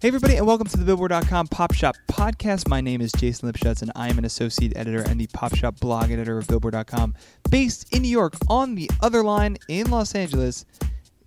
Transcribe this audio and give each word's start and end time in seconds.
Hey, 0.00 0.08
everybody, 0.08 0.36
and 0.36 0.46
welcome 0.46 0.66
to 0.66 0.78
the 0.78 0.84
Billboard.com 0.84 1.48
Pop 1.48 1.74
Shop 1.74 1.94
Podcast. 2.10 2.68
My 2.68 2.80
name 2.80 3.02
is 3.02 3.12
Jason 3.12 3.52
Lipschutz, 3.52 3.82
and 3.82 3.92
I 3.94 4.08
am 4.08 4.16
an 4.16 4.24
associate 4.24 4.72
editor 4.74 5.02
and 5.02 5.20
the 5.20 5.26
Pop 5.26 5.54
Shop 5.54 5.78
blog 5.78 6.10
editor 6.10 6.38
of 6.38 6.48
Billboard.com. 6.48 7.14
Based 7.50 7.94
in 7.94 8.00
New 8.00 8.08
York, 8.08 8.32
on 8.48 8.76
the 8.76 8.90
other 9.02 9.22
line 9.22 9.58
in 9.68 9.90
Los 9.90 10.14
Angeles, 10.14 10.64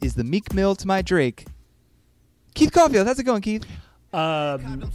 is 0.02 0.16
the 0.16 0.24
Meek 0.24 0.56
Mill 0.56 0.76
to 0.76 0.88
my 0.88 1.04
Drake, 1.04 1.46
Keith 2.56 2.72
Caulfield. 2.72 3.06
How's 3.06 3.20
it 3.20 3.26
going, 3.26 3.44
Keith? 3.44 3.64
Um, 4.12 4.90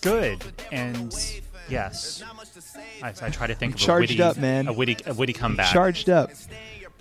good. 0.00 0.42
And 0.72 1.14
yes, 1.68 2.20
I, 3.00 3.10
I 3.22 3.30
try 3.30 3.46
to 3.46 3.54
think 3.54 3.74
of 3.74 3.78
Charged 3.78 4.10
a 4.10 4.14
witty, 4.14 4.22
up, 4.22 4.38
man. 4.38 4.66
a 4.66 4.72
witty, 4.72 4.96
a 5.06 5.14
witty 5.14 5.34
comeback. 5.34 5.72
Charged 5.72 6.10
up. 6.10 6.30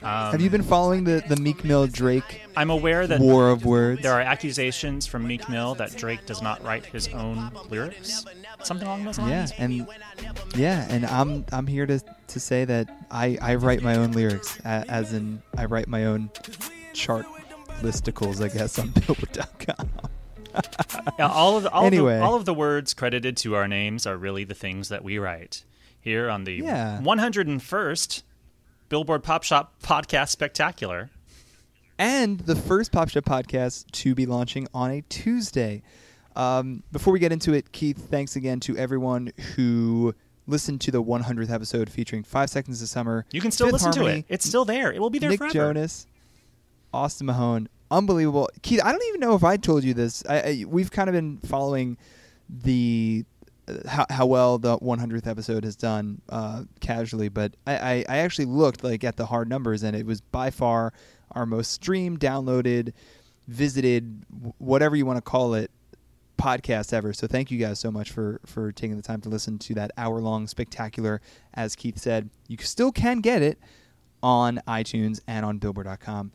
Um, 0.03 0.31
Have 0.31 0.41
you 0.41 0.49
been 0.49 0.63
following 0.63 1.05
the, 1.05 1.23
the 1.29 1.37
Meek 1.37 1.63
Mill 1.63 1.87
Drake 1.87 2.41
I'm 2.57 2.69
aware 2.69 3.07
that 3.07 3.19
war 3.21 3.49
of 3.49 3.63
words? 3.65 4.01
there 4.01 4.11
are 4.13 4.21
accusations 4.21 5.07
from 5.07 5.25
Meek 5.25 5.47
Mill 5.47 5.75
that 5.75 5.95
Drake 5.95 6.25
does 6.25 6.41
not 6.41 6.61
write 6.63 6.85
his 6.85 7.07
own 7.09 7.51
lyrics, 7.69 8.25
something 8.63 8.85
along 8.87 9.05
those 9.05 9.17
lines. 9.17 9.51
Yeah, 9.57 9.63
and 9.63 9.87
yeah, 10.55 10.85
and 10.89 11.05
I'm 11.05 11.45
I'm 11.53 11.67
here 11.67 11.85
to 11.85 11.99
to 12.27 12.39
say 12.39 12.65
that 12.65 12.89
I 13.09 13.37
I 13.41 13.55
write 13.55 13.81
my 13.81 13.95
own 13.95 14.11
lyrics, 14.11 14.59
as 14.65 15.13
in 15.13 15.41
I 15.57 15.65
write 15.65 15.87
my 15.87 16.05
own 16.05 16.29
chart 16.93 17.25
listicles, 17.81 18.43
I 18.43 18.49
guess, 18.55 18.77
on 18.79 18.89
Billboard.com. 19.07 19.89
Yeah, 21.17 21.27
all 21.29 21.57
of 21.57 21.63
the, 21.63 21.71
all, 21.71 21.83
Anyway. 21.85 22.13
of 22.13 22.19
the, 22.19 22.25
all 22.25 22.35
of 22.35 22.45
the 22.45 22.53
words 22.53 22.93
credited 22.93 23.35
to 23.37 23.55
our 23.55 23.67
names 23.67 24.05
are 24.05 24.15
really 24.15 24.43
the 24.43 24.53
things 24.53 24.89
that 24.89 25.03
we 25.03 25.17
write 25.17 25.63
here 25.99 26.29
on 26.29 26.43
the 26.43 26.53
Yeah. 26.53 26.99
101st 27.01 28.21
Billboard 28.93 29.23
Pop 29.23 29.41
Shop 29.41 29.73
Podcast 29.81 30.29
Spectacular. 30.29 31.09
and 31.97 32.39
the 32.41 32.55
first 32.55 32.91
Pop 32.91 33.09
Shop 33.09 33.25
podcast 33.25 33.89
to 33.89 34.13
be 34.13 34.27
launching 34.27 34.67
on 34.71 34.91
a 34.91 35.01
Tuesday. 35.09 35.81
Um, 36.35 36.83
before 36.91 37.11
we 37.11 37.17
get 37.17 37.31
into 37.31 37.53
it, 37.53 37.71
Keith, 37.71 37.97
thanks 38.11 38.35
again 38.35 38.59
to 38.59 38.77
everyone 38.77 39.31
who 39.55 40.13
listened 40.45 40.79
to 40.81 40.91
the 40.91 41.01
100th 41.01 41.49
episode 41.49 41.89
featuring 41.89 42.21
Five 42.21 42.51
Seconds 42.51 42.83
of 42.83 42.87
Summer. 42.87 43.25
You 43.31 43.41
can 43.41 43.49
still 43.49 43.65
Fifth 43.65 43.73
listen 43.83 43.93
to 43.93 44.05
it. 44.05 44.25
It's 44.29 44.47
still 44.47 44.63
there. 44.63 44.93
It 44.93 44.99
will 44.99 45.09
be 45.09 45.17
there 45.17 45.31
Nick 45.31 45.39
forever. 45.39 45.53
Jonas, 45.53 46.05
Austin 46.93 47.25
Mahone, 47.25 47.69
unbelievable. 47.89 48.47
Keith, 48.61 48.81
I 48.85 48.91
don't 48.91 49.03
even 49.07 49.21
know 49.21 49.33
if 49.33 49.43
I 49.43 49.57
told 49.57 49.83
you 49.83 49.95
this. 49.95 50.23
I, 50.29 50.35
I, 50.39 50.65
we've 50.67 50.91
kind 50.91 51.09
of 51.09 51.13
been 51.13 51.39
following 51.39 51.97
the 52.47 53.25
how, 53.87 54.05
how 54.09 54.25
well 54.25 54.57
the 54.57 54.77
100th 54.79 55.27
episode 55.27 55.63
has 55.63 55.75
done 55.75 56.21
uh, 56.29 56.63
casually, 56.79 57.29
but 57.29 57.55
I, 57.65 57.75
I, 57.75 58.05
I 58.09 58.17
actually 58.19 58.45
looked 58.45 58.83
like 58.83 59.03
at 59.03 59.17
the 59.17 59.25
hard 59.25 59.49
numbers, 59.49 59.83
and 59.83 59.95
it 59.95 60.05
was 60.05 60.21
by 60.21 60.49
far 60.49 60.93
our 61.31 61.45
most 61.45 61.71
streamed, 61.71 62.19
downloaded, 62.19 62.93
visited, 63.47 64.23
whatever 64.57 64.95
you 64.95 65.05
want 65.05 65.17
to 65.17 65.21
call 65.21 65.53
it, 65.53 65.71
podcast 66.37 66.93
ever. 66.93 67.13
So 67.13 67.27
thank 67.27 67.51
you 67.51 67.57
guys 67.57 67.79
so 67.79 67.91
much 67.91 68.11
for 68.11 68.41
for 68.45 68.71
taking 68.71 68.97
the 68.97 69.03
time 69.03 69.21
to 69.21 69.29
listen 69.29 69.57
to 69.59 69.73
that 69.75 69.91
hour 69.97 70.19
long 70.19 70.47
spectacular. 70.47 71.21
As 71.53 71.75
Keith 71.75 71.97
said, 71.97 72.29
you 72.47 72.57
still 72.57 72.91
can 72.91 73.19
get 73.19 73.41
it 73.41 73.59
on 74.21 74.61
iTunes 74.67 75.21
and 75.27 75.45
on 75.45 75.57
Billboard.com. 75.57 76.31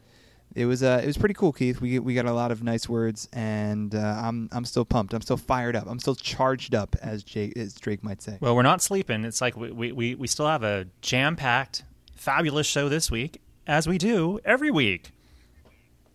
It 0.54 0.64
was 0.64 0.82
uh, 0.82 1.00
it 1.02 1.06
was 1.06 1.18
pretty 1.18 1.34
cool, 1.34 1.52
Keith. 1.52 1.80
We 1.80 1.98
we 1.98 2.14
got 2.14 2.26
a 2.26 2.32
lot 2.32 2.50
of 2.50 2.62
nice 2.62 2.88
words, 2.88 3.28
and 3.32 3.94
uh, 3.94 4.22
I'm 4.24 4.48
I'm 4.50 4.64
still 4.64 4.84
pumped. 4.84 5.12
I'm 5.12 5.20
still 5.20 5.36
fired 5.36 5.76
up. 5.76 5.86
I'm 5.86 6.00
still 6.00 6.14
charged 6.14 6.74
up, 6.74 6.96
as 7.02 7.22
Jake 7.22 7.56
as 7.56 7.74
Drake 7.74 8.02
might 8.02 8.22
say. 8.22 8.38
Well, 8.40 8.56
we're 8.56 8.62
not 8.62 8.80
sleeping. 8.82 9.24
It's 9.24 9.40
like 9.40 9.56
we, 9.56 9.92
we, 9.92 10.14
we, 10.14 10.26
still 10.26 10.46
have 10.46 10.62
a 10.62 10.86
jam 11.02 11.36
packed, 11.36 11.84
fabulous 12.14 12.66
show 12.66 12.88
this 12.88 13.10
week, 13.10 13.42
as 13.66 13.86
we 13.86 13.98
do 13.98 14.40
every 14.44 14.70
week. 14.70 15.12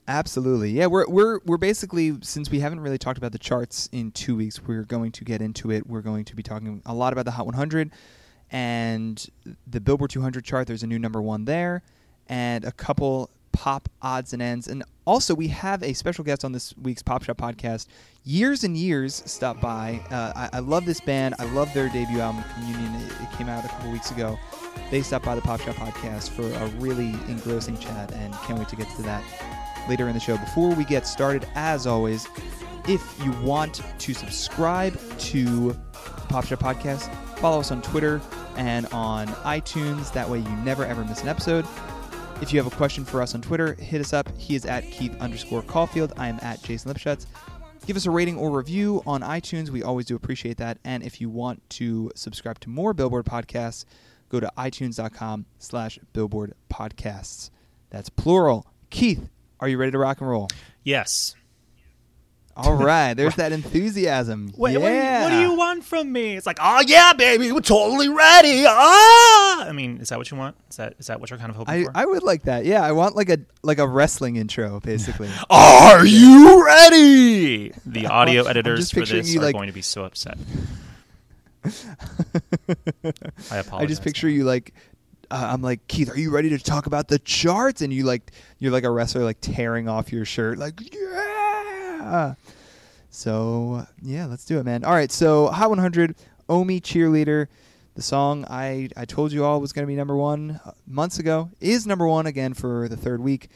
Absolutely. 0.08 0.72
Yeah, 0.72 0.88
we're 0.88 1.08
we're 1.08 1.40
we're 1.46 1.58
basically 1.58 2.18
since 2.22 2.50
we 2.50 2.60
haven't 2.60 2.82
really 2.82 2.98
talked 2.98 3.18
about 3.18 3.32
the 3.32 3.40
charts 3.40 3.88
in 3.92 4.12
2 4.12 4.36
weeks, 4.36 4.62
we're 4.62 4.84
going 4.84 5.12
to 5.14 5.24
get 5.24 5.42
into 5.42 5.72
it. 5.72 5.88
We're 5.88 6.02
going 6.02 6.26
to 6.26 6.36
be 6.36 6.44
talking 6.44 6.82
a 6.86 6.94
lot 6.94 7.14
about 7.14 7.26
the 7.26 7.32
Hot 7.32 7.46
100 7.46 7.92
and 8.52 9.26
the 9.68 9.80
Billboard 9.80 10.10
200 10.10 10.44
chart. 10.44 10.68
There's 10.68 10.84
a 10.84 10.88
new 10.88 11.00
number 11.00 11.22
1 11.22 11.46
there 11.46 11.84
and 12.28 12.66
a 12.66 12.72
couple 12.72 13.30
pop 13.54 13.88
odds 14.02 14.34
and 14.34 14.42
ends. 14.42 14.68
And 14.68 14.84
also 15.06 15.34
we 15.34 15.48
have 15.48 15.82
a 15.82 15.94
special 15.94 16.26
guest 16.26 16.44
on 16.44 16.52
this 16.52 16.74
week's 16.82 17.02
Pop 17.02 17.24
Shop 17.24 17.38
podcast. 17.38 17.88
Years 18.26 18.66
and 18.66 18.76
years 18.76 19.24
stopped 19.26 19.62
by. 19.62 20.02
Uh, 20.12 20.34
I, 20.36 20.58
I 20.58 20.60
love 20.60 20.86
this 20.86 21.00
band. 21.00 21.36
I 21.40 21.46
love 21.54 21.74
their 21.74 21.88
debut 21.88 22.20
album 22.20 22.44
Communion. 22.56 22.94
It, 22.96 23.12
it 23.22 23.32
came 23.38 23.48
out 23.48 23.64
a 23.64 23.70
couple 23.70 23.92
weeks 23.92 24.12
ago. 24.12 24.38
They 24.92 25.02
stopped 25.02 25.26
by 25.26 25.36
the 25.36 25.42
Pop 25.42 25.62
Shop 25.62 25.76
podcast 25.76 26.30
for 26.30 26.44
a 26.44 26.68
really 26.82 27.12
engrossing 27.30 27.78
chat 27.78 28.12
and 28.12 28.34
can't 28.34 28.60
wait 28.60 28.68
to 28.70 28.76
get 28.76 28.90
to 28.98 29.02
that 29.04 29.24
later 29.88 30.08
in 30.08 30.14
the 30.14 30.20
show. 30.20 30.38
Before 30.38 30.74
we 30.74 30.84
get 30.84 31.08
started, 31.08 31.48
as 31.56 31.88
always, 31.88 32.28
if 32.88 33.18
you 33.24 33.32
want 33.42 33.82
to 34.00 34.14
subscribe 34.14 35.00
to 35.20 35.72
the 35.72 36.28
Pop 36.28 36.46
Shop 36.46 36.60
Podcast, 36.60 37.14
follow 37.38 37.60
us 37.60 37.72
on 37.72 37.82
Twitter 37.82 38.22
and 38.58 38.86
on 38.88 39.28
iTunes. 39.28 40.12
That 40.14 40.30
way 40.30 40.40
you 40.40 40.56
never 40.58 40.86
ever 40.86 41.04
miss 41.06 41.22
an 41.22 41.30
episode. 41.30 41.66
If 42.44 42.52
you 42.52 42.62
have 42.62 42.68
a 42.68 42.76
question 42.76 43.06
for 43.06 43.22
us 43.22 43.36
on 43.36 43.42
Twitter, 43.42 43.74
hit 43.76 44.02
us 44.02 44.12
up. 44.12 44.28
He 44.38 44.54
is 44.54 44.66
at 44.66 44.84
Keith 44.92 45.16
underscore 45.22 45.62
Caulfield. 45.62 46.12
I 46.18 46.28
am 46.28 46.40
at 46.42 46.62
Jason 46.62 46.94
Lipschutz. 46.94 47.26
Give 47.86 47.96
us 47.96 48.06
a 48.06 48.12
rating 48.12 48.38
or 48.38 48.52
review 48.52 49.02
on 49.08 49.22
iTunes. 49.22 49.70
We 49.70 49.82
always 49.82 50.08
do 50.08 50.18
appreciate 50.18 50.58
that. 50.58 50.78
And 50.84 51.04
if 51.04 51.22
you 51.22 51.30
want 51.30 51.62
to 51.70 52.12
subscribe 52.16 52.60
to 52.60 52.70
more 52.70 52.94
Billboard 52.94 53.24
podcasts, 53.24 53.86
go 54.28 54.42
to 54.42 54.52
itunes.com 54.58 55.46
slash 55.58 56.00
billboard 56.12 56.54
podcasts. 56.70 57.50
That's 57.92 58.10
plural. 58.10 58.68
Keith, 58.90 59.30
are 59.62 59.70
you 59.70 59.78
ready 59.78 59.94
to 59.94 59.98
rock 59.98 60.20
and 60.20 60.30
roll? 60.30 60.50
Yes. 60.84 61.38
All 62.56 62.76
right. 62.84 63.14
There's 63.14 63.36
that 63.36 63.52
enthusiasm. 63.52 64.54
Wait, 64.56 64.74
yeah. 64.74 64.80
what, 64.80 64.90
do 64.90 64.96
you, 64.96 65.22
what 65.24 65.30
do 65.30 65.52
you 65.52 65.58
want 65.58 65.84
from 65.84 66.12
me? 66.12 66.36
It's 66.36 66.46
like, 66.46 66.60
oh 66.62 66.82
yeah, 66.86 67.14
baby, 67.14 67.52
we're 67.52 67.62
totally 67.62 68.10
ready. 68.10 68.66
Ah! 68.68 69.66
I 69.68 69.72
mean, 69.72 69.98
is 69.98 70.10
that 70.10 70.18
what 70.18 70.30
you 70.30 70.38
want? 70.38 70.56
Is 70.70 70.78
that 70.78 70.96
is 71.00 71.08
that 71.08 71.20
what 71.20 71.30
you're 71.30 71.40
kind 71.40 71.50
of 71.50 71.56
hoping 71.56 71.74
I, 71.74 71.84
for? 71.86 71.92
I 71.96 72.06
would 72.06 72.24
like 72.24 72.44
that. 72.44 72.66
Yeah, 72.66 72.84
I 72.84 72.92
want 72.92 73.16
like 73.16 73.30
a 73.30 73.40
like 73.64 73.80
a 73.80 73.88
wrestling 73.88 74.36
intro, 74.36 74.80
basically. 74.80 75.30
Are 75.50 76.06
you 76.06 76.66
ready? 76.66 77.74
The 77.86 78.08
audio 78.12 78.44
editors 78.44 78.92
for 78.92 79.06
this 79.06 79.34
you, 79.34 79.40
are 79.40 79.44
like- 79.44 79.56
going 79.56 79.68
to 79.68 79.74
be 79.74 79.82
so 79.82 80.04
upset. 80.04 80.38
I 81.66 83.58
apologize. 83.58 83.72
I 83.72 83.86
just 83.86 84.04
picture 84.04 84.30
you 84.30 84.44
like. 84.44 84.74
Uh, 85.32 85.50
I'm 85.54 85.62
like 85.62 85.88
Keith. 85.88 86.12
Are 86.12 86.20
you 86.20 86.30
ready 86.30 86.50
to 86.50 86.60
talk 86.60 86.86
about 86.86 87.08
the 87.08 87.18
charts? 87.20 87.82
And 87.82 87.92
you 87.92 88.04
like 88.04 88.32
you're 88.60 88.72
like 88.72 88.84
a 88.84 88.92
wrestler, 88.92 89.24
like 89.24 89.38
tearing 89.42 89.88
off 89.88 90.12
your 90.12 90.26
shirt, 90.26 90.58
like 90.60 90.80
yeah. 90.94 91.33
So 93.10 93.86
yeah, 94.02 94.26
let's 94.26 94.46
do 94.46 94.60
it, 94.60 94.64
man. 94.64 94.84
All 94.84 94.94
right, 94.94 95.12
so 95.12 95.48
Hot 95.48 95.70
100, 95.70 96.16
Omi 96.50 96.82
cheerleader. 96.82 97.48
The 97.96 98.02
song 98.02 98.44
I 98.50 98.90
I 98.98 99.06
told 99.06 99.32
you 99.32 99.46
all 99.46 99.62
was 99.62 99.72
going 99.72 99.84
to 99.84 99.88
be 99.88 99.96
number 99.96 100.16
one 100.16 100.60
uh, 100.66 100.72
months 100.88 101.20
ago 101.20 101.52
is 101.62 101.86
number 101.86 102.08
one 102.08 102.26
again 102.26 102.56
for 102.56 102.88
the 102.88 102.98
third 102.98 103.22
week. 103.22 103.50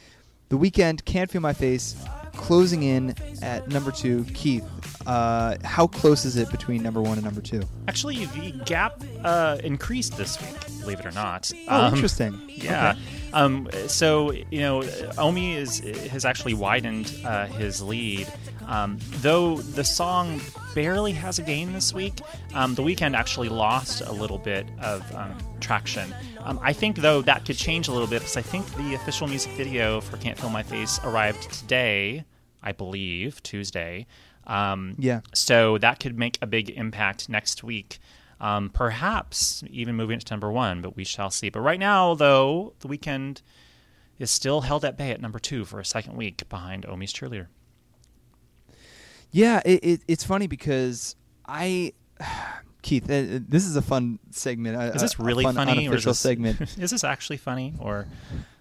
The 0.50 0.58
Weeknd 0.58 1.04
can't 1.04 1.30
feel 1.30 1.42
my 1.42 1.54
face, 1.54 1.96
closing 2.34 2.84
in 2.84 3.16
at 3.42 3.68
number 3.68 3.92
two. 3.92 4.24
Keith, 4.34 4.64
uh, 5.06 5.58
how 5.64 5.88
close 5.88 6.24
is 6.24 6.38
it 6.38 6.50
between 6.52 6.82
number 6.84 7.02
one 7.02 7.18
and 7.18 7.24
number 7.24 7.42
two? 7.42 7.64
Actually, 7.88 8.26
the 8.28 8.52
gap 8.64 9.02
uh, 9.26 9.58
increased 9.64 10.16
this 10.16 10.40
week, 10.40 10.82
believe 10.82 11.00
it 11.00 11.06
or 11.06 11.12
not. 11.12 11.52
Oh, 11.68 11.90
interesting. 11.90 12.40
Yeah. 12.48 12.92
Okay. 12.92 13.00
Um, 13.34 13.70
so 13.88 14.32
you 14.32 14.60
know, 14.60 14.84
Omi 15.18 15.56
is 15.56 15.80
has 16.12 16.26
actually 16.26 16.54
widened 16.54 17.14
uh, 17.26 17.48
his 17.48 17.82
lead. 17.82 18.28
Um, 18.68 18.98
though 19.22 19.58
the 19.58 19.84
song 19.84 20.42
barely 20.76 21.14
has 21.14 21.40
a 21.40 21.42
gain 21.42 21.72
this 21.72 21.94
week, 21.94 22.20
um, 22.54 22.76
the 22.76 22.84
Weeknd 22.84 23.16
actually 23.16 23.48
lost 23.48 24.02
a 24.02 24.12
little 24.12 24.38
bit 24.38 24.68
of 24.82 25.16
um, 25.16 25.38
traction. 25.62 26.14
Um, 26.44 26.60
I 26.62 26.74
think 26.74 26.98
though 26.98 27.22
that 27.22 27.46
could 27.46 27.56
change 27.56 27.88
a 27.88 27.92
little 27.92 28.08
bit 28.08 28.20
because 28.20 28.36
I 28.38 28.42
think 28.42 28.66
the 28.76 28.94
official 28.96 29.28
music 29.28 29.52
video 29.54 30.02
for 30.02 30.18
"Can't 30.18 30.38
Feel 30.38 30.50
My 30.50 30.64
Face" 30.64 31.00
arrived 31.04 31.52
today, 31.52 32.26
I 32.62 32.72
believe 32.74 33.42
Tuesday. 33.44 34.06
Um, 34.46 34.96
Yeah. 34.98 35.22
So 35.34 35.78
that 35.80 36.00
could 36.00 36.18
make 36.18 36.38
a 36.42 36.48
big 36.48 36.70
impact 36.70 37.30
next 37.30 37.64
week. 37.64 38.00
Um, 38.40 38.70
perhaps 38.70 39.64
even 39.70 39.96
moving 39.96 40.18
it 40.20 40.26
to 40.26 40.34
number 40.34 40.52
one, 40.52 40.82
but 40.82 40.96
we 40.96 41.04
shall 41.04 41.32
see. 41.32 41.50
But 41.50 41.62
right 41.62 41.80
now, 41.80 42.14
though, 42.14 42.74
the 42.80 42.88
Weeknd 42.88 43.42
is 44.20 44.30
still 44.32 44.62
held 44.62 44.86
at 44.86 44.98
bay 44.98 45.12
at 45.12 45.20
number 45.22 45.40
two 45.40 45.66
for 45.66 45.80
a 45.80 45.86
second 45.86 46.16
week 46.18 46.48
behind 46.50 46.86
Omi's 46.86 47.12
cheerleader. 47.14 47.48
Yeah, 49.32 49.62
it, 49.66 49.84
it, 49.84 50.02
it's 50.08 50.24
funny 50.24 50.48
because 50.48 51.16
I, 51.46 51.94
Keith, 52.82 53.06
uh, 53.06 53.40
this 53.48 53.66
is 53.66 53.76
a 53.76 53.82
fun 53.82 54.20
segment. 54.32 54.78
a- 54.78 54.94
Is 54.96 55.02
this 55.02 55.20
really 55.20 55.44
fun 55.44 55.56
funny? 55.56 55.72
Or 55.72 55.96
is 55.96 56.06
Unofficial 56.06 56.12
this, 56.12 56.20
segment. 56.20 56.62
is 56.80 56.92
this 56.92 57.04
actually 57.04 57.38
funny? 57.38 57.74
Or 57.80 58.08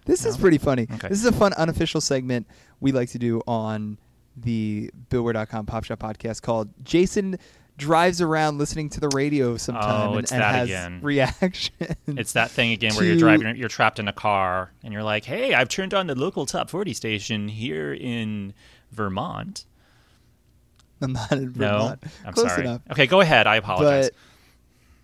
This 0.05 0.25
is 0.25 0.37
pretty 0.37 0.57
funny. 0.57 0.87
Okay. 0.91 1.07
This 1.07 1.19
is 1.19 1.25
a 1.25 1.31
fun 1.31 1.53
unofficial 1.53 2.01
segment 2.01 2.47
we 2.79 2.91
like 2.91 3.09
to 3.11 3.19
do 3.19 3.41
on 3.47 3.97
the 4.35 4.91
Billboard.com 5.09 5.65
Pop 5.65 5.83
Shop 5.83 5.99
podcast 5.99 6.41
called 6.41 6.69
Jason 6.83 7.39
drives 7.77 8.21
around 8.21 8.57
listening 8.57 8.89
to 8.89 8.99
the 8.99 9.09
radio 9.09 9.55
sometime 9.55 10.09
Oh, 10.09 10.17
and, 10.17 10.31
and 10.31 10.41
that 10.41 10.55
has 10.55 10.67
again. 10.69 10.99
reaction. 11.03 11.73
it's 12.07 12.33
that 12.33 12.49
thing 12.51 12.71
again 12.71 12.95
where 12.95 13.05
you're 13.07 13.17
driving, 13.17 13.55
you're 13.55 13.69
trapped 13.69 13.99
in 13.99 14.07
a 14.07 14.13
car, 14.13 14.71
and 14.83 14.91
you're 14.91 15.03
like, 15.03 15.25
"Hey, 15.25 15.53
I've 15.53 15.69
turned 15.69 15.93
on 15.93 16.07
the 16.07 16.15
local 16.15 16.45
top 16.45 16.69
40 16.69 16.93
station 16.93 17.47
here 17.47 17.93
in 17.93 18.53
Vermont." 18.91 19.65
I'm 21.01 21.13
not 21.13 21.31
in 21.31 21.53
No, 21.55 21.79
Vermont. 21.79 22.03
I'm 22.25 22.33
Close 22.33 22.49
sorry. 22.49 22.61
enough. 22.63 22.81
Okay, 22.91 23.05
go 23.05 23.21
ahead. 23.21 23.45
I 23.45 23.57
apologize. 23.57 24.09
But 24.09 24.15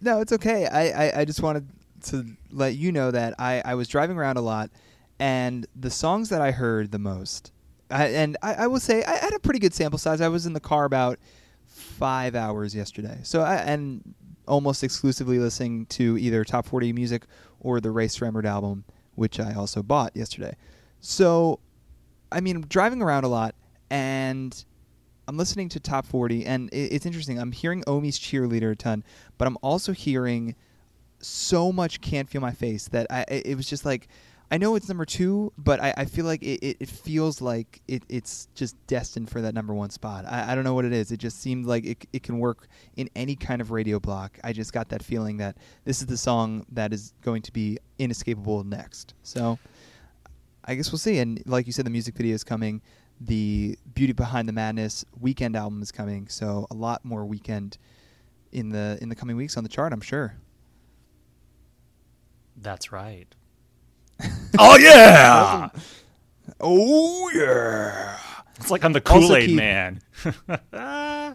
no, 0.02 0.20
it's 0.22 0.34
okay. 0.34 0.66
I, 0.66 0.88
I, 1.08 1.20
I 1.22 1.26
just 1.26 1.42
wanted 1.44 1.68
to 2.08 2.26
let 2.52 2.76
you 2.76 2.92
know 2.92 3.12
that 3.12 3.36
I, 3.40 3.62
I 3.64 3.76
was 3.76 3.88
driving 3.88 4.18
around 4.18 4.38
a 4.38 4.42
lot, 4.42 4.72
and 5.20 5.68
the 5.76 5.92
songs 5.92 6.30
that 6.30 6.42
I 6.42 6.50
heard 6.52 6.92
the 6.92 6.98
most, 7.00 7.52
I, 7.92 8.08
and 8.08 8.36
I, 8.42 8.54
I 8.56 8.68
will 8.68 8.80
say 8.80 9.04
I 9.04 9.18
had 9.18 9.34
a 9.34 9.40
pretty 9.40 9.60
good 9.60 9.74
sample 9.76 10.00
size. 10.00 10.20
I 10.20 10.28
was 10.30 10.48
in 10.48 10.54
the 10.54 10.60
car 10.60 10.86
about 10.86 11.20
five 11.74 12.36
hours 12.36 12.76
yesterday, 12.76 13.20
so 13.24 13.42
I, 13.42 13.56
and 13.56 14.14
almost 14.48 14.84
exclusively 14.84 15.40
listening 15.40 15.86
to 15.88 16.18
either 16.18 16.44
top 16.44 16.66
forty 16.66 16.94
music 16.94 17.24
or 17.60 17.80
the 17.80 17.92
Rae 17.92 18.08
Sremmurd 18.08 18.46
album, 18.46 18.86
which 19.16 19.40
I 19.40 19.54
also 19.54 19.82
bought 19.82 20.16
yesterday. 20.16 20.56
So, 21.00 21.60
I 22.32 22.42
mean, 22.42 22.66
driving 22.70 23.02
around 23.02 23.24
a 23.24 23.28
lot, 23.28 23.56
and 23.90 24.64
I'm 25.28 25.38
listening 25.38 25.70
to 25.70 25.80
top 25.80 26.06
40, 26.06 26.46
and 26.46 26.70
it's 26.72 27.06
interesting. 27.06 27.40
I'm 27.40 27.52
hearing 27.52 27.84
Omi's 27.88 28.20
cheerleader 28.20 28.72
a 28.72 28.76
ton, 28.76 29.04
but 29.38 29.48
I'm 29.48 29.58
also 29.62 29.94
hearing 29.94 30.56
so 31.20 31.72
much 31.72 32.02
"Can't 32.02 32.30
Feel 32.30 32.42
My 32.42 32.52
Face" 32.52 32.90
that 32.90 33.08
I 33.10 33.26
it 33.30 33.56
was 33.56 33.68
just 33.68 33.86
like 33.86 34.08
I 34.52 34.58
know 34.58 34.76
it's 34.76 34.88
number 34.88 35.06
two, 35.06 35.52
but 35.58 35.82
I, 35.82 35.94
I 35.98 36.06
feel 36.06 36.26
like 36.26 36.44
it, 36.44 36.78
it, 36.80 36.90
feels 36.90 37.42
like 37.42 37.82
it, 37.88 38.04
it's 38.08 38.48
just 38.54 38.76
destined 38.86 39.30
for 39.30 39.42
that 39.42 39.56
number 39.56 39.74
one 39.74 39.90
spot. 39.90 40.26
I, 40.28 40.52
I 40.52 40.56
don't 40.56 40.64
know 40.64 40.76
what 40.76 40.86
it 40.86 40.94
is. 40.94 41.12
It 41.12 41.18
just 41.18 41.42
seemed 41.42 41.66
like 41.66 41.86
it, 41.86 42.06
it 42.14 42.22
can 42.22 42.38
work 42.38 42.68
in 42.96 43.10
any 43.16 43.36
kind 43.36 43.62
of 43.62 43.72
radio 43.72 44.00
block. 44.00 44.38
I 44.44 44.54
just 44.54 44.72
got 44.72 44.90
that 44.90 45.02
feeling 45.02 45.38
that 45.38 45.58
this 45.86 46.02
is 46.02 46.08
the 46.08 46.18
song 46.18 46.66
that 46.72 46.94
is 46.94 47.14
going 47.22 47.42
to 47.44 47.52
be 47.52 47.80
inescapable 47.98 48.64
next. 48.64 49.16
So 49.24 49.58
I 50.66 50.76
guess 50.76 50.92
we'll 50.92 51.00
see. 51.00 51.18
And 51.18 51.42
like 51.48 51.66
you 51.66 51.74
said, 51.74 51.86
the 51.86 51.92
music 51.92 52.16
video 52.16 52.36
is 52.36 52.44
coming. 52.44 52.82
The 53.22 53.78
Beauty 53.94 54.14
Behind 54.14 54.48
the 54.48 54.54
Madness 54.54 55.04
Weeknd 55.22 55.56
album 55.56 55.82
is 55.82 55.92
coming. 55.92 56.28
So 56.28 56.68
a 56.70 56.76
lot 56.76 57.04
more 57.04 57.26
Weeknd 57.26 57.78
in 58.52 58.70
the 58.70 59.00
in 59.02 59.10
the 59.10 59.16
coming 59.16 59.36
weeks 59.36 59.58
on 59.58 59.64
the 59.64 59.70
chart. 59.70 59.94
I'm 59.94 60.02
sure. 60.02 60.36
That's 62.56 62.92
right. 62.92 63.34
Oh 64.60 64.78
yeah! 64.82 65.70
Oh 66.60 67.30
yeah! 67.34 68.18
It's 68.60 68.72
like 68.72 68.84
I'm 68.84 68.94
the 68.94 69.02
Kool 69.02 69.36
Aid 69.36 69.48
keep- 69.48 69.56
Man. 69.58 70.02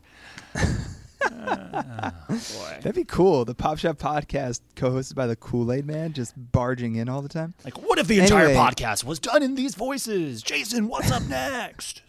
Oh, 1.30 2.74
That'd 2.80 2.94
be 2.94 3.04
cool. 3.04 3.44
The 3.44 3.54
Pop 3.54 3.78
Shop 3.78 3.96
podcast, 3.98 4.60
co-hosted 4.76 5.14
by 5.14 5.26
the 5.26 5.34
Kool 5.36 5.72
Aid 5.72 5.84
Man, 5.86 6.12
just 6.12 6.32
barging 6.36 6.94
in 6.96 7.08
all 7.08 7.22
the 7.22 7.28
time. 7.28 7.54
Like, 7.64 7.80
what 7.82 7.98
if 7.98 8.06
the 8.06 8.20
entire 8.20 8.50
podcast 8.50 9.04
was 9.04 9.18
done 9.18 9.42
in 9.42 9.54
these 9.54 9.74
voices? 9.74 10.42
Jason, 10.42 10.88
what's 10.88 11.10
up 11.10 11.22
next? 11.28 12.02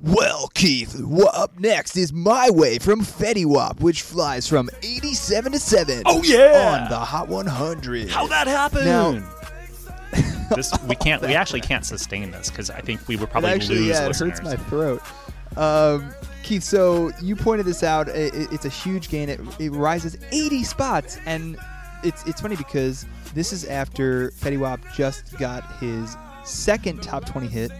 Well, 0.00 0.48
Keith, 0.54 1.00
what 1.00 1.34
up 1.34 1.58
next 1.60 1.96
is 1.96 2.12
My 2.12 2.50
Way 2.50 2.78
from 2.78 3.00
Fetty 3.02 3.44
Wap, 3.46 3.80
which 3.80 4.02
flies 4.02 4.48
from 4.48 4.68
87 4.82 5.52
to 5.52 5.58
7. 5.58 6.02
Oh, 6.06 6.22
yeah! 6.22 6.82
On 6.84 6.90
the 6.90 6.98
Hot 6.98 7.28
100. 7.28 8.10
How 8.10 8.26
that 8.28 8.46
happened? 8.46 8.86
Now- 8.86 9.28
this 10.54 10.70
we 10.86 10.94
can't. 10.96 11.22
We 11.22 11.34
actually 11.34 11.62
can't 11.62 11.86
sustain 11.86 12.30
this 12.30 12.50
because 12.50 12.68
I 12.68 12.80
think 12.82 13.08
we 13.08 13.16
would 13.16 13.30
probably 13.30 13.50
it 13.50 13.54
actually, 13.54 13.78
lose 13.78 13.88
yeah, 13.88 14.04
it 14.04 14.08
listeners. 14.08 14.38
hurts 14.38 14.42
my 14.42 14.56
throat. 14.56 15.02
Um, 15.56 16.12
Keith, 16.42 16.62
so 16.62 17.10
you 17.22 17.34
pointed 17.36 17.64
this 17.64 17.82
out. 17.82 18.08
I- 18.10 18.12
I- 18.12 18.30
it's 18.52 18.66
a 18.66 18.68
huge 18.70 19.08
gain. 19.08 19.30
It, 19.30 19.40
it 19.58 19.70
rises 19.70 20.18
80 20.30 20.64
spots, 20.64 21.16
and 21.24 21.56
it's 22.04 22.22
it's 22.26 22.42
funny 22.42 22.56
because 22.56 23.06
this 23.32 23.52
is 23.54 23.64
after 23.64 24.30
Fetty 24.32 24.58
Wap 24.58 24.80
just 24.94 25.36
got 25.38 25.64
his 25.78 26.14
second 26.44 27.02
top 27.02 27.24
20 27.24 27.46
hit. 27.46 27.70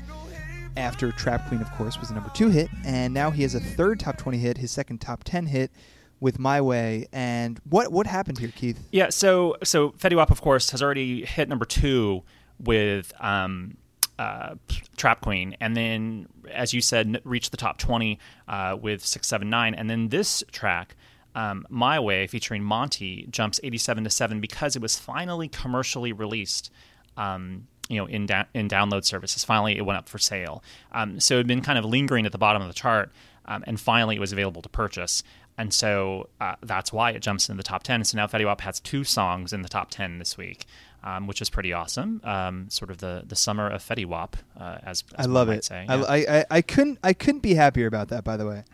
After 0.76 1.12
Trap 1.12 1.49
Queen, 1.49 1.61
of 1.61 1.71
course, 1.73 1.99
was 2.00 2.11
a 2.11 2.14
number 2.14 2.31
two 2.31 2.49
hit, 2.49 2.69
and 2.85 3.12
now 3.12 3.31
he 3.31 3.43
has 3.43 3.55
a 3.55 3.61
third 3.61 4.00
top 4.00 4.17
20 4.17 4.38
hit, 4.38 4.57
his 4.57 4.71
second 4.71 5.00
top 5.00 5.23
10 5.23 5.47
hit 5.47 5.71
with 6.19 6.38
My 6.38 6.61
Way. 6.62 7.09
And 7.12 7.61
what 7.69 7.93
what 7.93 8.07
happened 8.07 8.38
here, 8.38 8.52
Keith? 8.55 8.81
Yeah, 8.91 9.11
so 9.11 9.57
so 9.62 9.91
Fetty 9.91 10.17
Wap, 10.17 10.31
of 10.31 10.41
course, 10.41 10.71
has 10.71 10.83
already 10.83 11.26
hit 11.26 11.49
number 11.49 11.67
two 11.67 12.23
with 12.59 13.12
um, 13.21 13.76
uh, 14.19 14.55
Trap 14.97 15.21
Queen, 15.21 15.57
and 15.61 15.76
then, 15.76 16.26
as 16.50 16.73
you 16.73 16.81
said, 16.81 17.21
reached 17.25 17.50
the 17.50 17.59
top 17.59 17.76
twenty 17.76 18.19
uh, 18.49 18.76
with 18.81 19.05
six 19.05 19.26
seven 19.26 19.50
nine, 19.50 19.75
and 19.75 19.91
then 19.91 20.09
this 20.09 20.43
track. 20.52 20.97
Um, 21.35 21.67
My 21.71 21.99
Way, 21.99 22.26
featuring 22.26 22.62
Monty, 22.62 23.26
jumps 23.31 23.59
87 23.62 24.05
to 24.05 24.11
7 24.11 24.38
because 24.38 24.76
it 24.76 24.83
was 24.83 24.99
finally 24.99 25.49
commercially 25.49 26.12
released 26.12 26.71
um, 27.17 27.69
you 27.89 27.97
know, 27.99 28.07
in, 28.07 28.27
da- 28.27 28.45
in 28.55 28.69
download 28.69 29.05
services. 29.05 29.45
Finally, 29.45 29.77
it 29.77 29.83
went 29.85 29.99
up 29.99 30.09
for 30.09 30.19
sale. 30.19 30.62
Um, 30.93 31.21
so 31.21 31.35
it 31.35 31.39
had 31.39 31.47
been 31.47 31.62
kind 31.62 31.79
of 31.79 31.85
lingering 31.85 32.27
at 32.27 32.33
the 32.33 32.39
bottom 32.39 32.62
of 32.62 32.69
the 32.69 32.75
chart, 32.75 33.11
um, 33.47 33.65
and 33.67 33.79
finally 33.81 34.17
it 34.17 34.21
was 34.21 34.33
available 34.33 34.62
to 34.62 34.69
purchase. 34.69 35.23
And 35.59 35.75
so 35.75 36.29
uh, 36.41 36.55
that's 36.62 36.93
why 36.93 37.11
it 37.11 37.21
jumps 37.21 37.49
into 37.49 37.59
the 37.59 37.62
top 37.62 37.83
10. 37.83 38.05
So 38.05 38.17
now 38.17 38.27
Fetty 38.27 38.47
Wap 38.47 38.62
has 38.62 38.81
two 38.81 39.05
songs 39.05 39.53
in 39.53 39.61
the 39.61 39.69
top 39.69 39.91
10 39.91 40.19
this 40.19 40.39
week, 40.39 40.65
um, 41.05 41.27
which 41.27 41.43
is 41.43 41.51
pretty 41.51 41.75
awesome. 41.75 42.23
Um, 42.25 42.71
sort 42.71 42.91
of 42.91 42.99
the, 42.99 43.23
the 43.27 43.37
summer 43.37 43.69
of 43.69 43.83
Fetty 43.83 44.07
Wap, 44.07 44.37
uh, 44.59 44.79
as, 44.83 45.05
as 45.19 45.27
I 45.27 45.29
love 45.29 45.49
might 45.49 45.59
it. 45.59 45.65
Say. 45.65 45.85
I, 45.87 45.97
Yeah. 45.97 46.05
I, 46.09 46.17
I, 46.39 46.45
I 46.51 46.62
couldn't 46.62 46.99
I 47.03 47.12
couldn't 47.12 47.41
be 47.43 47.53
happier 47.55 47.87
about 47.87 48.09
that. 48.09 48.25
By 48.25 48.39
the 48.39 48.47
way, 48.47 48.65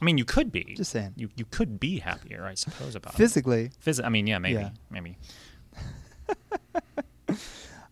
I 0.00 0.04
mean, 0.04 0.16
you 0.16 0.24
could 0.24 0.52
be. 0.52 0.74
Just 0.76 0.92
saying. 0.92 1.14
You, 1.16 1.28
you 1.34 1.44
could 1.44 1.80
be 1.80 1.98
happier, 1.98 2.46
I 2.46 2.54
suppose, 2.54 2.94
about 2.94 3.14
physically. 3.14 3.64
it. 3.64 3.72
Phys- 3.84 4.04
I 4.04 4.10
mean, 4.10 4.28
yeah, 4.28 4.38
maybe. 4.38 4.60
Yeah. 4.60 4.70
Maybe. 4.90 5.16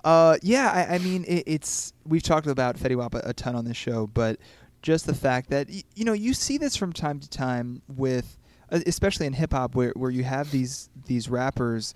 Uh, 0.07 0.37
yeah, 0.41 0.71
I, 0.89 0.95
I 0.95 0.99
mean, 0.99 1.25
it, 1.27 1.43
it's 1.49 1.93
we've 2.07 2.23
talked 2.23 2.47
about 2.47 2.77
Fetty 2.77 2.95
Wap 2.95 3.13
a, 3.17 3.23
a 3.25 3.33
ton 3.35 3.57
on 3.57 3.65
this 3.65 3.77
show, 3.77 4.07
but 4.07 4.39
just 4.81 5.05
the 5.05 5.15
fact 5.15 5.51
that 5.51 5.69
y- 5.69 5.83
you 5.97 6.05
know 6.05 6.13
you 6.13 6.33
see 6.33 6.59
this 6.59 6.77
from 6.77 6.93
time 6.93 7.19
to 7.19 7.29
time 7.29 7.83
with, 7.89 8.39
uh, 8.71 8.79
especially 8.87 9.27
in 9.27 9.33
hip 9.33 9.53
hop, 9.53 9.75
where 9.75 9.93
where 9.97 10.13
you 10.13 10.23
have 10.23 10.53
these 10.53 10.91
these 11.07 11.29
rappers 11.29 11.93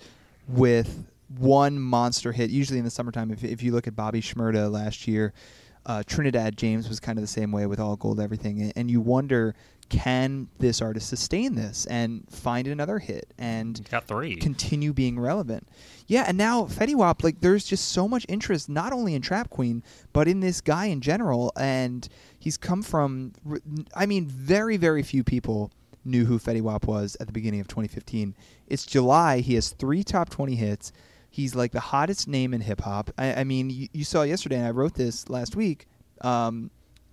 with 0.49 1.07
one 1.39 1.79
monster 1.79 2.33
hit. 2.33 2.51
Usually 2.51 2.81
in 2.81 2.85
the 2.85 2.91
summertime, 2.91 3.31
if 3.31 3.45
if 3.45 3.63
you 3.63 3.71
look 3.71 3.87
at 3.87 3.95
Bobby 3.95 4.21
Shmurda 4.21 4.69
last 4.73 5.07
year, 5.07 5.33
uh, 5.87 6.03
Trinidad 6.05 6.57
James 6.57 6.89
was 6.89 6.99
kind 6.99 7.17
of 7.17 7.23
the 7.23 7.29
same 7.29 7.53
way 7.53 7.67
with 7.67 7.79
All 7.79 7.95
Gold 7.95 8.19
Everything, 8.19 8.61
and, 8.61 8.73
and 8.75 8.91
you 8.91 9.01
wonder. 9.01 9.55
Can 9.91 10.49
this 10.59 10.81
artist 10.81 11.09
sustain 11.09 11.57
this 11.57 11.85
and 11.87 12.25
find 12.31 12.67
another 12.69 12.99
hit 13.01 13.35
and 13.37 13.87
got 13.91 14.07
three 14.07 14.37
continue 14.37 14.93
being 14.93 15.19
relevant? 15.19 15.69
Yeah, 16.07 16.25
and 16.27 16.39
now 16.39 16.65
Fetty 16.65 16.95
Wap, 16.95 17.23
like 17.23 17.41
there's 17.41 17.65
just 17.65 17.89
so 17.89 18.09
much 18.09 18.25
interest 18.29 18.69
not 18.69 18.93
only 18.93 19.15
in 19.15 19.21
Trap 19.21 19.51
Queen 19.51 19.83
but 20.13 20.29
in 20.29 20.41
this 20.41 20.61
guy 20.61 20.87
in 20.87 21.01
general, 21.01 21.53
and 21.57 22.09
he's 22.39 22.57
come 22.57 22.83
from. 22.83 23.33
I 23.95 24.07
mean, 24.07 24.27
very 24.27 24.77
very 24.77 25.03
few 25.03 25.23
people 25.23 25.71
knew 26.05 26.25
who 26.25 26.39
Fetty 26.39 26.63
Wap 26.63 26.87
was 26.87 27.17
at 27.21 27.27
the 27.27 27.33
beginning 27.33 27.61
of 27.61 27.69
2015. 27.69 28.35
It's 28.69 28.87
July. 28.87 29.41
He 29.41 29.55
has 29.55 29.71
three 29.71 30.03
top 30.03 30.31
20 30.31 30.55
hits. 30.55 30.93
He's 31.29 31.55
like 31.55 31.73
the 31.73 31.81
hottest 31.81 32.27
name 32.27 32.55
in 32.55 32.61
hip 32.61 32.81
hop. 32.81 33.11
I, 33.19 33.35
I, 33.35 33.45
mean, 33.45 33.71
you, 33.71 33.89
you, 33.93 34.05
saw 34.05 34.23
yesterday, 34.23 34.57
and 34.57 34.67
I 34.67 34.71
wrote 34.71 34.95
this 34.95 35.29
last 35.29 35.55
week, 35.55 35.87
um, 36.23 36.71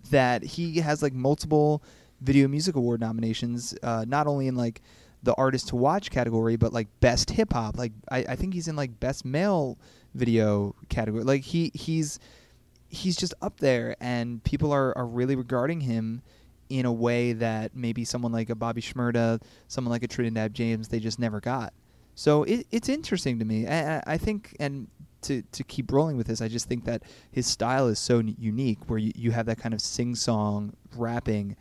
that 0.09 0.43
he 0.43 0.77
has 0.79 1.03
like 1.03 1.13
multiple 1.13 1.83
Video 2.21 2.47
Music 2.47 2.75
Award 2.75 2.99
nominations, 2.99 3.75
uh, 3.83 4.05
not 4.07 4.27
only 4.27 4.47
in 4.47 4.55
like 4.55 4.81
the 5.23 5.33
artist 5.35 5.69
to 5.69 5.75
watch 5.75 6.11
category, 6.11 6.55
but 6.55 6.73
like 6.73 6.87
best 6.99 7.29
hip 7.31 7.53
hop. 7.53 7.77
Like 7.77 7.91
I, 8.09 8.19
I 8.29 8.35
think 8.35 8.53
he's 8.53 8.67
in 8.67 8.75
like 8.75 8.99
best 8.99 9.25
male 9.25 9.77
video 10.13 10.75
category. 10.89 11.23
Like 11.23 11.43
he 11.43 11.71
he's 11.73 12.19
he's 12.89 13.15
just 13.15 13.33
up 13.41 13.59
there, 13.59 13.95
and 13.99 14.43
people 14.43 14.71
are 14.71 14.97
are 14.97 15.05
really 15.05 15.35
regarding 15.35 15.81
him 15.81 16.21
in 16.69 16.85
a 16.85 16.91
way 16.91 17.33
that 17.33 17.75
maybe 17.75 18.03
someone 18.03 18.31
like 18.31 18.49
a 18.49 18.55
Bobby 18.55 18.81
Shmurda, 18.81 19.41
someone 19.67 19.91
like 19.91 20.03
a 20.03 20.07
Trinidad 20.07 20.53
James, 20.53 20.89
they 20.89 20.99
just 20.99 21.19
never 21.19 21.39
got. 21.39 21.73
So 22.15 22.43
it, 22.43 22.67
it's 22.71 22.89
interesting 22.89 23.39
to 23.39 23.45
me. 23.45 23.67
I, 23.67 24.01
I, 24.05 24.17
think, 24.17 24.55
and 24.59 24.87
to 25.21 25.43
to 25.51 25.63
keep 25.63 25.91
rolling 25.91 26.17
with 26.17 26.27
this, 26.27 26.41
I 26.41 26.47
just 26.47 26.67
think 26.67 26.85
that 26.85 27.03
his 27.31 27.45
style 27.45 27.87
is 27.87 27.99
so 27.99 28.19
unique, 28.19 28.79
where 28.87 28.99
you, 28.99 29.11
you 29.15 29.31
have 29.31 29.45
that 29.45 29.59
kind 29.59 29.73
of 29.73 29.81
sing 29.81 30.15
song 30.15 30.73
rapping, 30.95 31.55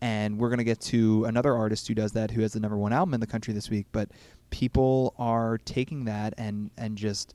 and 0.00 0.38
we're 0.38 0.50
gonna 0.50 0.64
get 0.64 0.80
to 0.82 1.24
another 1.24 1.54
artist 1.54 1.88
who 1.88 1.94
does 1.94 2.12
that, 2.12 2.30
who 2.30 2.40
has 2.42 2.52
the 2.52 2.60
number 2.60 2.76
one 2.76 2.92
album 2.92 3.14
in 3.14 3.20
the 3.20 3.26
country 3.26 3.54
this 3.54 3.70
week. 3.70 3.86
But 3.92 4.10
people 4.50 5.14
are 5.18 5.58
taking 5.58 6.04
that 6.06 6.34
and 6.38 6.70
and 6.76 6.96
just 6.96 7.34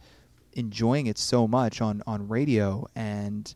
enjoying 0.54 1.08
it 1.08 1.18
so 1.18 1.48
much 1.48 1.82
on 1.82 2.04
on 2.06 2.28
radio 2.28 2.86
and 2.96 3.54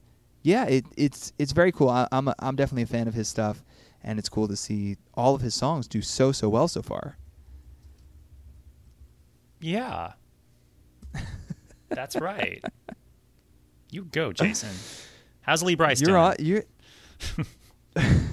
yeah, 0.47 0.63
it, 0.63 0.85
it's 0.95 1.33
it's 1.37 1.51
very 1.51 1.73
cool. 1.73 1.89
I, 1.89 2.07
am 2.11 2.29
I'm, 2.29 2.35
I'm 2.39 2.55
definitely 2.55 2.83
a 2.83 2.87
fan 2.87 3.09
of 3.09 3.13
his 3.13 3.27
stuff, 3.27 3.65
and 4.01 4.17
it's 4.17 4.29
cool 4.29 4.47
to 4.47 4.55
see 4.55 4.95
all 5.13 5.35
of 5.35 5.41
his 5.41 5.53
songs 5.53 5.89
do 5.89 6.01
so 6.01 6.31
so 6.31 6.47
well 6.47 6.69
so 6.69 6.81
far. 6.81 7.17
Yeah, 9.59 10.13
that's 11.89 12.15
right. 12.15 12.63
you 13.91 14.05
go, 14.05 14.31
Jason. 14.31 14.69
How's 15.41 15.63
Lee 15.63 15.75
Brice 15.75 15.99
you're 15.99 16.11
doing? 16.11 16.21
On, 16.21 16.35
you're 16.39 16.63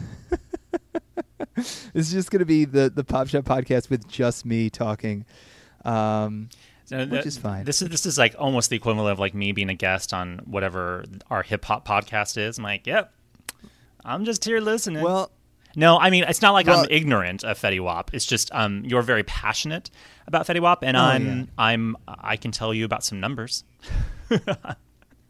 it's 1.95 2.11
just 2.11 2.31
gonna 2.31 2.45
be 2.45 2.65
the 2.65 2.91
the 2.95 3.05
Pop 3.05 3.29
Shop 3.29 3.45
podcast 3.45 3.91
with 3.91 4.09
just 4.09 4.45
me 4.45 4.71
talking. 4.71 5.25
Um, 5.85 6.49
so 6.85 7.07
which 7.07 7.27
is 7.27 7.39
fine. 7.39 7.65
This 7.65 7.81
is 7.81 7.89
this 7.89 8.07
is 8.07 8.19
like 8.19 8.35
almost 8.39 8.71
the 8.71 8.77
equivalent 8.77 9.13
of 9.13 9.19
like 9.19 9.35
me 9.35 9.53
being 9.53 9.71
a 9.71 9.75
guest 9.75 10.13
on 10.13 10.41
whatever 10.45 11.05
our 11.31 11.43
hip 11.43 11.65
hop 11.65 11.87
podcast 11.87 12.37
is. 12.37 12.59
I'm 12.59 12.65
like, 12.65 12.87
yep, 12.87 13.13
I'm 14.05 14.25
just 14.25 14.45
here 14.45 14.61
listening. 14.61 15.03
Well, 15.03 15.31
no, 15.77 15.99
I 15.99 16.11
mean 16.11 16.25
it's 16.25 16.43
not 16.43 16.53
like 16.53 16.67
well, 16.67 16.81
I'm 16.81 16.87
ignorant 16.91 17.43
of 17.43 17.59
Fetty 17.59 17.81
Wap. 17.81 18.13
It's 18.13 18.27
just 18.27 18.53
um, 18.53 18.85
you're 18.85 19.03
very 19.03 19.23
passionate 19.23 19.91
about 20.27 20.47
Fetty 20.47 20.61
Wap, 20.61 20.83
and 20.83 20.97
oh, 20.97 21.01
I'm 21.01 21.39
yeah. 21.39 21.45
I'm 21.57 21.97
I 22.07 22.37
can 22.37 22.51
tell 22.51 22.75
you 22.75 22.85
about 22.85 23.03
some 23.03 23.19
numbers. 23.21 23.65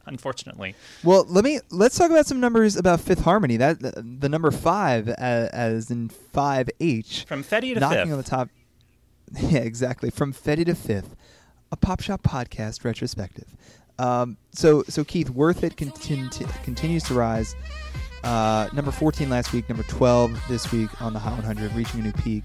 Unfortunately. 0.07 0.75
Well, 1.03 1.25
let 1.29 1.45
me 1.45 1.61
let's 1.71 1.97
talk 1.97 2.11
about 2.11 2.27
some 2.27 2.41
numbers 2.41 2.77
about 2.77 3.01
Fifth 3.01 3.23
Harmony. 3.23 3.57
That 3.57 3.81
the, 3.81 4.03
the 4.21 4.29
number 4.29 4.51
five 4.51 5.09
as, 5.09 5.49
as 5.51 5.91
in 5.91 6.09
five 6.09 6.69
H 6.81 7.25
from 7.27 7.43
Fetty 7.43 7.75
to 7.75 7.81
knocking 7.81 8.05
fifth. 8.05 8.13
on 8.13 8.19
the 8.19 8.23
top. 8.25 8.49
Yeah, 9.41 9.61
exactly. 9.61 10.11
From 10.11 10.33
Fetty 10.33 10.67
to 10.67 10.75
fifth 10.75 11.17
a 11.73 11.77
Pop 11.77 12.01
Shop 12.01 12.23
podcast 12.23 12.85
retrospective. 12.85 13.49
Um, 13.99 14.37
so, 14.53 14.85
so 14.85 15.03
Keith, 15.03 15.31
Worth 15.31 15.65
It 15.65 15.77
continu- 15.77 16.63
continues 16.63 17.03
to 17.05 17.15
rise. 17.15 17.57
Uh, 18.23 18.69
number 18.73 18.91
14 18.91 19.29
last 19.29 19.53
week, 19.53 19.69
number 19.69 19.83
12 19.85 20.41
this 20.49 20.71
week 20.73 21.03
on 21.03 21.13
the 21.13 21.19
Hot 21.19 21.33
100, 21.33 21.73
reaching 21.75 22.01
a 22.01 22.05
new 22.05 22.13
peak. 22.13 22.45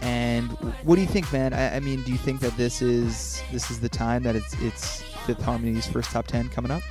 And 0.00 0.50
what 0.84 0.96
do 0.96 1.00
you 1.02 1.06
think, 1.06 1.30
man? 1.32 1.52
I, 1.52 1.76
I 1.76 1.80
mean, 1.80 2.02
do 2.02 2.12
you 2.12 2.18
think 2.18 2.40
that 2.40 2.56
this 2.56 2.82
is 2.82 3.42
this 3.52 3.70
is 3.70 3.78
the 3.80 3.88
time 3.88 4.22
that 4.24 4.34
it's 4.36 4.54
it's 4.60 5.02
Fifth 5.26 5.42
Harmony's 5.42 5.86
first 5.86 6.10
top 6.10 6.26
10 6.26 6.48
coming 6.48 6.70
up? 6.70 6.82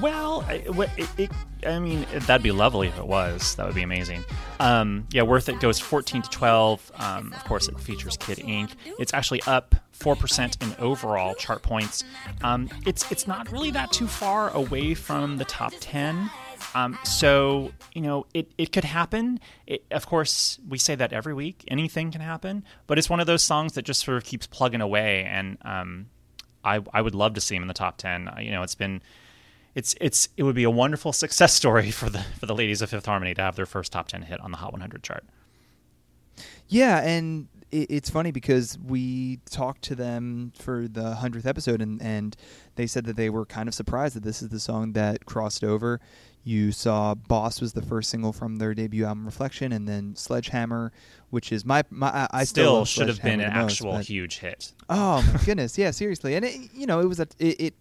Well, 0.00 0.44
it, 0.48 1.08
it, 1.18 1.30
I 1.66 1.78
mean, 1.78 2.06
that'd 2.12 2.42
be 2.42 2.52
lovely 2.52 2.88
if 2.88 2.98
it 2.98 3.06
was. 3.06 3.56
That 3.56 3.66
would 3.66 3.74
be 3.74 3.82
amazing. 3.82 4.24
Um, 4.60 5.06
yeah, 5.10 5.22
Worth 5.22 5.48
It 5.48 5.60
goes 5.60 5.80
14 5.80 6.22
to 6.22 6.30
12. 6.30 6.92
Um, 6.96 7.32
of 7.32 7.44
course, 7.44 7.68
it 7.68 7.78
features 7.80 8.16
Kid 8.16 8.38
Ink. 8.38 8.70
It's 8.98 9.12
actually 9.12 9.42
up 9.46 9.74
4% 9.98 10.62
in 10.62 10.74
overall 10.78 11.34
chart 11.34 11.62
points. 11.62 12.04
Um, 12.42 12.68
it's, 12.86 13.10
it's 13.10 13.26
not 13.26 13.50
really 13.50 13.70
that 13.72 13.90
too 13.92 14.06
far 14.06 14.50
away 14.50 14.94
from 14.94 15.38
the 15.38 15.44
top 15.44 15.72
10. 15.80 16.30
Um, 16.74 16.98
so, 17.04 17.72
you 17.94 18.02
know, 18.02 18.26
it, 18.32 18.52
it 18.58 18.72
could 18.72 18.84
happen. 18.84 19.40
It, 19.66 19.84
of 19.90 20.06
course, 20.06 20.58
we 20.68 20.78
say 20.78 20.94
that 20.94 21.12
every 21.12 21.34
week. 21.34 21.64
Anything 21.68 22.10
can 22.10 22.20
happen. 22.20 22.64
But 22.86 22.98
it's 22.98 23.10
one 23.10 23.20
of 23.20 23.26
those 23.26 23.42
songs 23.42 23.72
that 23.72 23.82
just 23.82 24.04
sort 24.04 24.16
of 24.16 24.24
keeps 24.24 24.46
plugging 24.46 24.80
away. 24.80 25.24
And 25.24 25.58
um, 25.62 26.06
I, 26.64 26.80
I 26.92 27.00
would 27.00 27.14
love 27.14 27.34
to 27.34 27.40
see 27.40 27.56
him 27.56 27.62
in 27.62 27.68
the 27.68 27.74
top 27.74 27.96
10. 27.96 28.28
Uh, 28.28 28.36
you 28.40 28.50
know, 28.50 28.62
it's 28.62 28.74
been 28.74 29.02
it's 29.74 29.94
it's 30.00 30.28
it 30.36 30.42
would 30.42 30.54
be 30.54 30.64
a 30.64 30.70
wonderful 30.70 31.12
success 31.24 31.54
story 31.54 31.90
for 31.90 32.10
the 32.10 32.20
for 32.38 32.46
the 32.46 32.54
ladies 32.54 32.82
of 32.82 32.90
Fifth 32.90 33.06
Harmony 33.06 33.34
to 33.34 33.42
have 33.42 33.56
their 33.56 33.66
first 33.66 33.92
top 33.92 34.08
ten 34.08 34.22
hit 34.22 34.40
on 34.40 34.50
the 34.50 34.58
Hot 34.58 34.72
100 34.72 35.02
chart. 35.02 35.24
Yeah, 36.68 37.00
and 37.00 37.48
it, 37.70 37.90
it's 37.90 38.10
funny 38.10 38.30
because 38.30 38.78
we 38.78 39.38
talked 39.50 39.82
to 39.82 39.94
them 39.94 40.52
for 40.58 40.88
the 40.88 41.16
hundredth 41.16 41.46
episode, 41.46 41.80
and 41.80 42.00
and 42.02 42.36
they 42.76 42.86
said 42.86 43.04
that 43.06 43.16
they 43.16 43.30
were 43.30 43.46
kind 43.46 43.68
of 43.68 43.74
surprised 43.74 44.16
that 44.16 44.22
this 44.22 44.42
is 44.42 44.48
the 44.48 44.60
song 44.60 44.92
that 44.92 45.26
crossed 45.26 45.64
over. 45.64 46.00
You 46.42 46.72
saw 46.72 47.14
"Boss" 47.14 47.60
was 47.60 47.74
the 47.74 47.82
first 47.82 48.10
single 48.10 48.32
from 48.32 48.56
their 48.56 48.74
debut 48.74 49.04
album 49.04 49.26
Reflection, 49.26 49.72
and 49.72 49.86
then 49.86 50.16
"Sledgehammer," 50.16 50.92
which 51.28 51.52
is 51.52 51.64
my 51.64 51.84
my 51.90 52.28
I 52.30 52.44
still, 52.44 52.84
still 52.84 53.04
should 53.04 53.08
have 53.08 53.22
been 53.22 53.40
an 53.40 53.52
most, 53.52 53.72
actual 53.72 53.98
huge 53.98 54.38
hit. 54.38 54.72
Oh 54.88 55.22
my 55.32 55.40
goodness, 55.44 55.76
yeah, 55.76 55.90
seriously, 55.90 56.34
and 56.34 56.44
it, 56.44 56.72
you 56.74 56.86
know 56.86 57.00
it 57.00 57.06
was 57.06 57.20
a 57.20 57.26
it, 57.38 57.60
it 57.60 57.74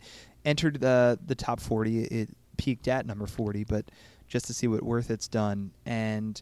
entered 0.43 0.81
the 0.81 1.17
the 1.25 1.35
top 1.35 1.59
40. 1.59 2.03
It 2.03 2.29
peaked 2.57 2.87
at 2.89 3.05
number 3.05 3.25
40, 3.25 3.63
but 3.63 3.85
just 4.27 4.45
to 4.47 4.53
see 4.53 4.67
what 4.67 4.83
worth 4.83 5.09
it's 5.09 5.27
done 5.27 5.71
and 5.85 6.41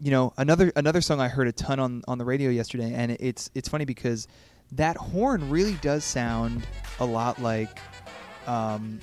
you 0.00 0.10
know 0.10 0.32
another 0.38 0.72
another 0.76 1.00
song 1.00 1.20
I 1.20 1.28
heard 1.28 1.48
a 1.48 1.52
ton 1.52 1.80
on 1.80 2.02
on 2.08 2.18
the 2.18 2.24
radio 2.24 2.50
yesterday 2.50 2.94
and 2.94 3.12
it's 3.18 3.50
it's 3.54 3.68
funny 3.68 3.84
because 3.84 4.28
that 4.72 4.96
horn 4.96 5.50
really 5.50 5.74
does 5.82 6.04
sound 6.04 6.64
a 7.00 7.04
lot 7.04 7.42
like 7.42 7.80
um, 8.46 9.00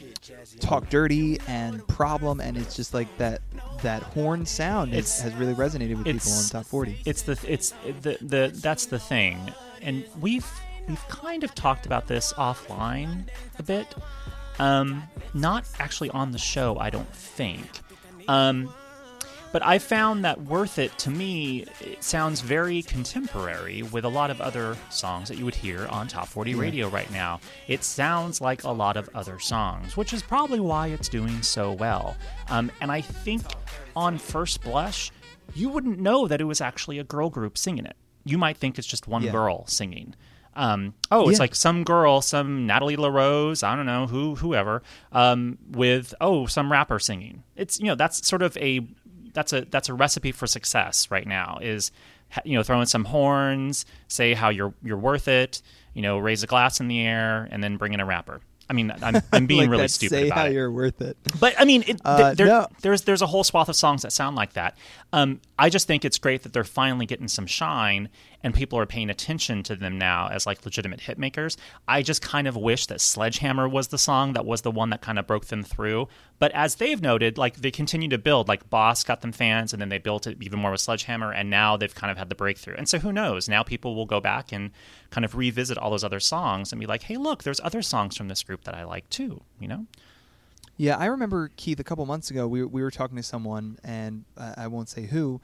talk 0.60 0.90
dirty 0.90 1.40
and 1.48 1.86
problem 1.88 2.40
and 2.40 2.58
it's 2.58 2.76
just 2.76 2.94
like 2.94 3.08
that 3.18 3.42
that 3.82 4.02
horn 4.04 4.46
sound 4.46 4.94
is, 4.94 5.20
has 5.22 5.34
really 5.36 5.54
resonated 5.54 5.98
with 5.98 6.06
people 6.06 6.32
on 6.32 6.44
top 6.46 6.66
40 6.66 7.02
it's 7.06 7.22
the 7.24 7.40
it's 7.48 7.74
the 8.02 8.18
the 8.22 8.52
that's 8.54 8.88
the 8.88 9.00
thing 9.00 9.40
and 9.82 10.04
we've 10.20 10.46
we've 10.88 11.08
kind 11.08 11.44
of 11.44 11.54
talked 11.54 11.86
about 11.86 12.08
this 12.08 12.34
offline 12.34 13.26
a 13.60 13.64
bit. 13.64 13.94
Um, 14.60 15.04
not 15.34 15.66
actually 15.80 16.10
on 16.10 16.32
the 16.32 16.38
show, 16.38 16.78
I 16.80 16.90
don't 16.90 17.14
think. 17.14 17.68
Um, 18.28 18.74
but 19.52 19.66
I 19.66 19.80
found 19.80 20.26
that 20.26 20.42
Worth 20.42 20.80
It 20.80 20.98
to 21.00 21.10
me 21.10 21.66
it 21.82 22.04
sounds 22.04 22.42
very 22.42 22.82
contemporary 22.82 23.84
with 23.84 24.06
a 24.06 24.10
lot 24.10 24.30
of 24.30 24.42
other 24.42 24.78
songs 24.90 25.30
that 25.30 25.38
you 25.38 25.46
would 25.46 25.56
hear 25.56 25.88
on 25.88 26.08
Top 26.08 26.28
40 26.28 26.52
yeah. 26.52 26.60
radio 26.60 26.88
right 26.90 27.10
now. 27.12 27.40
It 27.68 27.84
sounds 27.84 28.42
like 28.42 28.64
a 28.64 28.72
lot 28.72 28.98
of 28.98 29.10
other 29.14 29.40
songs, 29.40 29.98
which 29.98 30.14
is 30.14 30.22
probably 30.22 30.60
why 30.60 30.88
it's 30.88 31.10
doing 31.10 31.42
so 31.42 31.72
well. 31.72 32.16
Um, 32.50 32.72
and 32.82 32.92
I 32.92 33.02
think 33.02 33.44
on 33.96 34.18
first 34.18 34.62
blush, 34.62 35.12
you 35.56 35.70
wouldn't 35.70 36.00
know 36.00 36.28
that 36.28 36.42
it 36.42 36.46
was 36.46 36.62
actually 36.62 37.00
a 37.00 37.04
girl 37.04 37.30
group 37.30 37.58
singing 37.58 37.86
it. 37.86 37.96
You 38.26 38.38
might 38.38 38.58
think 38.58 38.78
it's 38.78 38.88
just 38.88 39.08
one 39.08 39.24
yeah. 39.24 39.32
girl 39.32 39.66
singing. 39.68 40.16
Um, 40.58 40.96
oh, 41.12 41.30
it's 41.30 41.38
yeah. 41.38 41.44
like 41.44 41.56
some 41.56 41.84
girl, 41.84 42.20
some 42.20 42.66
Natalie 42.66 42.96
LaRose, 42.96 43.62
I 43.62 43.76
don't 43.76 43.86
know 43.86 44.08
who, 44.08 44.36
whoever, 44.36 44.82
um, 45.12 45.60
with 45.70 46.16
oh 46.20 46.48
some 46.48 46.72
rapper 46.72 46.98
singing. 46.98 47.44
It's 47.56 47.80
you 47.80 47.86
know 47.86 47.96
that's 47.96 48.28
sort 48.28 48.42
of 48.42 48.58
a 48.58 48.80
that's 49.38 49.54
a 49.54 49.62
that's 49.70 49.88
a 49.88 49.94
recipe 49.94 50.32
for 50.32 50.48
success 50.48 51.12
right 51.12 51.28
now. 51.28 51.60
Is 51.62 51.92
you 52.44 52.58
know 52.58 52.64
throwing 52.64 52.88
some 52.88 53.06
horns, 53.06 53.86
say 54.08 54.34
how 54.34 54.50
you're 54.50 54.74
you're 54.84 54.98
worth 54.98 55.28
it, 55.28 55.62
you 55.94 56.02
know 56.02 56.18
raise 56.18 56.42
a 56.42 56.48
glass 56.48 56.80
in 56.80 56.88
the 56.88 57.02
air, 57.02 57.48
and 57.52 57.64
then 57.64 57.78
bring 57.78 57.94
in 57.94 58.00
a 58.00 58.06
rapper. 58.06 58.42
I 58.68 58.74
mean, 58.74 58.92
I'm, 59.00 59.22
I'm 59.32 59.46
being 59.46 59.62
like 59.62 59.70
really 59.70 59.88
stupid 59.90 60.16
say 60.16 60.26
about 60.26 60.38
how 60.40 60.46
it. 60.46 60.54
you're 60.54 60.72
worth 60.72 61.02
it. 61.02 61.18
But 61.40 61.54
I 61.60 61.66
mean, 61.66 61.84
it, 61.86 62.02
uh, 62.04 62.34
there, 62.34 62.48
no. 62.48 62.68
there's 62.82 63.04
there's 63.04 63.22
a 63.22 63.28
whole 63.28 63.44
swath 63.44 63.70
of 63.70 63.76
songs 63.76 64.02
that 64.02 64.12
sound 64.12 64.36
like 64.36 64.54
that. 64.54 64.76
Um, 65.14 65.40
I 65.60 65.70
just 65.70 65.88
think 65.88 66.06
it's 66.06 66.20
great 66.20 66.44
that 66.44 66.54
they're 66.54 66.64
finally 66.64 67.06
getting 67.06 67.28
some 67.28 67.48
shine 67.48 68.10
and 68.44 68.54
people 68.54 68.78
are 68.78 68.86
paying 68.86 69.10
attention 69.10 69.64
to 69.64 69.76
them 69.76 69.98
now 69.98 70.28
as 70.30 70.46
like 70.46 70.64
legitimate 70.64 71.02
hit 71.02 71.18
makers. 71.18 71.58
I 71.88 72.04
just 72.04 72.22
kind 72.22 72.48
of 72.48 72.56
wish 72.56 72.86
that 72.86 73.02
Sledgehammer 73.02 73.68
was 73.68 73.88
the 73.88 73.98
song 73.98 74.34
that 74.34 74.46
was 74.46 74.62
the 74.62 74.72
one 74.72 74.92
that 74.92 75.02
kind 75.02 75.18
of 75.18 75.26
broke 75.26 75.48
them 75.48 75.64
through. 75.64 76.08
But 76.38 76.52
as 76.52 76.76
they've 76.76 77.02
noted, 77.02 77.38
like 77.38 77.58
they 77.58 77.72
continue 77.72 78.08
to 78.10 78.20
build. 78.20 78.48
Like 78.48 78.70
Boss 78.70 79.04
got 79.04 79.22
them 79.22 79.32
fans, 79.32 79.74
and 79.74 79.82
then 79.82 79.90
they 79.90 79.98
built 79.98 80.28
it 80.28 80.38
even 80.42 80.60
more 80.60 80.72
with 80.72 80.82
Sledgehammer, 80.82 81.32
and 81.32 81.50
now 81.50 81.76
they've 81.76 81.94
kind 81.94 82.12
of 82.12 82.18
had 82.18 82.30
the 82.30 82.36
breakthrough. 82.36 82.76
And 82.76 82.88
so 82.88 83.00
who 83.00 83.12
knows? 83.12 83.50
Now 83.50 83.64
people 83.64 83.96
will 83.96 84.06
go 84.06 84.20
back 84.20 84.52
and 84.52 84.72
kind 85.10 85.26
of 85.26 85.36
revisit 85.36 85.78
all 85.78 85.90
those 85.90 86.04
other 86.04 86.20
songs 86.20 86.72
and 86.72 86.80
be 86.80 86.86
like, 86.86 87.04
hey, 87.04 87.18
look, 87.18 87.44
there's 87.44 87.60
other 87.64 87.82
songs 87.82 88.16
from 88.16 88.28
this 88.28 88.44
group 88.44 88.64
that 88.66 88.76
I 88.76 88.84
like 88.84 89.10
too. 89.10 89.42
You 89.60 89.68
know? 89.68 89.86
Yeah, 90.78 90.98
I 90.98 91.06
remember 91.08 91.50
Keith 91.56 91.80
a 91.80 91.84
couple 91.84 92.06
months 92.06 92.30
ago. 92.32 92.48
We 92.48 92.64
we 92.64 92.82
were 92.84 92.92
talking 92.92 93.18
to 93.18 93.24
someone, 93.24 93.78
and 93.84 94.26
uh, 94.38 94.54
I 94.58 94.68
won't 94.68 94.90
say 94.90 95.04
who, 95.08 95.42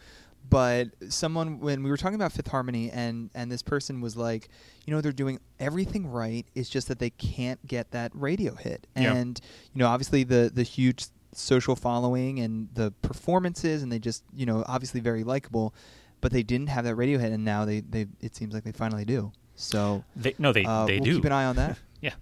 but 0.50 0.90
someone 1.10 1.60
when 1.60 1.82
we 1.84 1.90
were 1.90 1.98
talking 1.98 2.16
about 2.16 2.32
Fifth 2.32 2.48
Harmony, 2.48 2.92
and 2.92 3.30
and 3.34 3.52
this 3.52 3.64
person 3.64 4.00
was 4.02 4.16
like, 4.16 4.50
you 4.86 4.94
know, 4.94 5.02
they're 5.02 5.12
doing 5.12 5.40
everything 5.60 6.06
right. 6.08 6.46
It's 6.54 6.70
just 6.70 6.88
that 6.90 7.00
they 7.00 7.10
can't 7.10 7.66
get 7.66 7.92
that 7.92 8.12
radio 8.14 8.54
hit, 8.56 8.86
Yeah. 8.96 9.14
and 9.16 9.40
you 9.74 9.80
know, 9.80 9.88
obviously 9.88 10.24
the 10.24 10.52
the 10.54 10.64
huge 10.64 11.06
social 11.34 11.76
following 11.76 12.40
and 12.40 12.70
the 12.76 12.92
performances, 13.02 13.82
and 13.82 13.92
they 13.92 13.98
just 14.00 14.24
you 14.36 14.46
know 14.46 14.64
obviously 14.68 15.00
very 15.00 15.24
likable, 15.24 15.74
but 16.22 16.32
they 16.32 16.44
didn't 16.44 16.68
have 16.68 16.84
that 16.86 16.94
radio 16.96 17.18
hit, 17.18 17.32
and 17.32 17.44
now 17.44 17.66
they 17.66 17.80
they 17.80 18.06
it 18.22 18.36
seems 18.36 18.54
like 18.54 18.64
they 18.66 18.72
finally 18.72 19.06
do. 19.06 19.32
So 19.56 20.04
They- 20.16 20.36
no, 20.38 20.54
they- 20.54 20.66
uh, 20.66 20.86
they 20.86 20.96
we'll 21.00 21.06
do. 21.06 21.16
Keep 21.16 21.26
an 21.26 21.32
eye 21.32 21.46
on 21.46 21.56
that. 21.56 21.78
Yeah. 22.02 22.14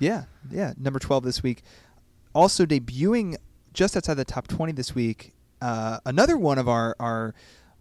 Yeah, 0.00 0.24
yeah. 0.50 0.72
Number 0.78 0.98
12 1.00 1.24
this 1.24 1.42
week. 1.42 1.62
Also 2.38 2.64
debuting 2.64 3.34
just 3.72 3.96
outside 3.96 4.14
the 4.14 4.24
top 4.24 4.46
20 4.46 4.70
this 4.70 4.94
week, 4.94 5.34
uh, 5.60 5.98
another 6.06 6.38
one 6.38 6.56
of 6.56 6.68
our, 6.68 6.94
our 7.00 7.34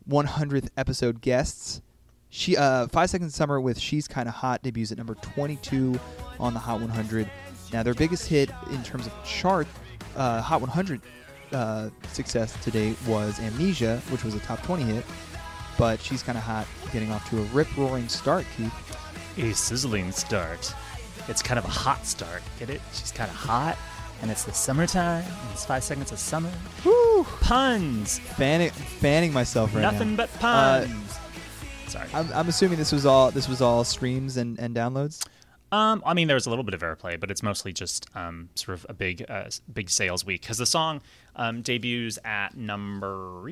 100th 0.10 0.70
episode 0.76 1.22
guests. 1.22 1.84
She 2.30 2.58
uh, 2.58 2.88
Five 2.88 3.12
Seconds 3.12 3.36
Summer 3.36 3.62
with 3.62 3.78
She's 3.78 4.08
Kinda 4.08 4.32
Hot 4.32 4.64
debuts 4.64 4.92
at 4.92 4.98
number 4.98 5.14
22 5.14 6.00
on 6.40 6.56
the 6.56 6.60
Hot 6.60 6.82
100. 6.82 7.30
Now, 7.72 7.84
their 7.84 7.94
biggest 7.94 8.28
hit 8.28 8.50
in 8.72 8.82
terms 8.82 9.06
of 9.06 9.14
chart, 9.24 9.68
uh, 10.16 10.42
Hot 10.42 10.60
100 10.60 11.02
uh, 11.52 11.92
success 12.12 12.58
to 12.64 12.72
date 12.72 12.98
was 13.06 13.40
Amnesia, 13.40 14.02
which 14.10 14.24
was 14.24 14.34
a 14.34 14.40
top 14.40 14.64
20 14.64 14.82
hit. 14.82 15.06
But 15.78 16.02
She's 16.02 16.24
Kinda 16.24 16.42
Hot 16.42 16.66
getting 16.92 17.12
off 17.12 17.30
to 17.30 17.38
a 17.38 17.44
rip 17.54 17.68
roaring 17.78 18.08
start, 18.08 18.44
Keith. 18.58 18.74
A 19.38 19.54
sizzling 19.54 20.12
start. 20.12 20.74
It's 21.28 21.44
kind 21.44 21.60
of 21.60 21.66
a 21.66 21.70
hot 21.70 22.08
start. 22.08 22.42
Get 22.58 22.72
it? 22.72 22.82
She's 22.92 23.12
kind 23.12 23.30
of 23.30 23.36
hot, 23.36 23.78
and 24.22 24.32
it's 24.32 24.44
the 24.44 24.54
summertime, 24.54 25.24
and 25.24 25.52
it's 25.52 25.66
five 25.66 25.84
seconds 25.84 26.12
of 26.12 26.20
summer. 26.20 26.52
Woo! 26.86 27.24
Puns. 27.42 28.20
Fanning, 28.20 28.70
fanning 28.70 29.34
myself 29.34 29.74
right 29.76 29.82
now. 29.82 29.92
Nothing 29.92 30.16
but 30.16 30.30
Uh, 30.36 30.86
puns. 30.86 31.20
Sorry. 31.88 32.08
I'm, 32.14 32.32
I'm 32.34 32.50
assuming 32.50 32.78
this 32.78 32.92
was 32.92 33.06
all 33.06 33.32
this 33.32 33.48
was 33.48 33.62
all 33.62 33.84
streams 33.84 34.38
and, 34.38 34.60
and 34.60 34.76
downloads. 34.76 35.26
Um, 35.70 36.02
I 36.06 36.14
mean, 36.14 36.30
there's 36.30 36.46
a 36.46 36.50
little 36.50 36.64
bit 36.64 36.74
of 36.74 36.80
airplay, 36.82 37.20
but 37.20 37.30
it's 37.30 37.44
mostly 37.44 37.74
just 37.74 38.08
um, 38.16 38.48
sort 38.56 38.78
of 38.78 38.86
a 38.88 38.94
big, 38.94 39.26
uh, 39.30 39.50
big 39.74 39.90
sales 39.90 40.26
week 40.26 40.42
because 40.42 40.58
the 40.58 40.66
song 40.66 41.02
um, 41.36 41.62
debuts 41.62 42.18
at 42.24 42.56
number 42.56 43.50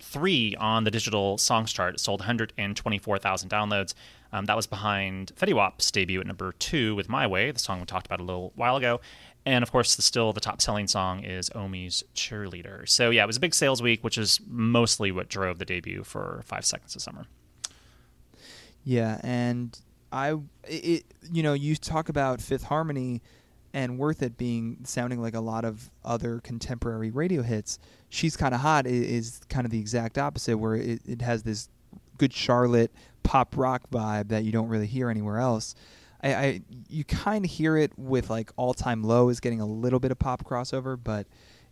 three 0.00 0.54
on 0.56 0.84
the 0.84 0.90
digital 0.92 1.38
songs 1.38 1.72
chart. 1.72 1.94
It 1.94 2.00
sold 2.00 2.20
124,000 2.20 3.50
downloads. 3.50 3.94
Um, 4.32 4.44
that 4.46 4.54
was 4.56 4.66
behind 4.68 5.32
Fetty 5.34 5.52
Wap's 5.52 5.90
debut 5.90 6.20
at 6.20 6.26
number 6.28 6.52
two 6.52 6.94
with 6.94 7.08
"My 7.08 7.26
Way," 7.26 7.50
the 7.50 7.58
song 7.58 7.80
we 7.80 7.86
talked 7.86 8.06
about 8.06 8.20
a 8.20 8.24
little 8.24 8.52
while 8.54 8.76
ago, 8.76 9.00
and 9.44 9.62
of 9.62 9.72
course, 9.72 9.96
the, 9.96 10.02
still 10.02 10.32
the 10.32 10.40
top-selling 10.40 10.86
song 10.86 11.24
is 11.24 11.50
Omi's 11.54 12.04
"Cheerleader." 12.14 12.88
So 12.88 13.10
yeah, 13.10 13.24
it 13.24 13.26
was 13.26 13.36
a 13.36 13.40
big 13.40 13.54
sales 13.54 13.82
week, 13.82 14.04
which 14.04 14.18
is 14.18 14.40
mostly 14.46 15.12
what 15.12 15.28
drove 15.28 15.58
the 15.58 15.64
debut 15.64 16.04
for 16.04 16.42
Five 16.44 16.64
Seconds 16.64 16.94
of 16.94 17.02
Summer. 17.02 17.26
Yeah, 18.84 19.20
and 19.22 19.78
I, 20.10 20.34
it, 20.64 21.04
you 21.32 21.42
know, 21.42 21.54
you 21.54 21.76
talk 21.76 22.08
about 22.08 22.40
Fifth 22.40 22.64
Harmony 22.64 23.22
and 23.72 23.98
Worth 23.98 24.22
It 24.22 24.36
being 24.36 24.78
sounding 24.84 25.22
like 25.22 25.34
a 25.34 25.40
lot 25.40 25.64
of 25.64 25.90
other 26.04 26.40
contemporary 26.40 27.10
radio 27.10 27.42
hits. 27.42 27.78
She's 28.10 28.36
kind 28.36 28.54
of 28.54 28.60
hot 28.60 28.86
is 28.86 29.40
kind 29.48 29.64
of 29.64 29.70
the 29.70 29.78
exact 29.78 30.18
opposite, 30.18 30.58
where 30.58 30.74
it, 30.74 31.00
it 31.06 31.22
has 31.22 31.42
this 31.42 31.68
good 32.18 32.32
Charlotte 32.32 32.92
pop 33.22 33.56
rock 33.56 33.82
vibe 33.90 34.28
that 34.28 34.44
you 34.44 34.52
don't 34.52 34.68
really 34.68 34.86
hear 34.86 35.08
anywhere 35.08 35.38
else. 35.38 35.74
I, 36.22 36.34
I 36.34 36.60
you 36.88 37.04
kind 37.04 37.44
of 37.44 37.50
hear 37.50 37.76
it 37.76 37.92
with 37.98 38.30
like 38.30 38.50
All 38.56 38.74
Time 38.74 39.02
Low 39.02 39.28
is 39.28 39.40
getting 39.40 39.60
a 39.60 39.66
little 39.66 40.00
bit 40.00 40.10
of 40.10 40.18
pop 40.18 40.44
crossover, 40.44 40.98
but 41.02 41.26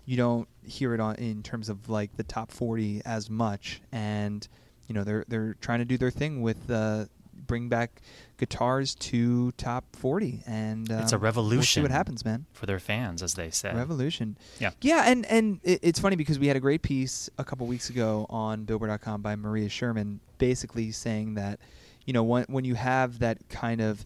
you 0.05 0.17
don't 0.17 0.49
hear 0.63 0.95
it 0.95 1.01
on 1.01 1.15
in 1.17 1.43
terms 1.43 1.69
of 1.69 1.89
like 1.89 2.17
the 2.17 2.25
top 2.25 2.51
40 2.51 3.03
as 3.05 3.31
much 3.31 3.81
and 3.93 4.49
you 4.89 4.95
know 4.95 5.05
they're 5.05 5.25
they're 5.29 5.55
trying 5.61 5.79
to 5.79 5.85
do 5.85 5.97
their 5.97 6.11
thing 6.11 6.43
with 6.43 6.69
uh 6.71 7.05
bring 7.47 7.69
back 7.69 8.01
guitars 8.37 8.95
to 8.97 9.53
top 9.53 9.85
40 9.97 10.43
and 10.47 10.91
it's 10.91 11.13
a 11.13 11.17
um, 11.17 11.23
revolution. 11.23 11.59
we'll 11.59 11.65
see 11.65 11.81
what 11.83 11.91
happens 11.91 12.25
man 12.25 12.47
for 12.53 12.67
their 12.67 12.79
fans, 12.79 13.23
as 13.23 13.35
they 13.35 13.51
say. 13.51 13.73
revolution 13.75 14.37
Yeah. 14.59 14.71
yeah 14.81 15.05
and 15.07 15.27
and 15.27 15.61
it, 15.63 15.81
it's 15.83 16.01
funny 16.01 16.17
because 16.17 16.39
we 16.39 16.49
had 16.49 16.57
a 16.57 16.61
great 16.61 16.83
piece 16.83 17.31
a 17.39 17.45
couple 17.45 17.67
weeks 17.67 17.89
ago 17.91 18.27
on 18.31 18.65
billboard.com 18.65 19.23
by 19.23 19.37
maria 19.37 19.69
sherman 19.69 20.21
basically 20.39 20.91
saying 20.91 21.35
that 21.35 21.61
you 22.05 22.13
know 22.13 22.23
when 22.25 22.45
when 22.49 22.65
you 22.65 22.75
have 22.75 23.21
that 23.21 23.49
kind 23.49 23.81
of 23.81 24.05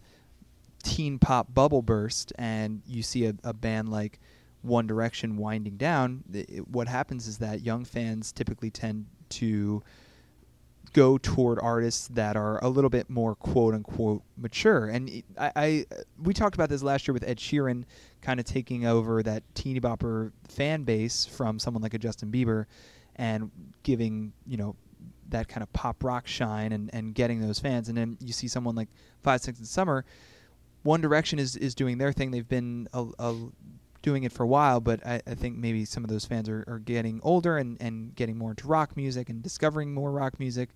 teen 0.85 1.19
pop 1.19 1.53
bubble 1.53 1.81
burst 1.81 2.31
and 2.37 2.81
you 2.85 3.03
see 3.03 3.25
a, 3.25 3.33
a 3.43 3.53
band 3.53 3.89
like 3.89 4.19
One 4.61 4.87
Direction 4.87 5.35
winding 5.35 5.77
down, 5.77 6.23
it, 6.31 6.67
what 6.69 6.87
happens 6.87 7.27
is 7.27 7.39
that 7.39 7.61
young 7.61 7.83
fans 7.83 8.31
typically 8.31 8.69
tend 8.69 9.07
to 9.29 9.83
go 10.93 11.17
toward 11.17 11.59
artists 11.59 12.07
that 12.09 12.37
are 12.37 12.63
a 12.63 12.69
little 12.69 12.89
bit 12.89 13.09
more 13.09 13.35
quote 13.35 13.73
unquote 13.73 14.21
mature. 14.37 14.85
And 14.87 15.23
I, 15.37 15.51
I 15.55 15.85
we 16.23 16.33
talked 16.33 16.55
about 16.55 16.69
this 16.69 16.83
last 16.83 17.07
year 17.07 17.13
with 17.13 17.27
Ed 17.27 17.37
Sheeran 17.37 17.83
kind 18.21 18.39
of 18.39 18.45
taking 18.45 18.85
over 18.85 19.23
that 19.23 19.43
teeny 19.55 19.81
bopper 19.81 20.31
fan 20.47 20.83
base 20.83 21.25
from 21.25 21.59
someone 21.59 21.81
like 21.81 21.95
a 21.95 21.99
Justin 21.99 22.31
Bieber 22.31 22.65
and 23.15 23.49
giving, 23.83 24.33
you 24.45 24.57
know, 24.57 24.75
that 25.29 25.47
kind 25.47 25.63
of 25.63 25.73
pop 25.73 26.03
rock 26.03 26.27
shine 26.27 26.71
and, 26.71 26.91
and 26.93 27.15
getting 27.15 27.41
those 27.41 27.59
fans. 27.59 27.89
And 27.89 27.97
then 27.97 28.17
you 28.21 28.31
see 28.31 28.47
someone 28.47 28.75
like 28.75 28.89
Five 29.23 29.41
Seconds 29.41 29.61
of 29.61 29.67
Summer. 29.67 30.05
One 30.85 31.01
Direction 31.01 31.39
is, 31.39 31.55
is 31.55 31.73
doing 31.73 31.97
their 31.97 32.13
thing. 32.13 32.29
They've 32.29 32.47
been 32.47 32.87
a, 32.93 33.07
a, 33.17 33.35
doing 34.03 34.23
it 34.23 34.31
for 34.31 34.43
a 34.43 34.47
while, 34.47 34.79
but 34.79 35.03
I, 35.03 35.19
I 35.25 35.33
think 35.33 35.57
maybe 35.57 35.83
some 35.83 36.03
of 36.03 36.11
those 36.11 36.25
fans 36.25 36.47
are, 36.47 36.63
are 36.67 36.77
getting 36.77 37.19
older 37.23 37.57
and, 37.57 37.75
and 37.81 38.13
getting 38.13 38.37
more 38.37 38.51
into 38.51 38.67
rock 38.67 38.95
music 38.95 39.29
and 39.29 39.41
discovering 39.41 39.95
more 39.95 40.11
rock 40.11 40.39
music 40.39 40.69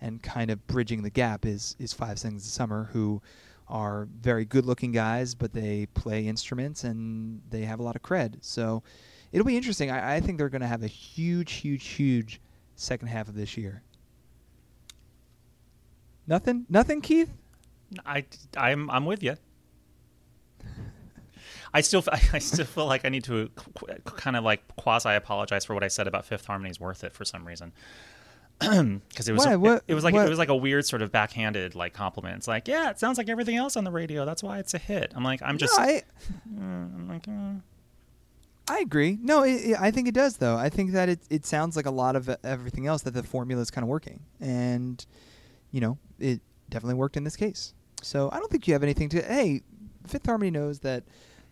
and 0.00 0.20
kind 0.20 0.50
of 0.50 0.66
bridging 0.66 1.04
the 1.04 1.10
gap 1.10 1.46
is, 1.46 1.76
is 1.78 1.92
Five 1.92 2.18
Seconds 2.18 2.44
of 2.44 2.50
Summer, 2.50 2.90
who 2.92 3.22
are 3.68 4.08
very 4.20 4.44
good 4.44 4.66
looking 4.66 4.90
guys, 4.90 5.32
but 5.32 5.52
they 5.52 5.86
play 5.94 6.26
instruments 6.26 6.82
and 6.82 7.40
they 7.50 7.62
have 7.62 7.78
a 7.78 7.84
lot 7.84 7.94
of 7.94 8.02
cred. 8.02 8.38
So 8.40 8.82
it'll 9.30 9.46
be 9.46 9.56
interesting. 9.56 9.92
I, 9.92 10.16
I 10.16 10.20
think 10.20 10.38
they're 10.38 10.48
going 10.48 10.62
to 10.62 10.66
have 10.66 10.82
a 10.82 10.88
huge, 10.88 11.52
huge, 11.52 11.86
huge 11.86 12.40
second 12.74 13.06
half 13.06 13.28
of 13.28 13.36
this 13.36 13.56
year. 13.56 13.84
Nothing? 16.26 16.66
Nothing, 16.68 17.00
Keith? 17.00 17.30
I, 18.04 18.24
I'm, 18.56 18.90
I'm 18.90 19.06
with 19.06 19.22
you. 19.22 19.36
I 21.74 21.80
still, 21.80 22.02
I 22.32 22.38
still 22.38 22.64
feel 22.66 22.86
like 22.86 23.04
I 23.04 23.08
need 23.08 23.24
to 23.24 23.48
kind 24.04 24.36
of 24.36 24.44
like 24.44 24.62
quasi 24.76 25.10
apologize 25.10 25.64
for 25.64 25.74
what 25.74 25.82
I 25.82 25.88
said 25.88 26.06
about 26.06 26.24
Fifth 26.26 26.46
Harmony's 26.46 26.78
worth 26.80 27.04
it 27.04 27.12
for 27.12 27.24
some 27.24 27.46
reason. 27.46 27.72
Because 28.60 29.28
it 29.28 29.32
was, 29.32 29.44
it, 29.44 29.58
What- 29.58 29.82
it 29.88 29.94
was 29.94 30.04
like 30.04 30.14
what- 30.14 30.26
it 30.26 30.30
was 30.30 30.38
like 30.38 30.48
a 30.50 30.54
weird 30.56 30.86
sort 30.86 31.02
of 31.02 31.10
backhanded 31.10 31.74
like 31.74 31.94
compliment. 31.94 32.36
It's 32.36 32.46
like, 32.48 32.68
yeah, 32.68 32.90
it 32.90 32.98
sounds 33.00 33.18
like 33.18 33.28
everything 33.28 33.56
else 33.56 33.76
on 33.76 33.82
the 33.84 33.90
radio. 33.90 34.24
That's 34.24 34.42
why 34.42 34.58
it's 34.58 34.72
a 34.74 34.78
hit. 34.78 35.12
I'm 35.16 35.24
like, 35.24 35.40
I'm 35.42 35.58
just, 35.58 35.76
No, 35.76 35.82
I, 35.84 36.02
I'm 36.56 37.08
like, 37.08 37.26
uh, 37.26 37.60
I 38.72 38.78
agree. 38.78 39.18
No, 39.20 39.42
it, 39.42 39.54
it, 39.70 39.76
I 39.80 39.90
think 39.90 40.06
it 40.06 40.14
does, 40.14 40.36
though. 40.36 40.56
I 40.56 40.68
think 40.68 40.92
that 40.92 41.08
it, 41.08 41.18
it 41.28 41.44
sounds 41.44 41.74
like 41.74 41.86
a 41.86 41.90
lot 41.90 42.14
of 42.14 42.30
everything 42.44 42.86
else 42.86 43.02
that 43.02 43.14
the 43.14 43.24
formula 43.24 43.60
is 43.60 43.70
kind 43.72 43.82
of 43.82 43.88
working. 43.88 44.20
And, 44.40 45.04
you 45.72 45.80
know, 45.80 45.98
it 46.20 46.40
definitely 46.70 46.94
worked 46.94 47.16
in 47.16 47.24
this 47.24 47.34
case. 47.36 47.74
So 48.02 48.30
I 48.32 48.38
don't 48.38 48.50
think 48.50 48.68
you 48.68 48.74
have 48.74 48.84
anything 48.84 49.08
to. 49.10 49.22
Hey, 49.22 49.62
Fifth 50.06 50.26
Harmony 50.26 50.52
knows 50.52 50.78
that 50.80 51.02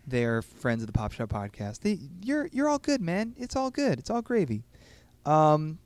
they're 0.07 0.41
friends 0.41 0.81
of 0.83 0.87
the 0.87 0.93
Pop 0.93 1.11
Shop 1.11 1.29
podcast. 1.29 1.81
They, 1.81 1.99
you're 2.21 2.47
you're 2.51 2.67
all 2.69 2.79
good, 2.79 3.01
man. 3.01 3.33
It's 3.37 3.55
all 3.55 3.69
good. 3.71 3.99
It's 3.99 4.09
all 4.09 4.21
gravy. 4.21 4.63
Um, 5.25 5.79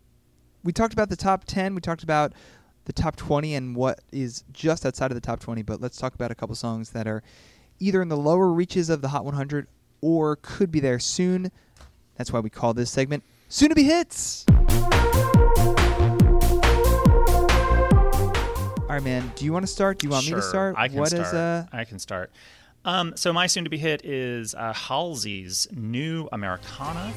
we 0.64 0.72
talked 0.72 0.94
about 0.94 1.10
the 1.10 1.16
top 1.16 1.44
ten. 1.46 1.76
We 1.76 1.82
talked 1.82 2.04
about 2.04 2.34
the 2.86 2.94
top 2.94 3.16
twenty 3.16 3.56
and 3.56 3.76
what 3.76 4.00
is 4.12 4.44
just 4.52 4.86
outside 4.86 5.12
of 5.12 5.16
the 5.16 5.22
top 5.22 5.40
twenty. 5.40 5.62
But 5.62 5.82
let's 5.82 5.98
talk 5.98 6.16
about 6.16 6.32
a 6.32 6.36
couple 6.36 6.56
songs 6.56 6.92
that 6.92 7.08
are 7.08 7.24
either 7.80 8.02
in 8.02 8.08
the 8.10 8.18
lower 8.18 8.52
reaches 8.52 8.90
of 8.90 9.02
the 9.02 9.10
Hot 9.10 9.26
100 9.26 9.68
or 10.02 10.38
could 10.38 10.72
be 10.72 10.80
there 10.80 10.98
soon. 11.00 11.52
That's 12.16 12.32
why 12.32 12.40
we 12.40 12.50
call 12.50 12.74
this 12.74 12.90
segment 12.90 13.24
"Soon 13.50 13.70
to 13.70 13.76
Be 13.76 13.84
Hits." 13.84 14.46
All 18.88 19.02
right, 19.02 19.04
man. 19.04 19.30
Do 19.36 19.44
you 19.44 19.52
want 19.52 19.64
to 19.66 19.72
start? 19.72 20.00
Do 20.00 20.08
you 20.08 20.12
want 20.12 20.24
sure, 20.26 20.38
me 20.38 20.42
to 20.42 20.48
start? 20.48 20.76
I 20.78 20.88
can 20.88 20.98
What 21.00 21.10
start. 21.10 21.28
is, 21.28 21.34
uh? 21.34 21.66
I 21.74 21.84
can 21.84 22.00
start. 22.00 22.32
Um, 22.86 23.14
so 23.18 23.34
my 23.34 23.48
soon-to-be 23.48 23.80
hit 23.80 24.06
is 24.06 24.54
uh, 24.54 24.72
Halsey's 24.72 25.68
New 25.76 26.30
Americana. 26.32 27.12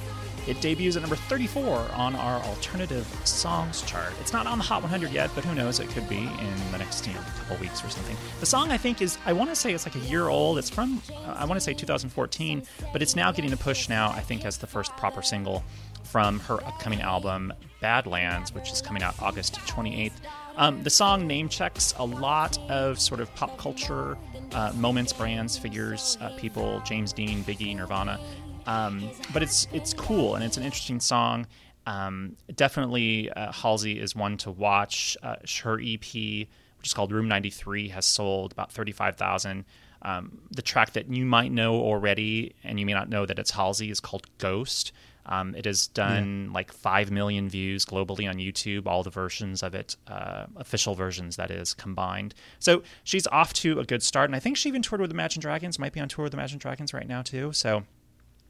It 0.46 0.62
debuts 0.62 0.96
at 0.96 1.02
number 1.02 1.16
34 1.16 1.90
on 1.92 2.16
our 2.16 2.40
alternative 2.40 3.06
songs 3.24 3.82
chart. 3.82 4.14
It's 4.18 4.32
not 4.32 4.46
on 4.46 4.56
the 4.56 4.64
Hot 4.64 4.80
100 4.80 5.12
yet, 5.12 5.30
but 5.34 5.44
who 5.44 5.54
knows? 5.54 5.78
It 5.78 5.90
could 5.90 6.08
be 6.08 6.20
in 6.20 6.72
the 6.72 6.78
next 6.78 7.06
you 7.06 7.12
know, 7.12 7.20
couple 7.38 7.58
weeks 7.58 7.84
or 7.84 7.90
something. 7.90 8.16
The 8.40 8.46
song 8.46 8.70
I 8.70 8.78
think 8.78 9.02
is 9.02 9.18
I 9.26 9.34
want 9.34 9.50
to 9.50 9.56
say 9.56 9.74
it's 9.74 9.84
like 9.84 9.94
a 9.94 10.06
year 10.06 10.28
old. 10.28 10.58
It's 10.58 10.70
from 10.70 11.02
uh, 11.12 11.34
I 11.36 11.44
want 11.44 11.56
to 11.56 11.60
say 11.60 11.74
2014, 11.74 12.62
but 12.92 13.02
it's 13.02 13.14
now 13.14 13.30
getting 13.30 13.52
a 13.52 13.56
push 13.56 13.90
now. 13.90 14.10
I 14.10 14.20
think 14.20 14.46
as 14.46 14.56
the 14.56 14.66
first 14.66 14.96
proper 14.96 15.20
single 15.20 15.62
from 16.04 16.40
her 16.40 16.54
upcoming 16.64 17.02
album 17.02 17.52
Badlands, 17.80 18.54
which 18.54 18.72
is 18.72 18.80
coming 18.80 19.02
out 19.02 19.14
August 19.20 19.56
28th. 19.66 20.12
Um, 20.56 20.82
the 20.82 20.90
song 20.90 21.26
name 21.26 21.48
checks 21.48 21.94
a 21.98 22.04
lot 22.04 22.58
of 22.68 22.98
sort 22.98 23.20
of 23.20 23.32
pop 23.36 23.58
culture 23.58 24.16
uh, 24.52 24.72
moments, 24.74 25.12
brands, 25.12 25.56
figures, 25.56 26.18
uh, 26.20 26.30
people, 26.36 26.80
James 26.80 27.12
Dean, 27.12 27.44
Biggie, 27.44 27.74
Nirvana. 27.74 28.18
Um, 28.66 29.10
but 29.32 29.42
it's 29.42 29.66
it's 29.72 29.94
cool 29.94 30.34
and 30.34 30.44
it's 30.44 30.56
an 30.56 30.62
interesting 30.62 31.00
song. 31.00 31.46
Um, 31.86 32.36
definitely, 32.54 33.30
uh, 33.30 33.50
Halsey 33.50 33.98
is 33.98 34.14
one 34.14 34.36
to 34.38 34.50
watch. 34.50 35.16
Uh, 35.22 35.36
her 35.62 35.80
EP, 35.80 36.00
which 36.02 36.86
is 36.86 36.92
called 36.92 37.12
Room 37.12 37.28
93, 37.28 37.88
has 37.88 38.04
sold 38.04 38.52
about 38.52 38.70
35,000. 38.72 39.64
Um, 40.02 40.38
the 40.50 40.62
track 40.62 40.92
that 40.92 41.10
you 41.12 41.26
might 41.26 41.52
know 41.52 41.74
already, 41.74 42.54
and 42.62 42.78
you 42.78 42.86
may 42.86 42.94
not 42.94 43.08
know 43.08 43.26
that 43.26 43.38
it's 43.38 43.50
Halsey, 43.50 43.90
is 43.90 44.00
called 44.00 44.26
Ghost. 44.38 44.92
Um, 45.28 45.54
it 45.54 45.66
has 45.66 45.88
done 45.88 46.46
yeah. 46.46 46.54
like 46.54 46.72
5 46.72 47.10
million 47.10 47.48
views 47.50 47.84
globally 47.84 48.28
on 48.28 48.36
YouTube, 48.36 48.86
all 48.86 49.02
the 49.02 49.10
versions 49.10 49.62
of 49.62 49.74
it, 49.74 49.96
uh, 50.06 50.46
official 50.56 50.94
versions, 50.94 51.36
that 51.36 51.50
is, 51.50 51.74
combined. 51.74 52.34
So 52.58 52.82
she's 53.04 53.26
off 53.26 53.52
to 53.54 53.78
a 53.78 53.84
good 53.84 54.02
start. 54.02 54.30
And 54.30 54.36
I 54.36 54.38
think 54.38 54.56
she 54.56 54.70
even 54.70 54.80
toured 54.80 55.02
with 55.02 55.10
Imagine 55.10 55.40
Dragons, 55.40 55.78
might 55.78 55.92
be 55.92 56.00
on 56.00 56.08
tour 56.08 56.24
with 56.24 56.34
Imagine 56.34 56.58
Dragons 56.58 56.94
right 56.94 57.06
now, 57.06 57.20
too. 57.20 57.52
So 57.52 57.84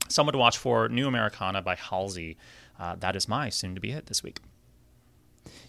someone 0.09 0.33
to 0.33 0.39
watch 0.39 0.57
for 0.57 0.89
New 0.89 1.09
Americana 1.09 1.63
by 1.63 1.75
Halsey. 1.75 2.37
Uh, 2.79 2.95
that 3.01 3.17
is 3.17 3.27
my 3.29 3.49
soon 3.49 3.75
to 3.75 3.81
be 3.81 3.91
hit 3.91 4.07
this 4.07 4.23
week. 4.23 4.39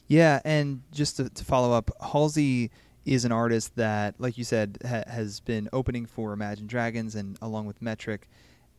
Yeah. 0.08 0.42
And 0.46 0.84
just 0.92 1.18
to, 1.18 1.30
to 1.30 1.44
follow 1.44 1.72
up, 1.72 1.90
Halsey 2.02 2.70
is 3.06 3.26
an 3.26 3.32
artist 3.32 3.76
that, 3.76 4.16
like 4.20 4.38
you 4.38 4.44
said, 4.44 4.78
ha- 4.86 5.04
has 5.08 5.40
been 5.40 5.70
opening 5.74 6.06
for 6.06 6.34
Imagine 6.34 6.68
Dragons 6.68 7.16
and 7.16 7.38
along 7.42 7.66
with 7.66 7.82
Metric. 7.82 8.30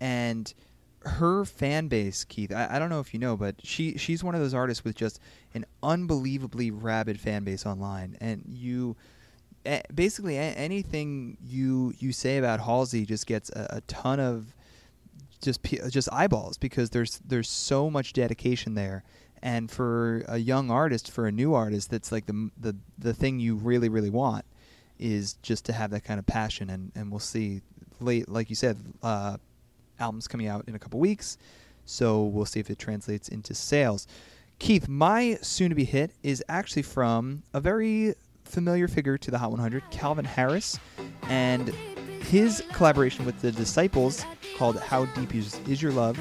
And 0.01 0.53
her 1.03 1.45
fan 1.45 1.89
base, 1.89 2.25
Keith, 2.25 2.53
I, 2.53 2.69
I, 2.73 2.79
don't 2.79 2.91
know 2.91 3.01
if 3.01 3.15
you 3.15 3.21
know, 3.21 3.37
but 3.37 3.57
she 3.63 3.97
she's 3.97 4.23
one 4.23 4.35
of 4.35 4.41
those 4.41 4.55
artists 4.55 4.85
with 4.85 4.97
just 4.97 5.19
an 5.55 5.65
unbelievably 5.83 6.71
rabid 6.71 7.19
fan 7.19 7.45
base 7.45 7.65
online, 7.65 8.17
and 8.21 8.45
you. 8.47 8.97
basically, 9.95 10.37
anything 10.37 11.39
you 11.43 11.95
you 11.99 12.13
say 12.13 12.39
about 12.39 12.61
Halsey 12.61 13.07
just 13.07 13.27
gets 13.27 13.51
a, 13.51 13.67
a 13.71 13.81
ton 13.83 14.21
of 14.21 14.55
just 15.41 15.63
just 15.89 16.09
eyeballs 16.13 16.59
because 16.59 16.91
there's 16.91 17.19
there's 17.27 17.49
so 17.49 17.89
much 17.91 18.13
dedication 18.13 18.75
there, 18.75 19.03
and 19.43 19.71
for 19.71 20.25
a 20.29 20.39
young 20.39 20.71
artist, 20.71 21.11
for 21.11 21.27
a 21.27 21.33
new 21.33 21.55
artist, 21.55 21.91
that's 21.91 22.13
like 22.13 22.27
the 22.27 22.51
the 22.59 22.77
the 22.99 23.15
thing 23.15 23.41
you 23.41 23.57
really 23.57 23.89
really 23.89 24.11
want 24.11 24.45
is 24.99 25.35
just 25.43 25.65
to 25.65 25.73
have 25.73 25.91
that 25.91 26.05
kind 26.05 26.19
of 26.19 26.27
passion, 26.27 26.71
and 26.71 26.93
and 26.95 27.11
we'll 27.11 27.21
see 27.21 27.63
late, 28.01 28.29
like 28.29 28.51
you 28.51 28.57
said, 28.57 28.79
uh, 29.03 29.37
album's 29.99 30.29
coming 30.29 30.47
out 30.47 30.65
in 30.67 30.75
a 30.75 30.79
couple 30.79 31.01
weeks, 31.01 31.39
so 31.85 32.25
we'll 32.25 32.47
see 32.47 32.61
if 32.61 32.71
it 32.71 32.79
translates 32.79 33.29
into 33.29 33.55
sales. 33.55 34.07
Keith, 34.59 34.89
my 34.89 35.39
soon 35.41 35.71
to 35.71 35.75
be 35.75 35.85
hit 35.85 36.13
is 36.23 36.45
actually 36.49 36.83
from 36.83 37.43
a 37.55 37.61
very 37.61 38.15
familiar 38.45 38.89
figure 38.89 39.17
to 39.17 39.31
the 39.31 39.39
Hot 39.39 39.51
100, 39.51 39.83
Calvin 39.91 40.25
Harris, 40.25 40.79
and 41.29 41.69
his 42.29 42.63
collaboration 42.73 43.25
with 43.25 43.41
the 43.41 43.53
Disciples 43.53 44.25
called 44.59 44.79
How 44.79 45.07
Deep 45.07 45.35
Is, 45.35 45.59
is 45.67 45.81
Your 45.81 45.93
Love. 45.93 46.19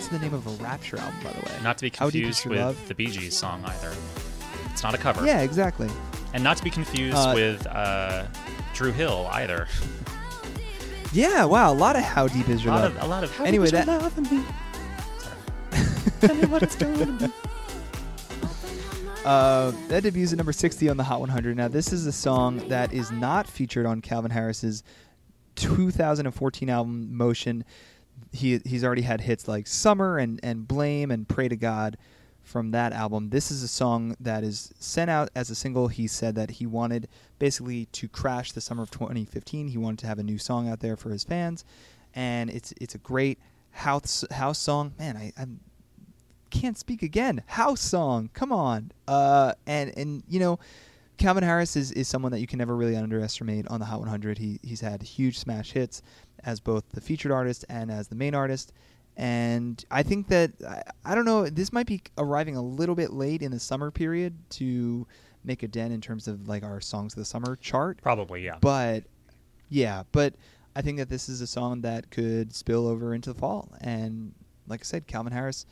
It's 0.00 0.08
the 0.08 0.18
name 0.18 0.32
of 0.32 0.46
a 0.46 0.64
Rapture 0.64 0.96
album, 0.96 1.20
by 1.22 1.30
the 1.30 1.40
way. 1.40 1.52
Not 1.62 1.76
to 1.76 1.82
be 1.82 1.90
confused 1.90 2.46
with 2.46 2.58
love? 2.58 2.88
the 2.88 2.94
Bee 2.94 3.08
Gees 3.08 3.36
song 3.36 3.62
either. 3.66 3.92
It's 4.70 4.82
not 4.82 4.94
a 4.94 4.98
cover. 4.98 5.26
Yeah, 5.26 5.42
exactly. 5.42 5.90
And 6.32 6.42
not 6.42 6.56
to 6.56 6.64
be 6.64 6.70
confused 6.70 7.18
uh, 7.18 7.32
with 7.34 7.66
uh, 7.66 8.26
Dru 8.72 8.92
Hill 8.92 9.28
either. 9.30 9.68
Yeah, 11.12 11.44
wow, 11.44 11.70
a 11.70 11.74
lot 11.74 11.96
of 11.96 12.02
how 12.02 12.28
deep 12.28 12.48
is 12.48 12.64
your 12.64 12.72
a 12.72 12.76
lot 12.76 12.82
love. 12.84 12.96
Of, 12.96 13.02
a 13.02 13.06
lot 13.08 13.24
of 13.24 13.36
how 13.36 13.44
anyway, 13.44 13.66
deep 13.66 13.80
is 13.80 13.84
that, 13.84 14.00
love 14.02 14.16
in 14.16 14.24
me. 14.24 14.44
Tell 16.26 16.34
me 16.34 16.46
what 16.46 16.62
it's 16.62 16.76
to 16.76 16.86
be. 16.86 17.32
Uh, 19.26 19.72
that 19.88 20.02
debuts 20.02 20.32
at 20.32 20.38
number 20.38 20.54
60 20.54 20.88
on 20.88 20.96
the 20.96 21.04
Hot 21.04 21.20
100. 21.20 21.58
Now, 21.58 21.68
this 21.68 21.92
is 21.92 22.06
a 22.06 22.12
song 22.12 22.56
that 22.68 22.94
is 22.94 23.10
not 23.10 23.46
featured 23.46 23.84
on 23.84 24.00
Calvin 24.00 24.30
Harris's 24.30 24.82
2014 25.56 26.70
album 26.70 27.14
Motion. 27.14 27.66
He 28.32 28.60
he's 28.64 28.84
already 28.84 29.02
had 29.02 29.20
hits 29.22 29.48
like 29.48 29.66
Summer 29.66 30.18
and 30.18 30.40
and 30.42 30.66
Blame 30.66 31.10
and 31.10 31.28
Pray 31.28 31.48
to 31.48 31.56
God 31.56 31.96
from 32.42 32.72
that 32.72 32.92
album. 32.92 33.30
This 33.30 33.50
is 33.50 33.62
a 33.62 33.68
song 33.68 34.16
that 34.20 34.42
is 34.42 34.72
sent 34.78 35.10
out 35.10 35.30
as 35.34 35.50
a 35.50 35.54
single. 35.54 35.88
He 35.88 36.06
said 36.06 36.34
that 36.34 36.50
he 36.50 36.66
wanted 36.66 37.08
basically 37.38 37.86
to 37.86 38.08
crash 38.08 38.52
the 38.52 38.60
summer 38.60 38.82
of 38.82 38.90
2015. 38.90 39.68
He 39.68 39.78
wanted 39.78 40.00
to 40.00 40.06
have 40.06 40.18
a 40.18 40.22
new 40.22 40.38
song 40.38 40.68
out 40.68 40.80
there 40.80 40.96
for 40.96 41.10
his 41.10 41.24
fans, 41.24 41.64
and 42.14 42.50
it's 42.50 42.72
it's 42.80 42.94
a 42.94 42.98
great 42.98 43.38
house 43.70 44.24
house 44.30 44.58
song. 44.58 44.94
Man, 44.98 45.16
I, 45.16 45.32
I 45.38 45.46
can't 46.50 46.76
speak 46.76 47.02
again. 47.02 47.42
House 47.46 47.80
song, 47.80 48.30
come 48.32 48.52
on. 48.52 48.92
Uh, 49.06 49.52
and 49.66 49.96
and 49.96 50.22
you 50.28 50.40
know. 50.40 50.58
Calvin 51.20 51.44
Harris 51.44 51.76
is, 51.76 51.92
is 51.92 52.08
someone 52.08 52.32
that 52.32 52.40
you 52.40 52.46
can 52.46 52.58
never 52.58 52.74
really 52.74 52.96
underestimate 52.96 53.68
on 53.68 53.78
the 53.78 53.86
Hot 53.86 54.00
100. 54.00 54.38
He 54.38 54.58
he's 54.62 54.80
had 54.80 55.02
huge 55.02 55.38
smash 55.38 55.72
hits 55.72 56.02
as 56.44 56.60
both 56.60 56.82
the 56.92 57.00
featured 57.00 57.30
artist 57.30 57.64
and 57.68 57.90
as 57.90 58.08
the 58.08 58.14
main 58.14 58.34
artist, 58.34 58.72
and 59.18 59.84
I 59.90 60.02
think 60.02 60.28
that 60.28 60.52
I, 60.66 60.82
I, 61.04 61.14
don't 61.14 61.26
know. 61.26 61.46
This 61.48 61.74
might 61.74 61.86
be 61.86 62.00
arriving 62.16 62.56
a 62.56 62.62
little 62.62 62.94
bit 62.94 63.12
late 63.12 63.42
in 63.42 63.50
the 63.50 63.60
summer 63.60 63.90
period 63.90 64.34
to 64.52 65.06
make 65.44 65.62
a 65.62 65.68
dent 65.68 65.92
in 65.92 66.00
terms 66.00 66.26
of 66.26 66.48
like 66.48 66.62
our 66.62 66.80
songs 66.80 67.12
of 67.12 67.18
the 67.18 67.26
summer 67.26 67.54
chart. 67.56 68.00
Probably, 68.00 68.42
yeah. 68.42 68.56
But 68.58 69.04
yeah, 69.68 70.04
but 70.12 70.34
I 70.74 70.80
think 70.80 70.96
that 70.96 71.10
this 71.10 71.28
is 71.28 71.42
a 71.42 71.46
song 71.46 71.82
that 71.82 72.10
could 72.10 72.54
spill 72.54 72.88
over 72.88 73.14
into 73.14 73.34
the 73.34 73.38
fall. 73.38 73.70
And 73.82 74.32
like 74.66 74.80
I 74.80 74.84
said, 74.84 75.06
Calvin 75.06 75.34
Harris. 75.34 75.66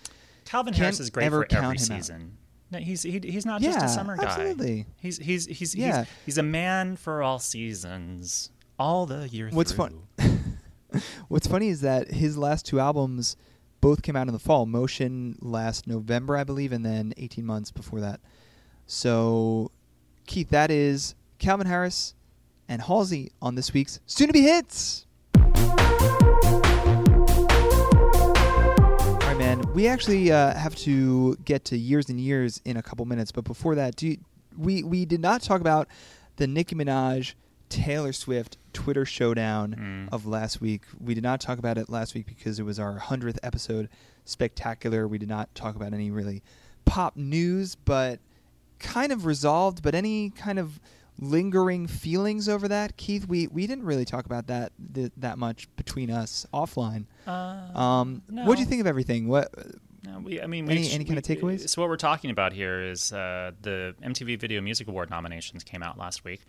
Calvin 0.44 0.74
Harris 0.74 1.00
is 1.00 1.08
great 1.08 1.30
for 1.30 1.46
every 1.50 1.78
season. 1.78 2.36
No, 2.70 2.78
he's 2.78 3.02
he, 3.02 3.18
he's 3.22 3.46
not 3.46 3.60
yeah, 3.60 3.72
just 3.72 3.86
a 3.86 3.88
summer 3.88 4.16
guy. 4.16 4.24
Absolutely. 4.24 4.86
He's 5.00 5.18
he's 5.18 5.46
he's 5.46 5.74
yeah. 5.74 6.00
he's, 6.00 6.08
he's 6.26 6.38
a 6.38 6.42
man 6.42 6.96
for 6.96 7.22
all 7.22 7.38
seasons, 7.38 8.50
all 8.78 9.06
the 9.06 9.28
year 9.28 9.48
What's 9.50 9.72
through. 9.72 10.02
fun? 10.18 11.02
What's 11.28 11.46
funny 11.46 11.68
is 11.68 11.80
that 11.82 12.10
his 12.10 12.36
last 12.36 12.66
two 12.66 12.80
albums 12.80 13.36
both 13.80 14.02
came 14.02 14.16
out 14.16 14.26
in 14.26 14.32
the 14.32 14.38
fall. 14.38 14.66
Motion 14.66 15.36
last 15.40 15.86
November, 15.86 16.36
I 16.36 16.44
believe, 16.44 16.72
and 16.72 16.84
then 16.84 17.14
18 17.16 17.44
months 17.44 17.70
before 17.70 18.00
that. 18.00 18.20
So, 18.86 19.70
Keith, 20.26 20.50
that 20.50 20.70
is 20.70 21.14
Calvin 21.38 21.66
Harris 21.66 22.14
and 22.68 22.82
Halsey 22.82 23.30
on 23.40 23.54
this 23.54 23.72
week's 23.72 24.00
Soon 24.06 24.28
to 24.28 24.32
Be 24.32 24.42
Hits. 24.42 25.06
Man. 29.48 29.72
We 29.72 29.88
actually 29.88 30.30
uh, 30.30 30.52
have 30.52 30.76
to 30.76 31.34
get 31.36 31.64
to 31.66 31.78
years 31.78 32.10
and 32.10 32.20
years 32.20 32.60
in 32.66 32.76
a 32.76 32.82
couple 32.82 33.06
minutes, 33.06 33.32
but 33.32 33.44
before 33.44 33.76
that, 33.76 33.96
do 33.96 34.08
you, 34.08 34.18
we 34.58 34.82
we 34.82 35.06
did 35.06 35.22
not 35.22 35.40
talk 35.40 35.62
about 35.62 35.88
the 36.36 36.46
Nicki 36.46 36.74
Minaj 36.74 37.32
Taylor 37.70 38.12
Swift 38.12 38.58
Twitter 38.74 39.06
showdown 39.06 40.08
mm. 40.10 40.14
of 40.14 40.26
last 40.26 40.60
week. 40.60 40.82
We 41.00 41.14
did 41.14 41.22
not 41.22 41.40
talk 41.40 41.58
about 41.58 41.78
it 41.78 41.88
last 41.88 42.14
week 42.14 42.26
because 42.26 42.58
it 42.58 42.64
was 42.64 42.78
our 42.78 42.98
100th 42.98 43.38
episode 43.42 43.88
spectacular. 44.26 45.08
We 45.08 45.16
did 45.16 45.30
not 45.30 45.54
talk 45.54 45.76
about 45.76 45.94
any 45.94 46.10
really 46.10 46.42
pop 46.84 47.16
news, 47.16 47.74
but 47.74 48.20
kind 48.78 49.12
of 49.12 49.24
resolved. 49.24 49.82
But 49.82 49.94
any 49.94 50.28
kind 50.28 50.58
of 50.58 50.78
lingering 51.18 51.86
feelings 51.86 52.48
over 52.48 52.68
that, 52.68 52.96
Keith? 52.96 53.26
We 53.26 53.46
we 53.48 53.66
didn't 53.66 53.84
really 53.84 54.04
talk 54.04 54.26
about 54.26 54.46
that 54.48 54.72
th- 54.94 55.12
that 55.16 55.38
much 55.38 55.68
between 55.76 56.10
us 56.10 56.46
offline. 56.52 57.06
Uh, 57.26 57.78
um, 57.78 58.22
no. 58.28 58.44
What 58.44 58.56
do 58.56 58.60
you 58.60 58.66
think 58.66 58.80
of 58.80 58.86
everything? 58.86 59.28
What? 59.28 59.52
No, 60.04 60.20
we, 60.20 60.40
I 60.40 60.46
mean, 60.46 60.70
any, 60.70 60.90
any 60.90 61.04
kind 61.04 61.18
of 61.18 61.24
takeaways? 61.24 61.68
So 61.68 61.82
what 61.82 61.90
we're 61.90 61.96
talking 61.96 62.30
about 62.30 62.52
here 62.52 62.80
is 62.82 63.12
uh, 63.12 63.50
the 63.60 63.94
MTV 64.02 64.38
Video 64.38 64.60
Music 64.60 64.86
Award 64.86 65.10
nominations 65.10 65.64
came 65.64 65.82
out 65.82 65.98
last 65.98 66.24
week. 66.24 66.40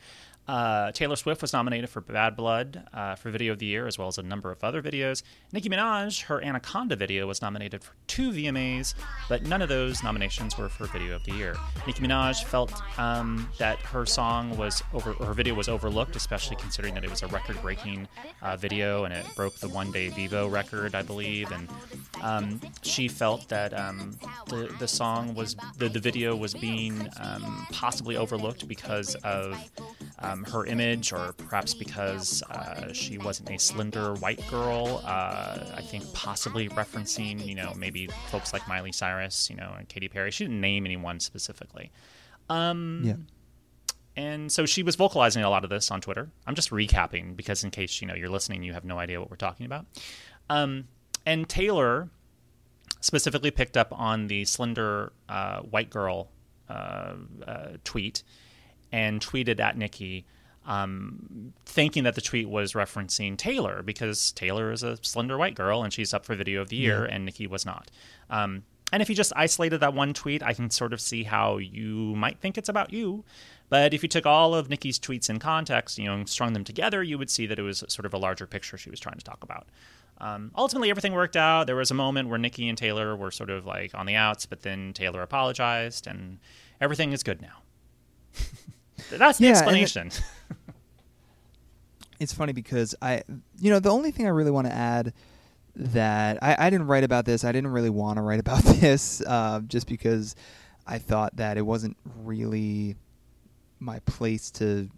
Uh, 0.49 0.91
Taylor 0.93 1.15
Swift 1.15 1.43
was 1.43 1.53
nominated 1.53 1.91
for 1.91 2.01
Bad 2.01 2.35
Blood 2.35 2.83
uh, 2.91 3.13
for 3.13 3.29
Video 3.29 3.53
of 3.53 3.59
the 3.59 3.67
Year, 3.67 3.85
as 3.85 3.99
well 3.99 4.07
as 4.07 4.17
a 4.17 4.23
number 4.23 4.51
of 4.51 4.63
other 4.63 4.81
videos. 4.81 5.21
Nicki 5.53 5.69
Minaj, 5.69 6.23
her 6.23 6.43
Anaconda 6.43 6.95
video, 6.95 7.27
was 7.27 7.39
nominated 7.39 7.83
for 7.83 7.93
two 8.07 8.31
VMAs, 8.31 8.95
but 9.29 9.43
none 9.43 9.61
of 9.61 9.69
those 9.69 10.01
nominations 10.01 10.57
were 10.57 10.67
for 10.67 10.87
Video 10.87 11.15
of 11.15 11.23
the 11.25 11.33
Year. 11.33 11.55
Nicki 11.85 12.01
Minaj 12.01 12.43
felt 12.45 12.81
um, 12.97 13.47
that 13.59 13.77
her 13.81 14.07
song 14.07 14.57
was 14.57 14.81
over, 14.91 15.13
her 15.13 15.33
video 15.33 15.53
was 15.53 15.69
overlooked, 15.69 16.15
especially 16.15 16.55
considering 16.55 16.95
that 16.95 17.03
it 17.03 17.11
was 17.11 17.21
a 17.21 17.27
record-breaking 17.27 18.07
uh, 18.41 18.57
video 18.57 19.03
and 19.03 19.13
it 19.13 19.27
broke 19.35 19.53
the 19.57 19.69
one-day 19.69 20.09
Vevo 20.09 20.51
record, 20.51 20.95
I 20.95 21.03
believe. 21.03 21.51
And 21.51 21.69
um, 22.23 22.59
she 22.81 23.07
felt 23.07 23.47
that 23.49 23.79
um, 23.79 24.17
the 24.47 24.75
the 24.79 24.87
song 24.87 25.35
was 25.35 25.55
the, 25.77 25.89
the 25.89 25.99
video 25.99 26.35
was 26.35 26.55
being 26.55 27.07
um, 27.19 27.67
possibly 27.71 28.17
overlooked 28.17 28.67
because 28.67 29.13
of 29.17 29.55
um, 30.21 30.43
her 30.45 30.65
image, 30.65 31.11
or 31.13 31.33
perhaps 31.33 31.73
because 31.73 32.43
uh, 32.51 32.91
she 32.93 33.17
wasn't 33.17 33.49
a 33.51 33.57
slender 33.57 34.13
white 34.15 34.45
girl. 34.49 35.01
Uh, 35.05 35.65
I 35.75 35.81
think 35.81 36.11
possibly 36.13 36.69
referencing, 36.69 37.45
you 37.45 37.55
know, 37.55 37.73
maybe 37.75 38.07
folks 38.29 38.51
like 38.53 38.67
Miley 38.67 38.91
Cyrus, 38.91 39.49
you 39.49 39.55
know, 39.55 39.73
and 39.77 39.87
Katy 39.87 40.09
Perry. 40.09 40.31
She 40.31 40.43
didn't 40.43 40.61
name 40.61 40.85
anyone 40.85 41.19
specifically. 41.19 41.91
Um, 42.49 43.01
Yeah. 43.03 43.15
and 44.15 44.51
so 44.51 44.65
she 44.65 44.83
was 44.83 44.95
vocalizing 44.95 45.43
a 45.43 45.49
lot 45.49 45.63
of 45.63 45.69
this 45.69 45.91
on 45.91 46.01
Twitter. 46.01 46.29
I'm 46.47 46.55
just 46.55 46.71
recapping 46.71 47.35
because 47.35 47.63
in 47.63 47.71
case 47.71 48.01
you 48.01 48.07
know 48.07 48.15
you're 48.15 48.29
listening, 48.29 48.63
you 48.63 48.73
have 48.73 48.83
no 48.85 48.97
idea 48.99 49.19
what 49.19 49.29
we're 49.29 49.37
talking 49.37 49.65
about. 49.65 49.85
Um, 50.49 50.87
and 51.25 51.47
Taylor 51.47 52.09
specifically 53.01 53.51
picked 53.51 53.77
up 53.77 53.89
on 53.97 54.27
the 54.27 54.43
slender 54.45 55.13
uh, 55.29 55.61
white 55.61 55.89
girl 55.89 56.31
uh, 56.69 57.13
uh, 57.47 57.67
tweet 57.83 58.23
and 58.91 59.21
tweeted 59.21 59.59
at 59.59 59.77
Nicki, 59.77 60.25
um, 60.65 61.53
thinking 61.65 62.03
that 62.03 62.15
the 62.15 62.21
tweet 62.21 62.47
was 62.49 62.73
referencing 62.73 63.37
Taylor 63.37 63.81
because 63.83 64.31
Taylor 64.33 64.71
is 64.71 64.83
a 64.83 64.97
slender 65.01 65.37
white 65.37 65.55
girl 65.55 65.83
and 65.83 65.91
she's 65.91 66.13
up 66.13 66.25
for 66.25 66.35
Video 66.35 66.61
of 66.61 66.69
the 66.69 66.75
Year, 66.75 67.07
Yeah. 67.07 67.15
and 67.15 67.25
Nicki 67.25 67.47
was 67.47 67.65
not. 67.65 67.89
Um, 68.29 68.63
and 68.91 69.01
if 69.01 69.09
you 69.09 69.15
just 69.15 69.31
isolated 69.35 69.79
that 69.79 69.93
one 69.93 70.13
tweet, 70.13 70.41
I 70.41 70.53
can 70.53 70.69
sort 70.71 70.93
of 70.93 71.01
see 71.01 71.23
how 71.23 71.57
you 71.57 72.15
might 72.15 72.39
think 72.39 72.57
it's 72.57 72.69
about 72.69 72.91
you. 72.91 73.23
But 73.69 73.93
if 73.93 74.01
you 74.01 74.09
took 74.09 74.25
all 74.25 74.55
of 74.55 74.67
Nicki's 74.67 74.97
tweets 74.99 75.29
in 75.29 75.37
context, 75.37 75.99
you 75.99 76.05
know, 76.05 76.15
and 76.15 76.27
strung 76.27 76.53
them 76.53 76.63
together, 76.63 77.03
you 77.03 77.19
would 77.19 77.29
see 77.29 77.45
that 77.45 77.59
it 77.59 77.61
was 77.61 77.83
sort 77.87 78.07
of 78.07 78.15
a 78.15 78.17
larger 78.17 78.47
picture 78.47 78.77
she 78.77 78.89
was 78.89 78.99
trying 78.99 79.17
to 79.19 79.23
talk 79.23 79.43
about. 79.43 79.67
Um, 80.17 80.51
ultimately, 80.57 80.89
everything 80.89 81.13
worked 81.13 81.37
out. 81.37 81.67
There 81.67 81.75
was 81.75 81.91
a 81.91 81.93
moment 81.93 82.29
where 82.29 82.39
Nicki 82.39 82.67
and 82.67 82.75
Taylor 82.77 83.15
were 83.15 83.29
sort 83.29 83.51
of 83.51 83.65
like 83.67 83.93
on 83.93 84.07
the 84.07 84.15
outs, 84.15 84.47
but 84.47 84.63
then 84.63 84.91
Taylor 84.93 85.21
apologized, 85.21 86.07
and 86.07 86.39
everything 86.81 87.13
is 87.13 87.21
good 87.23 87.41
now. 87.43 87.61
That's 89.09 89.37
the 89.37 89.45
Yeah, 89.45 89.51
explanation. 89.51 90.11
it's 92.19 92.33
funny 92.33 92.53
because 92.53 92.95
I, 93.01 93.23
you 93.59 93.71
know, 93.71 93.79
the 93.79 93.89
only 93.89 94.11
thing 94.11 94.25
I 94.25 94.29
really 94.29 94.51
want 94.51 94.67
to 94.67 94.73
add 94.73 95.13
that 95.75 96.37
I, 96.41 96.67
I 96.67 96.69
didn't 96.69 96.87
write 96.87 97.03
about 97.03 97.25
this. 97.25 97.43
I 97.43 97.51
didn't 97.51 97.71
really 97.71 97.89
want 97.89 98.17
to 98.17 98.21
write 98.21 98.39
about 98.45 98.63
this, 98.63 99.21
uh, 99.25 99.61
just 99.67 99.87
because 99.87 100.35
I 100.85 100.97
thought 100.97 101.35
that 101.37 101.57
it 101.57 101.61
wasn't 101.61 101.97
really 102.23 102.95
my 103.79 103.99
place 103.99 104.51
to 104.51 104.89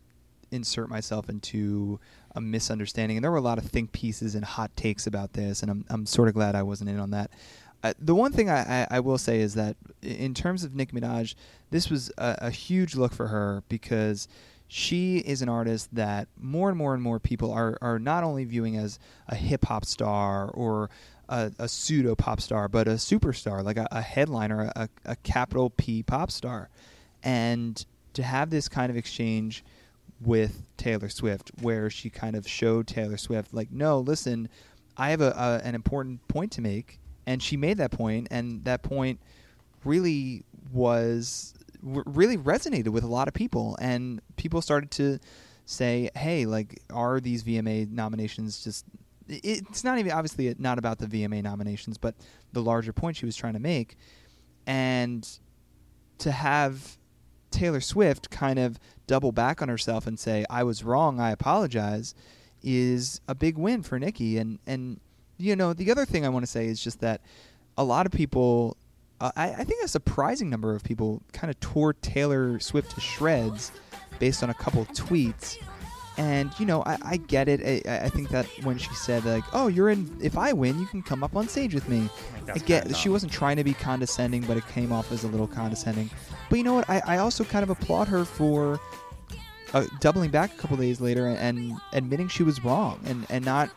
insert 0.49 0.89
myself 0.89 1.29
into 1.29 1.99
a 2.35 2.41
misunderstanding. 2.41 3.17
And 3.17 3.23
there 3.23 3.31
were 3.31 3.37
a 3.37 3.41
lot 3.41 3.57
of 3.57 3.65
think 3.65 3.91
pieces 3.91 4.35
and 4.35 4.43
hot 4.43 4.75
takes 4.75 5.05
about 5.05 5.33
this, 5.33 5.61
and 5.61 5.69
I'm 5.69 5.85
I'm 5.89 6.05
sort 6.05 6.27
of 6.27 6.33
glad 6.33 6.55
I 6.55 6.63
wasn't 6.63 6.89
in 6.89 6.99
on 6.99 7.11
that. 7.11 7.29
The 7.99 8.15
one 8.15 8.31
thing 8.31 8.49
I, 8.49 8.83
I, 8.83 8.87
I 8.91 8.99
will 8.99 9.17
say 9.17 9.39
is 9.39 9.55
that 9.55 9.75
in 10.01 10.33
terms 10.33 10.63
of 10.63 10.75
Nicki 10.75 10.95
Minaj, 10.95 11.35
this 11.71 11.89
was 11.89 12.11
a, 12.17 12.37
a 12.43 12.49
huge 12.51 12.95
look 12.95 13.13
for 13.13 13.27
her 13.27 13.63
because 13.69 14.27
she 14.67 15.17
is 15.17 15.41
an 15.41 15.49
artist 15.49 15.93
that 15.93 16.27
more 16.39 16.69
and 16.69 16.77
more 16.77 16.93
and 16.93 17.03
more 17.03 17.19
people 17.19 17.51
are, 17.51 17.77
are 17.81 17.99
not 17.99 18.23
only 18.23 18.45
viewing 18.45 18.77
as 18.77 18.99
a 19.27 19.35
hip 19.35 19.65
hop 19.65 19.83
star 19.83 20.49
or 20.51 20.89
a, 21.27 21.51
a 21.59 21.67
pseudo 21.67 22.15
pop 22.15 22.39
star, 22.39 22.69
but 22.69 22.87
a 22.87 22.91
superstar, 22.91 23.63
like 23.63 23.77
a, 23.77 23.87
a 23.91 24.01
headliner, 24.01 24.71
a, 24.75 24.87
a 25.05 25.15
capital 25.17 25.71
P 25.71 26.03
pop 26.03 26.31
star. 26.31 26.69
And 27.23 27.83
to 28.13 28.23
have 28.23 28.49
this 28.49 28.69
kind 28.69 28.89
of 28.89 28.95
exchange 28.95 29.63
with 30.21 30.63
Taylor 30.77 31.09
Swift, 31.09 31.51
where 31.61 31.89
she 31.89 32.09
kind 32.09 32.35
of 32.35 32.47
showed 32.47 32.87
Taylor 32.87 33.17
Swift, 33.17 33.53
like, 33.53 33.71
no, 33.71 33.99
listen, 33.99 34.47
I 34.95 35.09
have 35.09 35.21
a, 35.21 35.31
a 35.31 35.67
an 35.67 35.75
important 35.75 36.25
point 36.27 36.51
to 36.53 36.61
make, 36.61 37.00
and 37.31 37.41
she 37.41 37.55
made 37.55 37.77
that 37.77 37.91
point, 37.91 38.27
and 38.29 38.65
that 38.65 38.83
point 38.83 39.21
really 39.85 40.43
was 40.73 41.53
w- 41.81 42.03
really 42.05 42.37
resonated 42.37 42.89
with 42.89 43.05
a 43.05 43.07
lot 43.07 43.29
of 43.29 43.33
people, 43.33 43.77
and 43.79 44.21
people 44.35 44.61
started 44.61 44.91
to 44.91 45.17
say, 45.65 46.09
hey, 46.13 46.45
like, 46.45 46.81
are 46.91 47.21
these 47.21 47.43
VMA 47.43 47.89
nominations 47.89 48.61
just? 48.61 48.85
It's 49.29 49.85
not 49.85 49.97
even 49.97 50.11
obviously 50.11 50.53
not 50.59 50.77
about 50.77 50.97
the 50.97 51.07
VMA 51.07 51.41
nominations, 51.41 51.97
but 51.97 52.15
the 52.51 52.61
larger 52.61 52.91
point 52.91 53.15
she 53.15 53.25
was 53.25 53.37
trying 53.37 53.53
to 53.53 53.59
make, 53.59 53.95
and 54.67 55.25
to 56.17 56.31
have 56.31 56.97
Taylor 57.49 57.79
Swift 57.79 58.29
kind 58.29 58.59
of 58.59 58.77
double 59.07 59.31
back 59.31 59.61
on 59.61 59.69
herself 59.69 60.05
and 60.05 60.19
say, 60.19 60.43
"I 60.49 60.63
was 60.63 60.83
wrong. 60.83 61.21
I 61.21 61.31
apologize," 61.31 62.13
is 62.61 63.21
a 63.29 63.35
big 63.35 63.57
win 63.57 63.83
for 63.83 63.97
Nicki. 63.97 64.37
And 64.37 64.59
and 64.67 64.99
you 65.41 65.55
know 65.55 65.73
the 65.73 65.91
other 65.91 66.05
thing 66.05 66.25
I 66.25 66.29
want 66.29 66.43
to 66.43 66.51
say 66.51 66.67
is 66.67 66.81
just 66.83 67.01
that 67.01 67.21
a 67.77 67.83
lot 67.83 68.05
of 68.05 68.11
people, 68.11 68.77
uh, 69.19 69.31
I, 69.35 69.51
I 69.53 69.63
think 69.63 69.83
a 69.83 69.87
surprising 69.87 70.49
number 70.49 70.75
of 70.75 70.83
people, 70.83 71.21
kind 71.33 71.49
of 71.49 71.59
tore 71.59 71.93
Taylor 71.93 72.59
Swift 72.59 72.91
to 72.95 73.01
shreds 73.01 73.71
based 74.19 74.43
on 74.43 74.49
a 74.49 74.53
couple 74.53 74.85
tweets. 74.85 75.57
And 76.17 76.51
you 76.59 76.65
know, 76.65 76.83
I, 76.83 76.97
I 77.03 77.17
get 77.17 77.47
it. 77.47 77.87
I, 77.87 78.05
I 78.05 78.09
think 78.09 78.29
that 78.29 78.45
when 78.63 78.77
she 78.77 78.93
said 78.93 79.23
like, 79.25 79.45
"Oh, 79.53 79.67
you're 79.67 79.89
in. 79.89 80.17
If 80.21 80.37
I 80.37 80.53
win, 80.53 80.79
you 80.79 80.85
can 80.85 81.01
come 81.01 81.23
up 81.23 81.35
on 81.35 81.47
stage 81.47 81.73
with 81.73 81.87
me." 81.87 82.09
I 82.35 82.45
that's 82.45 82.61
get 82.63 82.95
she 82.95 83.09
wasn't 83.09 83.31
trying 83.31 83.55
to 83.55 83.63
be 83.63 83.73
condescending, 83.73 84.41
but 84.41 84.57
it 84.57 84.67
came 84.67 84.91
off 84.91 85.11
as 85.11 85.23
a 85.23 85.27
little 85.27 85.47
condescending. 85.47 86.09
But 86.49 86.57
you 86.57 86.63
know 86.63 86.73
what? 86.73 86.89
I, 86.89 87.01
I 87.07 87.17
also 87.19 87.45
kind 87.45 87.63
of 87.63 87.69
applaud 87.69 88.09
her 88.09 88.25
for 88.25 88.79
uh, 89.73 89.85
doubling 89.99 90.31
back 90.31 90.53
a 90.53 90.57
couple 90.57 90.77
days 90.77 90.99
later 90.99 91.27
and, 91.27 91.37
and 91.37 91.81
admitting 91.93 92.27
she 92.27 92.43
was 92.43 92.63
wrong 92.63 92.99
and, 93.05 93.25
and 93.29 93.45
not 93.45 93.69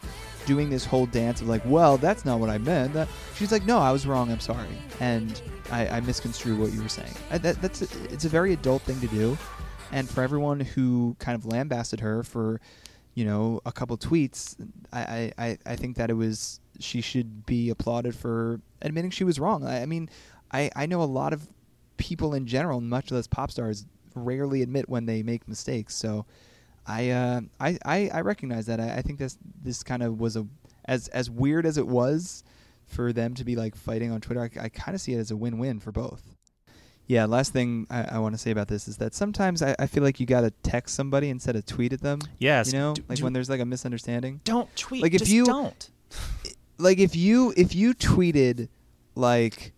doing 0.47 0.71
this 0.71 0.85
whole 0.85 1.07
dance 1.07 1.41
of 1.41 1.49
like, 1.49 1.63
well, 1.65 1.97
that's 1.97 2.25
not 2.25 2.41
what 2.41 2.51
I 2.51 2.59
meant. 2.59 2.93
That, 2.95 3.09
she's 3.35 3.51
like, 3.53 3.65
no, 3.65 3.79
I 3.79 3.93
was 3.93 4.07
wrong. 4.07 4.31
I'm 4.31 4.41
sorry, 4.41 4.69
and 5.01 5.41
I, 5.71 5.87
I 5.89 6.01
misconstrued 6.01 6.59
what 6.59 6.73
you 6.73 6.83
were 6.83 6.89
saying. 6.89 7.13
I, 7.31 7.39
that, 7.39 7.61
that's 7.63 7.83
a, 7.83 8.13
it's 8.13 8.25
a 8.25 8.29
very 8.29 8.53
adult 8.53 8.83
thing 8.83 9.01
to 9.01 9.07
do, 9.09 9.37
and 9.93 10.09
for 10.09 10.23
everyone 10.23 10.61
who 10.61 11.17
kind 11.19 11.35
of 11.37 11.47
lambasted 11.47 12.01
her 12.01 12.23
for, 12.23 12.61
you 13.15 13.25
know, 13.25 13.61
a 13.65 13.73
couple 13.73 13.97
tweets, 13.99 14.57
I, 14.93 15.33
I, 15.39 15.59
I- 15.67 15.77
think 15.77 15.97
that 15.97 16.11
it 16.11 16.15
was 16.15 16.61
she 16.81 17.01
should 17.01 17.47
be 17.47 17.71
applauded 17.71 18.15
for 18.15 18.61
admitting 18.83 19.11
she 19.11 19.25
was 19.25 19.39
wrong. 19.39 19.65
I, 19.65 19.83
I 19.83 19.87
mean, 19.87 20.11
I, 20.53 20.71
I 20.75 20.87
know 20.87 21.03
a 21.03 21.05
lot 21.05 21.33
of 21.33 21.49
people 21.97 22.35
in 22.35 22.47
general, 22.47 22.81
much 22.81 23.11
less 23.13 23.27
pop 23.29 23.51
stars, 23.51 23.87
rarely 24.17 24.63
admit 24.63 24.89
when 24.89 25.07
they 25.07 25.23
make 25.23 25.47
mistakes. 25.49 25.95
So 25.95 26.27
I 26.87 27.11
uh, 27.11 27.41
I, 27.61 27.79
I 27.85 28.11
I 28.13 28.21
recognize 28.21 28.67
that. 28.67 28.81
I, 28.81 28.97
I 28.97 29.03
think 29.03 29.19
this 29.19 29.39
this 29.63 29.83
kind 29.83 30.03
of 30.03 30.21
was 30.21 30.37
a 30.37 30.47
as 30.85 31.09
as 31.09 31.31
weird 31.31 31.65
as 31.67 31.79
it 31.79 31.87
was 31.87 32.45
for 32.87 33.13
them 33.13 33.35
to 33.35 33.45
be 33.45 33.57
like 33.57 33.75
fighting 33.75 34.13
on 34.13 34.21
Twitter. 34.21 34.41
I, 34.43 34.65
I 34.65 34.69
kind 34.69 34.95
of 34.95 35.01
see 35.01 35.15
it 35.15 35.19
as 35.19 35.31
a 35.31 35.37
win 35.37 35.59
win 35.59 35.81
for 35.81 35.93
both. 35.93 36.35
Yeah. 37.07 37.25
Last 37.27 37.53
thing 37.53 37.87
I, 37.91 38.17
I 38.17 38.19
want 38.19 38.35
to 38.35 38.39
say 38.39 38.51
about 38.51 38.69
this 38.69 38.89
is 38.89 38.97
that 38.99 39.15
sometimes 39.15 39.63
I, 39.63 39.75
I 39.79 39.87
feel 39.87 40.03
like 40.03 40.21
you 40.21 40.27
got 40.27 40.41
to 40.43 40.51
text 40.63 40.95
somebody 40.95 41.29
instead 41.29 41.55
of 41.57 41.67
tweet 41.67 41.93
at 41.93 42.01
them. 42.01 42.21
Yes, 42.39 42.73
You 42.73 42.79
know, 42.79 42.95
d- 42.95 43.03
like 43.09 43.19
when 43.21 43.33
there's 43.35 43.51
like 43.51 43.61
a 43.61 43.67
misunderstanding. 43.67 44.41
Don't 44.45 44.75
tweet. 44.77 45.03
Like 45.03 45.13
if 45.15 45.21
Just 45.21 45.31
you 45.31 45.45
don't. 45.45 45.91
like 46.79 46.99
if 46.99 47.15
you 47.17 47.53
if 47.57 47.75
you 47.75 47.95
tweeted 47.95 48.69
like 49.15 49.73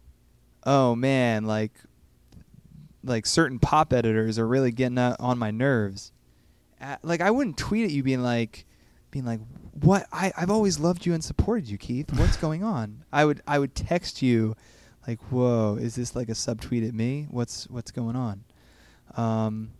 oh 0.64 0.94
man 0.96 1.44
like 1.44 1.72
like 3.04 3.26
certain 3.26 3.58
pop 3.58 3.92
editors 3.92 4.38
are 4.38 4.46
really 4.46 4.72
getting 4.72 4.98
uh, 4.98 5.14
on 5.20 5.38
my 5.38 5.50
nerves 5.50 6.12
uh, 6.80 6.96
like 7.02 7.20
i 7.20 7.30
wouldn't 7.30 7.56
tweet 7.56 7.84
at 7.84 7.90
you 7.90 8.02
being 8.02 8.22
like 8.22 8.64
being 9.10 9.24
like 9.24 9.40
what 9.80 10.06
I, 10.12 10.32
i've 10.36 10.50
always 10.50 10.78
loved 10.78 11.06
you 11.06 11.14
and 11.14 11.22
supported 11.22 11.68
you 11.68 11.78
keith 11.78 12.12
what's 12.18 12.36
going 12.36 12.62
on 12.64 13.04
i 13.12 13.24
would 13.24 13.40
i 13.46 13.58
would 13.58 13.74
text 13.74 14.22
you 14.22 14.54
like 15.06 15.20
whoa 15.30 15.76
is 15.80 15.94
this 15.94 16.14
like 16.16 16.28
a 16.28 16.32
subtweet 16.32 16.86
at 16.86 16.94
me 16.94 17.26
what's 17.30 17.68
what's 17.70 17.90
going 17.90 18.16
on 18.16 18.44
um 19.16 19.70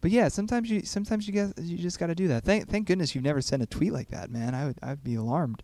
but 0.00 0.10
yeah 0.10 0.28
sometimes 0.28 0.70
you 0.70 0.82
sometimes 0.82 1.26
you 1.26 1.32
guys 1.32 1.52
you 1.60 1.78
just 1.78 1.98
got 1.98 2.08
to 2.08 2.14
do 2.14 2.28
that 2.28 2.44
thank 2.44 2.68
thank 2.68 2.86
goodness 2.86 3.14
you've 3.14 3.24
never 3.24 3.40
sent 3.40 3.62
a 3.62 3.66
tweet 3.66 3.92
like 3.92 4.08
that 4.08 4.30
man 4.30 4.54
i 4.54 4.66
would 4.66 4.78
i'd 4.82 5.02
be 5.02 5.14
alarmed 5.14 5.62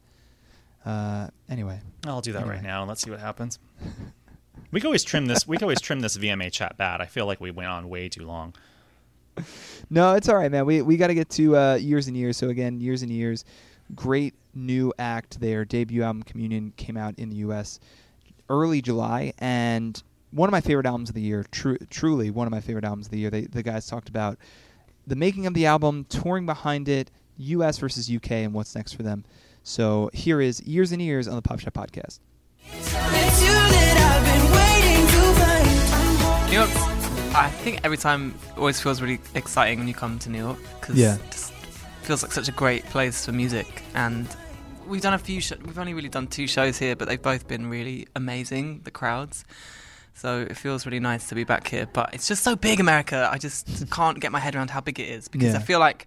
uh 0.85 1.29
anyway 1.49 1.81
I'll 2.07 2.21
do 2.21 2.33
that 2.33 2.40
Anyway. 2.40 2.57
right 2.57 2.62
now 2.64 2.81
and 2.83 2.88
let's 2.88 3.03
see 3.03 3.11
what 3.11 3.21
happens. 3.21 3.59
We 4.71 4.81
can 4.81 4.87
always 4.87 5.05
trim 5.05 5.27
this. 5.27 5.47
We 5.47 5.57
can 5.59 5.64
always 5.64 5.81
trim 5.83 6.01
this 6.01 6.16
VMA 6.16 6.51
chat 6.51 6.79
bad. 6.79 7.01
I 7.03 7.07
feel 7.07 7.27
like 7.27 7.40
we 7.42 7.51
went 7.51 7.68
on 7.68 7.90
way 7.90 8.09
too 8.09 8.25
long. 8.25 8.55
No, 9.90 10.14
it's 10.14 10.27
all 10.31 10.37
right, 10.37 10.51
man. 10.51 10.64
We 10.64 10.81
we 10.81 10.97
got 10.97 11.09
to 11.09 11.14
get 11.14 11.29
to 11.31 11.55
uh, 11.55 11.75
years 11.75 12.09
and 12.09 12.16
years. 12.16 12.38
So 12.38 12.49
again, 12.49 12.81
years 12.81 13.03
and 13.03 13.11
years. 13.11 13.45
Great 13.95 14.33
new 14.55 14.90
act. 14.99 15.38
Their 15.38 15.66
debut 15.66 16.03
album, 16.03 16.23
Communion, 16.23 16.73
came 16.79 16.97
out 16.97 17.18
in 17.18 17.29
the 17.29 17.37
U.S. 17.37 17.79
early 18.49 18.81
July, 18.81 19.35
and 19.38 20.03
one 20.31 20.49
of 20.49 20.53
my 20.53 20.62
favorite 20.62 20.87
albums 20.87 21.11
of 21.11 21.14
the 21.14 21.21
year. 21.21 21.45
Tru- 21.51 21.77
truly, 21.90 22.31
one 22.31 22.47
of 22.47 22.51
my 22.51 22.61
favorite 22.62 22.87
albums 22.87 23.09
of 23.09 23.11
the 23.11 23.18
year. 23.18 23.29
They, 23.29 23.42
the 23.42 23.62
guys 23.62 23.87
talked 23.87 24.09
about 24.09 24.38
the 25.07 25.16
making 25.16 25.47
of 25.47 25.53
the 25.53 25.66
album, 25.66 26.07
touring 26.09 26.47
behind 26.47 26.88
it, 26.88 27.11
U.S. 27.37 27.77
versus 27.77 28.09
U.K., 28.09 28.45
and 28.45 28.55
what's 28.55 28.75
next 28.75 28.95
for 28.95 29.03
them. 29.03 29.25
So 29.62 30.09
here 30.14 30.40
is 30.40 30.62
Years 30.62 30.92
and 30.92 31.03
Years 31.03 31.29
on 31.29 31.37
the 31.37 31.42
Pop 31.42 31.61
Shop 31.61 31.75
Podcast. 31.75 32.18
New 36.49 36.59
York, 36.59 37.02
I 37.35 37.49
think 37.49 37.81
every 37.85 37.97
time 37.97 38.35
always 38.59 38.81
feels 38.81 39.01
really 39.01 39.18
exciting 39.35 39.79
when 39.79 39.88
you 39.88 39.95
come 39.95 40.18
to 40.21 40.29
New 40.31 40.38
York 40.38 40.59
because 40.81 40.97
Yeah. 40.97 41.14
it 41.16 41.31
just 41.31 41.53
feels 42.03 42.23
like 42.23 42.33
such 42.33 42.49
a 42.49 42.53
great 42.53 42.85
place 42.87 43.25
for 43.25 43.33
music. 43.33 43.83
And 43.95 44.27
we've 44.87 45.01
done 45.01 45.14
a 45.14 45.18
few. 45.18 45.40
Sh- 45.40 45.53
we've 45.64 45.79
only 45.79 45.95
really 45.95 46.11
done 46.11 46.27
two 46.27 46.47
shows 46.47 46.77
here, 46.79 46.95
but 46.95 47.09
they've 47.09 47.21
both 47.23 47.49
been 47.49 47.66
really 47.71 48.07
amazing. 48.14 48.83
The 48.85 48.90
crowds, 48.90 49.45
So 50.14 50.40
it 50.42 50.59
feels 50.59 50.85
really 50.85 51.01
nice 51.01 51.27
to 51.31 51.35
be 51.35 51.42
back 51.45 51.66
here. 51.68 51.87
But 51.90 52.12
it's 52.12 52.29
just 52.29 52.45
so 52.45 52.55
big, 52.55 52.81
America. 52.81 53.31
I 53.33 53.38
just 53.38 53.90
can't 53.90 54.21
get 54.21 54.31
my 54.31 54.38
head 54.40 54.55
around 54.55 54.68
how 54.68 54.83
big 54.83 55.01
it 55.01 55.09
is 55.09 55.29
because 55.29 55.55
Yeah. 55.55 55.59
I 55.61 55.62
feel 55.62 55.79
like, 55.79 56.07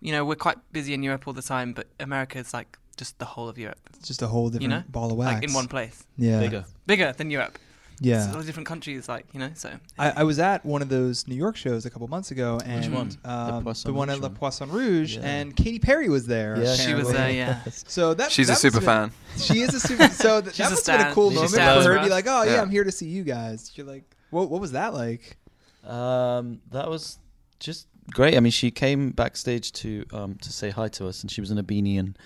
you 0.00 0.10
know, 0.10 0.24
we're 0.24 0.34
quite 0.34 0.58
busy 0.72 0.92
in 0.92 1.04
Europe 1.04 1.28
all 1.28 1.34
the 1.34 1.42
time, 1.42 1.72
but 1.72 1.86
America 2.00 2.36
is 2.38 2.52
like 2.52 2.76
just 2.96 3.16
the 3.20 3.24
whole 3.26 3.48
of 3.48 3.56
Europe. 3.56 3.78
It's 3.96 4.08
just 4.08 4.22
a 4.22 4.26
whole 4.26 4.48
different 4.48 4.62
you 4.62 4.68
know? 4.68 4.82
ball 4.88 5.12
of 5.12 5.16
wax 5.18 5.34
Like 5.34 5.44
in 5.44 5.52
one 5.52 5.68
place. 5.68 6.04
Yeah. 6.18 6.40
Bigger. 6.40 6.64
Bigger 6.86 7.12
than 7.12 7.30
Europe. 7.30 7.58
Yeah. 8.00 8.26
It's 8.26 8.34
all 8.34 8.42
different 8.42 8.66
countries, 8.66 9.08
like, 9.08 9.26
you 9.32 9.40
know, 9.40 9.50
so. 9.54 9.70
I, 9.98 10.10
I 10.10 10.22
was 10.24 10.38
at 10.38 10.64
one 10.66 10.82
of 10.82 10.88
those 10.88 11.26
New 11.28 11.34
York 11.36 11.56
shows 11.56 11.86
a 11.86 11.90
couple 11.90 12.08
months 12.08 12.30
ago, 12.30 12.60
and 12.64 12.92
one? 12.94 13.08
The 13.22 13.30
Um, 13.30 13.64
Poisson 13.64 13.88
the 13.90 13.94
one 13.94 14.10
at 14.10 14.20
La? 14.20 14.28
Poisson 14.28 14.70
Rouge, 14.70 15.16
Yeah. 15.16 15.22
and 15.22 15.54
Katy 15.56 15.78
Perry 15.78 16.08
was 16.08 16.26
there. 16.26 16.60
Yeah, 16.60 16.74
She 16.74 16.92
was 16.94 17.10
there, 17.10 17.30
yeah. 17.30 17.60
So 17.70 18.14
that 18.14 18.32
She's 18.32 18.50
a 18.50 18.56
super 18.56 18.80
must've 18.80 18.86
been- 18.86 19.10
fan. 19.10 19.12
She 19.54 19.60
is 19.60 19.74
a 19.74 19.80
super. 19.80 20.08
So 20.08 20.40
th- 20.40 20.56
that 20.56 20.66
a 20.66 20.70
must 20.70 20.86
have 20.86 20.98
been 21.00 21.06
a 21.08 21.14
cool 21.14 21.30
She 21.30 21.34
moment 21.36 21.52
stands 21.52 21.84
for 21.86 21.92
her 21.92 21.98
to 21.98 22.04
be 22.04 22.10
like, 22.10 22.26
"Oh 22.28 22.42
yeah, 22.42 22.54
Yeah. 22.54 22.62
I'm 22.62 22.70
here 22.70 22.84
to 22.84 22.92
see 22.92 23.06
you 23.06 23.24
guys." 23.24 23.72
You're 23.74 23.86
like, 23.86 24.04
"What? 24.30 24.50
What 24.50 24.60
was 24.60 24.72
that 24.72 24.94
like?" 24.94 25.36
Um, 25.84 26.60
that 26.70 26.88
was 26.88 27.18
just 27.60 27.86
great. 28.12 28.36
I 28.36 28.40
mean, 28.40 28.52
she 28.52 28.70
came 28.70 29.10
backstage 29.10 29.72
to 29.72 30.04
um, 30.12 30.34
to 30.36 30.52
say 30.52 30.70
hi 30.70 30.88
to 30.88 31.06
us, 31.08 31.22
and 31.22 31.30
she 31.30 31.40
was 31.40 31.50
in 31.50 31.58
a 31.58 31.64
beanie, 31.64 31.98
and 31.98 32.16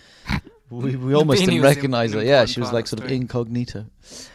we, 0.70 0.96
we 0.96 1.14
almost 1.14 1.44
didn't 1.44 1.62
recognize 1.62 2.12
her. 2.12 2.22
Yeah, 2.22 2.44
she 2.44 2.60
was 2.60 2.72
like 2.72 2.86
sort 2.86 3.02
of 3.04 3.10
incognito, 3.10 3.86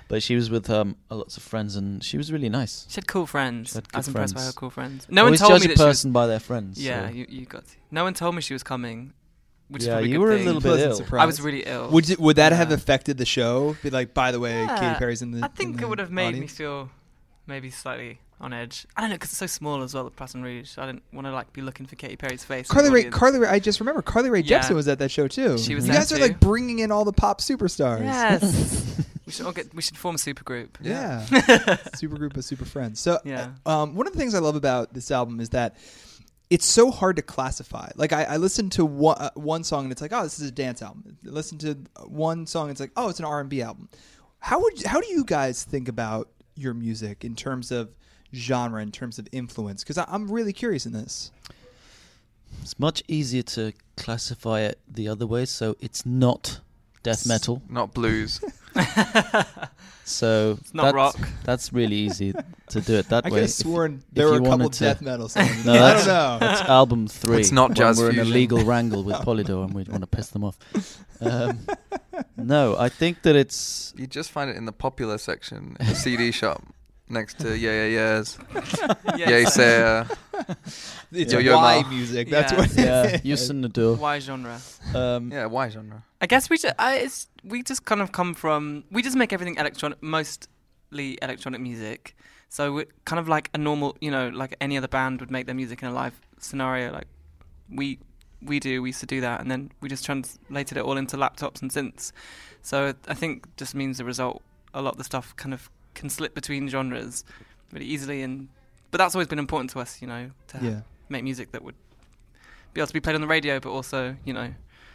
but 0.07 0.23
she 0.23 0.35
was 0.35 0.49
with 0.49 0.69
um, 0.69 0.95
lots 1.09 1.37
of 1.37 1.43
friends, 1.43 1.75
and 1.75 2.03
she 2.03 2.17
was 2.17 2.31
really 2.31 2.49
nice. 2.49 2.85
She 2.89 2.95
had 2.95 3.07
cool 3.07 3.27
friends. 3.27 3.69
She 3.69 3.75
had 3.75 3.87
I 3.93 3.97
was 3.97 4.07
good 4.07 4.11
impressed 4.11 4.33
by 4.35 4.39
friends. 4.41 4.53
her 4.55 4.59
cool 4.59 4.69
friends. 4.69 5.07
No 5.09 5.23
one 5.25 5.35
told 5.35 5.51
judge 5.51 5.61
me 5.61 5.65
a 5.65 5.67
that 5.69 5.77
she 5.77 5.83
was. 5.85 5.89
person 5.97 6.11
by 6.11 6.27
their 6.27 6.39
friends. 6.39 6.83
Yeah, 6.83 7.07
so- 7.09 7.13
you, 7.15 7.25
you 7.29 7.45
got 7.45 7.65
to. 7.65 7.75
No 7.91 8.03
one 8.03 8.13
told 8.13 8.35
me 8.35 8.41
she 8.41 8.53
was 8.53 8.63
coming, 8.63 9.13
which 9.67 9.83
is 9.83 9.87
Yeah, 9.87 9.93
probably 9.95 10.09
you 10.09 10.17
good 10.17 10.21
were 10.23 10.31
a 10.31 10.37
little 10.37 10.61
bit 10.61 10.69
Pleasant 10.69 10.89
ill. 10.91 10.95
surprise. 10.97 11.21
I 11.21 11.25
was 11.25 11.41
really 11.41 11.63
ill. 11.65 11.89
Would 11.89 12.09
it, 12.09 12.19
would 12.19 12.35
that 12.37 12.51
have 12.51 12.71
affected 12.71 13.17
the 13.17 13.25
show? 13.25 13.75
Be 13.83 13.89
like, 13.91 14.13
by 14.13 14.31
the 14.31 14.39
way, 14.39 14.65
Katy 14.67 14.95
Perry's 14.97 15.21
in 15.21 15.31
the. 15.31 15.43
I 15.45 15.49
think 15.49 15.77
in 15.77 15.83
it 15.83 15.89
would 15.89 15.99
have 15.99 16.11
made 16.11 16.35
me 16.35 16.47
feel 16.47 16.89
maybe 17.45 17.69
slightly 17.69 18.19
on 18.43 18.53
edge. 18.53 18.85
I 18.95 19.01
don't 19.01 19.09
know 19.09 19.15
because 19.15 19.29
it's 19.29 19.37
so 19.39 19.47
small 19.47 19.81
as 19.81 19.93
well. 19.93 20.03
The 20.03 20.11
Poisson 20.11 20.43
Rouge. 20.43 20.77
I 20.77 20.85
didn't 20.85 21.03
want 21.13 21.25
to 21.27 21.33
like 21.33 21.51
be 21.53 21.61
looking 21.61 21.85
for 21.85 21.95
Katy 21.95 22.17
Perry's 22.17 22.43
face. 22.43 22.67
Carly 22.67 22.89
the 22.89 22.93
Rae. 22.95 23.03
Carly 23.05 23.39
Rae. 23.39 23.47
I 23.47 23.59
just 23.59 23.79
remember 23.79 24.01
Carly 24.01 24.29
Rae 24.29 24.41
Yeah. 24.41 24.59
Jepsen 24.59 24.75
was 24.75 24.87
at 24.87 24.99
that 24.99 25.09
show 25.11 25.27
too. 25.27 25.57
She 25.57 25.73
was 25.75 25.85
you 25.87 25.93
there 25.93 26.01
guys 26.01 26.11
are 26.11 26.19
like 26.19 26.39
bringing 26.39 26.79
in 26.79 26.91
all 26.91 27.05
the 27.05 27.13
pop 27.13 27.39
superstars. 27.41 28.01
Yes. 28.03 29.01
we 29.25 29.31
should 29.31 29.45
all 29.45 29.51
get. 29.53 29.73
We 29.73 29.81
should 29.81 29.97
form 29.97 30.15
a 30.15 30.19
super 30.19 30.43
group. 30.43 30.77
Yeah. 30.81 31.25
super 31.95 32.17
group 32.17 32.35
of 32.37 32.43
super 32.45 32.65
friends. 32.65 32.99
So, 32.99 33.19
Yeah. 33.23 33.51
um, 33.65 33.95
one 33.95 34.05
of 34.07 34.13
the 34.13 34.19
things 34.19 34.35
I 34.35 34.39
love 34.39 34.55
about 34.55 34.93
this 34.93 35.09
album 35.09 35.39
is 35.39 35.49
that 35.49 35.77
it's 36.49 36.65
so 36.65 36.91
hard 36.91 37.15
to 37.15 37.21
classify. 37.21 37.89
Like, 37.95 38.13
I, 38.13 38.25
I 38.25 38.37
listened 38.37 38.73
to 38.73 38.85
one, 38.85 39.17
uh, 39.17 39.31
one 39.33 39.63
song 39.63 39.85
and 39.85 39.91
it's 39.91 40.01
like, 40.01 40.13
oh, 40.13 40.21
this 40.23 40.39
is 40.39 40.49
a 40.49 40.51
dance 40.51 40.81
album. 40.83 41.17
I 41.25 41.29
listen 41.29 41.57
to 41.59 41.77
one 42.05 42.45
song 42.45 42.63
and 42.63 42.71
it's 42.71 42.81
like, 42.81 42.91
oh, 42.95 43.09
it's 43.09 43.19
an 43.19 43.25
R 43.25 43.39
and 43.39 43.49
B 43.49 43.61
album. 43.61 43.89
How 44.39 44.59
would 44.61 44.83
how 44.85 44.99
do 44.99 45.07
you 45.07 45.23
guys 45.23 45.63
think 45.63 45.87
about 45.87 46.29
your 46.55 46.73
music 46.73 47.23
in 47.25 47.33
terms 47.35 47.71
of 47.71 47.89
genre, 48.33 48.81
in 48.81 48.91
terms 48.91 49.19
of 49.19 49.27
influence? 49.31 49.83
Because 49.83 49.97
I'm 49.97 50.29
really 50.31 50.53
curious 50.53 50.85
in 50.85 50.93
this. 50.93 51.31
It's 52.61 52.79
much 52.79 53.03
easier 53.07 53.43
to 53.43 53.73
classify 53.97 54.61
it 54.61 54.79
the 54.87 55.07
other 55.07 55.25
way, 55.27 55.45
so 55.45 55.75
it's 55.79 56.05
not 56.05 56.59
death 57.01 57.25
metal. 57.25 57.61
Not 57.69 57.93
blues. 57.93 58.39
So 60.05 60.57
It's 60.59 60.73
not 60.73 60.83
that's, 60.83 60.95
rock. 60.95 61.29
That's 61.45 61.71
really 61.71 61.95
easy 61.95 62.33
to 62.69 62.81
do 62.81 62.95
it 62.95 63.07
that 63.09 63.25
I 63.25 63.29
way. 63.29 63.35
could 63.35 63.39
have 63.43 63.49
If- 63.49 63.51
sworn 63.55 64.03
if 64.09 64.15
there 64.15 64.27
were 64.27 64.37
a 64.39 64.43
couple 64.43 64.69
to- 64.69 64.79
death 64.83 65.01
metal 65.01 65.29
songs. 65.29 65.65
No, 65.65 65.73
I 65.75 65.77
that's, 65.77 66.05
don't 66.05 66.15
know. 66.15 66.39
That's 66.39 66.61
album 66.69 67.07
three. 67.07 67.39
It's 67.39 67.51
not 67.51 67.69
when 67.69 67.75
jazz 67.75 67.99
We're 67.99 68.09
in 68.11 68.19
a 68.19 68.25
legal 68.25 68.63
wrangle 68.65 69.03
with 69.03 69.15
Polydor, 69.17 69.63
and 69.63 69.73
we 69.73 69.83
want 69.83 70.01
to 70.01 70.07
piss 70.07 70.27
them 70.29 70.43
off. 70.43 70.57
Um, 71.21 71.65
no, 72.35 72.75
I 72.77 72.89
think 72.89 73.21
that 73.21 73.35
it's 73.37 73.93
You 73.97 74.05
just 74.07 74.31
find 74.31 74.49
it 74.49 74.57
in 74.57 74.65
the 74.65 74.73
popular 74.73 75.17
section 75.17 75.77
in 75.79 75.87
the 75.87 75.95
CD 75.95 76.31
shop 76.31 76.63
next 77.13 77.39
to 77.39 77.57
Yeah 77.57 77.85
Yeah 77.85 77.87
Yeahs, 78.17 78.37
Yes. 79.17 79.29
Yay 79.29 79.45
Say. 79.45 80.03
It's 81.11 81.31
Yo 81.33 81.39
Yo 81.39 81.55
Y 81.57 81.81
Ma. 81.81 81.89
music. 81.89 82.29
That's 82.29 82.51
Yeah. 82.51 82.57
what. 82.59 82.71
yeah, 82.75 83.03
it 83.03 83.25
is. 83.25 83.49
Youssou 83.49 83.53
N'Dour. 83.63 83.97
Why 83.97 84.19
genre? 84.19 84.59
Um, 84.95 85.31
Yeah, 85.31 85.45
why 85.45 85.69
genre? 85.69 86.03
I 86.21 86.25
guess 86.27 86.49
we 86.49 86.57
just. 86.57 86.75
I, 86.79 86.95
it's, 87.05 87.27
we 87.43 87.61
just 87.63 87.85
kind 87.85 88.01
of 88.01 88.11
come 88.11 88.33
from. 88.33 88.83
We 88.91 89.01
just 89.03 89.15
make 89.15 89.31
everything 89.33 89.55
electronic, 89.57 90.01
mostly 90.01 91.17
electronic 91.21 91.61
music. 91.61 92.15
So 92.49 92.71
we're 92.73 92.85
kind 93.05 93.19
of 93.19 93.27
like 93.27 93.49
a 93.53 93.57
normal, 93.57 93.95
you 94.01 94.11
know, 94.11 94.29
like 94.29 94.55
any 94.61 94.77
other 94.77 94.87
band 94.87 95.19
would 95.21 95.31
make 95.31 95.45
their 95.45 95.55
music 95.55 95.81
in 95.83 95.89
a 95.89 95.93
live 95.93 96.19
scenario. 96.39 96.91
Like 96.91 97.07
we 97.69 97.99
we 98.41 98.59
do. 98.59 98.81
We 98.81 98.89
used 98.89 98.99
to 99.01 99.05
do 99.05 99.21
that, 99.21 99.39
and 99.41 99.49
then 99.51 99.71
we 99.81 99.89
just 99.89 100.03
translated 100.05 100.77
it 100.77 100.83
all 100.83 100.97
into 100.97 101.17
laptops 101.17 101.61
and 101.61 101.71
synths. 101.71 102.11
So 102.61 102.93
I 103.07 103.13
think 103.13 103.47
just 103.57 103.75
means 103.75 103.97
the 103.97 104.05
result. 104.05 104.41
A 104.73 104.81
lot 104.81 104.93
of 104.93 104.97
the 104.97 105.03
stuff 105.03 105.35
kind 105.35 105.53
of 105.53 105.69
can 105.93 106.09
slip 106.09 106.33
between 106.35 106.67
genres 106.69 107.23
really 107.71 107.85
easily, 107.85 108.21
and 108.21 108.47
but 108.91 108.97
that's 108.99 109.15
always 109.15 109.27
been 109.27 109.39
important 109.39 109.71
to 109.71 109.79
us, 109.79 110.01
you 110.01 110.07
know, 110.07 110.31
to 110.47 110.57
have- 110.57 110.65
Yeah. 110.71 110.81
make 111.09 111.23
music 111.23 111.51
that 111.51 111.63
would 111.63 111.75
be 112.73 112.81
able 112.81 112.87
to 112.87 112.93
be 112.93 112.99
played 112.99 113.15
on 113.15 113.21
the 113.21 113.27
radio, 113.27 113.59
but 113.59 113.69
also, 113.71 114.15
you 114.25 114.33
know, 114.33 114.53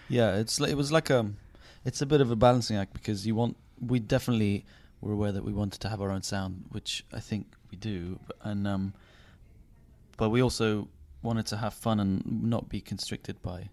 Yeah, 0.09 0.37
it's 0.37 0.59
li- 0.61 0.71
it 0.71 0.77
was 0.77 0.91
like 0.91 1.11
um, 1.11 1.37
it's 1.85 2.01
a 2.01 2.07
bit 2.07 2.21
of 2.21 2.31
a 2.31 2.37
balancing 2.37 2.77
act 2.77 2.93
because 2.95 3.27
you 3.27 3.35
want 3.35 3.57
we 3.81 3.99
definitely 4.01 4.65
were 5.01 5.13
aware 5.13 5.31
that 5.33 5.45
we 5.45 5.53
wanted 5.53 5.81
to 5.81 5.89
have 5.89 6.01
our 6.01 6.11
own 6.11 6.23
sound, 6.23 6.65
which 6.71 7.05
I 7.13 7.21
think 7.21 7.47
we 7.71 7.77
do, 7.77 8.19
but- 8.27 8.37
and 8.43 8.67
um, 8.67 8.95
but 10.17 10.31
we 10.31 10.41
also 10.43 10.89
wanted 11.23 11.47
to 11.47 11.57
have 11.59 11.75
fun 11.75 12.01
and 12.01 12.43
not 12.43 12.69
be 12.69 12.81
constricted 12.81 13.41
by, 13.43 13.69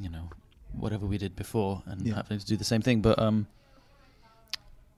you 0.00 0.08
know, 0.08 0.30
whatever 0.72 1.06
we 1.06 1.18
did 1.18 1.36
before 1.36 1.82
and 1.86 2.06
Yeah. 2.06 2.14
having 2.16 2.38
to 2.38 2.46
do 2.46 2.56
the 2.56 2.64
same 2.64 2.82
thing. 2.82 3.00
But 3.00 3.18
um, 3.18 3.46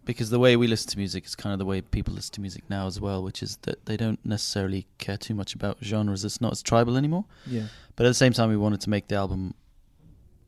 because 0.06 0.30
the 0.30 0.38
way 0.38 0.56
we 0.56 0.66
listen 0.66 0.88
to 0.90 0.96
music 0.98 1.26
is 1.26 1.34
kind 1.34 1.52
of 1.52 1.58
the 1.58 1.66
way 1.66 1.82
people 1.82 2.14
listen 2.14 2.32
to 2.34 2.40
music 2.40 2.62
now 2.70 2.86
as 2.86 2.98
well, 2.98 3.22
which 3.22 3.42
is 3.42 3.58
that 3.62 3.84
they 3.84 3.96
don't 3.98 4.24
necessarily 4.24 4.86
care 4.96 5.18
too 5.18 5.34
much 5.34 5.54
about 5.54 5.76
genres. 5.82 6.24
It's 6.24 6.40
not 6.40 6.52
as 6.52 6.62
tribal 6.62 6.96
anymore. 6.96 7.26
Yeah. 7.46 7.64
But 7.96 8.06
at 8.06 8.10
the 8.10 8.14
same 8.14 8.32
time, 8.32 8.48
we 8.48 8.56
wanted 8.56 8.80
to 8.82 8.90
make 8.90 9.08
the 9.08 9.16
album 9.16 9.54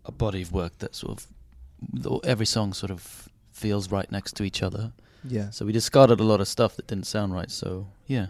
a 0.06 0.12
body 0.12 0.40
of 0.42 0.52
work 0.52 0.78
that 0.78 0.94
sort 0.94 1.18
of 1.18 2.24
every 2.24 2.46
song 2.46 2.72
sort 2.72 2.90
of 2.90 3.28
feels 3.52 3.90
right 3.90 4.10
next 4.10 4.36
to 4.36 4.44
each 4.44 4.62
other. 4.62 4.92
Yeah. 5.24 5.50
So 5.50 5.66
we 5.66 5.72
discarded 5.72 6.20
a 6.20 6.24
lot 6.24 6.40
of 6.40 6.48
stuff 6.48 6.76
that 6.76 6.86
didn't 6.86 7.06
sound 7.06 7.34
right. 7.34 7.50
So 7.50 7.88
yeah, 8.06 8.28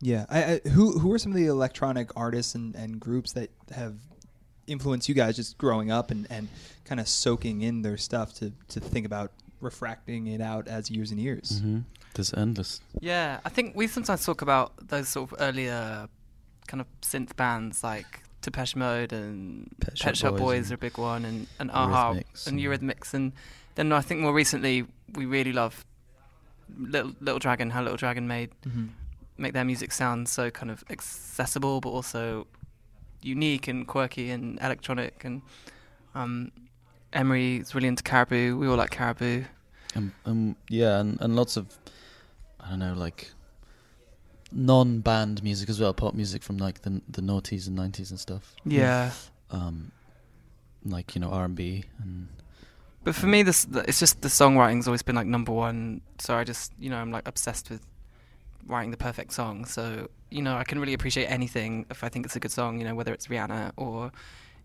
Yeah. 0.00 0.26
I, 0.30 0.44
I, 0.64 0.68
who 0.68 0.98
who 0.98 1.12
are 1.12 1.18
some 1.18 1.32
of 1.32 1.36
the 1.36 1.46
electronic 1.46 2.10
artists 2.16 2.54
and, 2.54 2.74
and 2.76 3.00
groups 3.00 3.32
that 3.32 3.50
have 3.74 3.96
influenced 4.66 5.08
you 5.08 5.14
guys 5.14 5.36
just 5.36 5.58
growing 5.58 5.90
up 5.90 6.10
and, 6.10 6.26
and 6.30 6.48
kind 6.84 7.00
of 7.00 7.08
soaking 7.08 7.60
in 7.62 7.82
their 7.82 7.98
stuff 7.98 8.32
to, 8.34 8.52
to 8.68 8.80
think 8.80 9.04
about 9.04 9.32
refracting 9.64 10.26
it 10.28 10.40
out 10.40 10.68
as 10.68 10.90
years 10.90 11.10
and 11.10 11.20
years? 11.20 11.60
hmm 11.60 11.80
there's 12.14 12.32
endless. 12.34 12.80
Yeah, 13.00 13.40
I 13.44 13.48
think 13.48 13.74
we 13.74 13.88
sometimes 13.88 14.24
talk 14.24 14.40
about 14.40 14.72
those 14.88 15.08
sort 15.08 15.32
of 15.32 15.38
earlier 15.40 16.08
kind 16.68 16.80
of 16.80 16.86
synth 17.02 17.34
bands 17.34 17.82
like 17.82 18.20
Depeche 18.40 18.76
Mode 18.76 19.12
and 19.12 19.66
Pet 19.80 19.88
Pet, 19.98 19.98
Shop 19.98 20.14
Shop 20.14 20.30
Boys 20.32 20.40
Boys 20.40 20.70
are 20.70 20.74
a 20.74 20.78
big 20.78 20.96
one, 20.96 21.24
and 21.24 21.48
and 21.58 21.70
a-ha 21.70 22.12
Eurythmics 22.14 22.46
and 22.46 22.60
and- 22.60 22.64
Eurythmics, 22.64 23.14
and 23.14 23.32
then 23.74 23.92
I 23.92 24.00
think 24.00 24.20
more 24.20 24.32
recently 24.32 24.86
we 25.14 25.26
really 25.26 25.52
love 25.52 25.84
Little 26.78 27.12
Little 27.20 27.40
Dragon, 27.40 27.70
how 27.70 27.82
Little 27.82 27.96
Dragon 27.96 28.28
made 28.28 28.50
Mm-hmm. 28.64 28.86
make 29.36 29.52
their 29.52 29.64
music 29.64 29.90
sound 29.92 30.28
so 30.28 30.50
kind 30.50 30.70
of 30.70 30.84
accessible, 30.90 31.80
but 31.80 31.90
also 31.90 32.46
unique 33.22 33.66
and 33.66 33.86
quirky 33.88 34.30
and 34.30 34.58
electronic. 34.60 35.24
And 35.24 35.42
um, 36.14 36.52
Emre 37.14 37.62
is 37.62 37.74
really 37.74 37.88
into 37.88 38.02
Caribou. 38.02 38.56
We 38.58 38.66
all 38.68 38.76
like 38.76 38.90
Caribou. 38.90 39.44
Um, 39.96 40.12
um, 40.26 40.56
yeah, 40.68 40.98
and, 40.98 41.20
and 41.20 41.36
lots 41.36 41.56
of 41.56 41.66
I 42.60 42.70
don't 42.70 42.78
know, 42.78 42.94
like 42.94 43.30
non-band 44.52 45.42
music 45.42 45.68
as 45.68 45.80
well, 45.80 45.92
pop 45.92 46.14
music 46.14 46.42
from 46.42 46.58
like 46.58 46.82
the 46.82 47.00
the 47.08 47.20
noughties 47.20 47.66
and 47.66 47.76
nineties 47.76 48.10
and 48.10 48.18
stuff. 48.18 48.54
Yeah. 48.64 49.10
Um, 49.50 49.92
like 50.84 51.14
you 51.14 51.20
know 51.20 51.30
R 51.30 51.44
and 51.44 51.54
B 51.54 51.84
and 52.02 52.28
But 53.04 53.14
for 53.14 53.26
me, 53.26 53.42
this 53.42 53.66
it's 53.86 54.00
just 54.00 54.22
the 54.22 54.28
songwriting's 54.28 54.86
always 54.86 55.02
been 55.02 55.16
like 55.16 55.26
number 55.26 55.52
one. 55.52 56.00
So 56.18 56.36
I 56.36 56.44
just 56.44 56.72
you 56.78 56.90
know 56.90 56.96
I'm 56.96 57.10
like 57.10 57.28
obsessed 57.28 57.70
with 57.70 57.84
writing 58.66 58.90
the 58.90 58.96
perfect 58.96 59.32
song. 59.32 59.64
So 59.64 60.08
you 60.30 60.42
know 60.42 60.56
I 60.56 60.64
can 60.64 60.78
really 60.78 60.94
appreciate 60.94 61.26
anything 61.26 61.86
if 61.90 62.02
I 62.02 62.08
think 62.08 62.26
it's 62.26 62.36
a 62.36 62.40
good 62.40 62.52
song. 62.52 62.78
You 62.78 62.84
know 62.84 62.94
whether 62.94 63.12
it's 63.12 63.26
Rihanna 63.26 63.72
or 63.76 64.10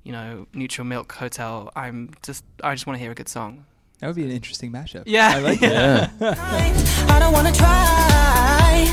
you 0.09 0.13
know 0.13 0.47
Neutral 0.53 0.85
Milk 0.87 1.11
Hotel. 1.13 1.71
I'm 1.75 2.09
just 2.23 2.43
I 2.63 2.73
just 2.73 2.87
want 2.87 2.97
to 2.97 2.99
hear 2.99 3.11
a 3.11 3.15
good 3.15 3.29
song. 3.29 3.63
That 3.99 4.07
would 4.07 4.15
be 4.15 4.23
an 4.23 4.31
interesting 4.31 4.71
mashup. 4.71 5.03
Yeah. 5.05 5.33
I 5.35 5.37
like 5.39 5.61
Yeah. 5.61 6.09
that. 6.17 6.37
I 7.11 7.19
don't 7.19 7.31
wanna 7.31 7.51
try. 7.51 8.87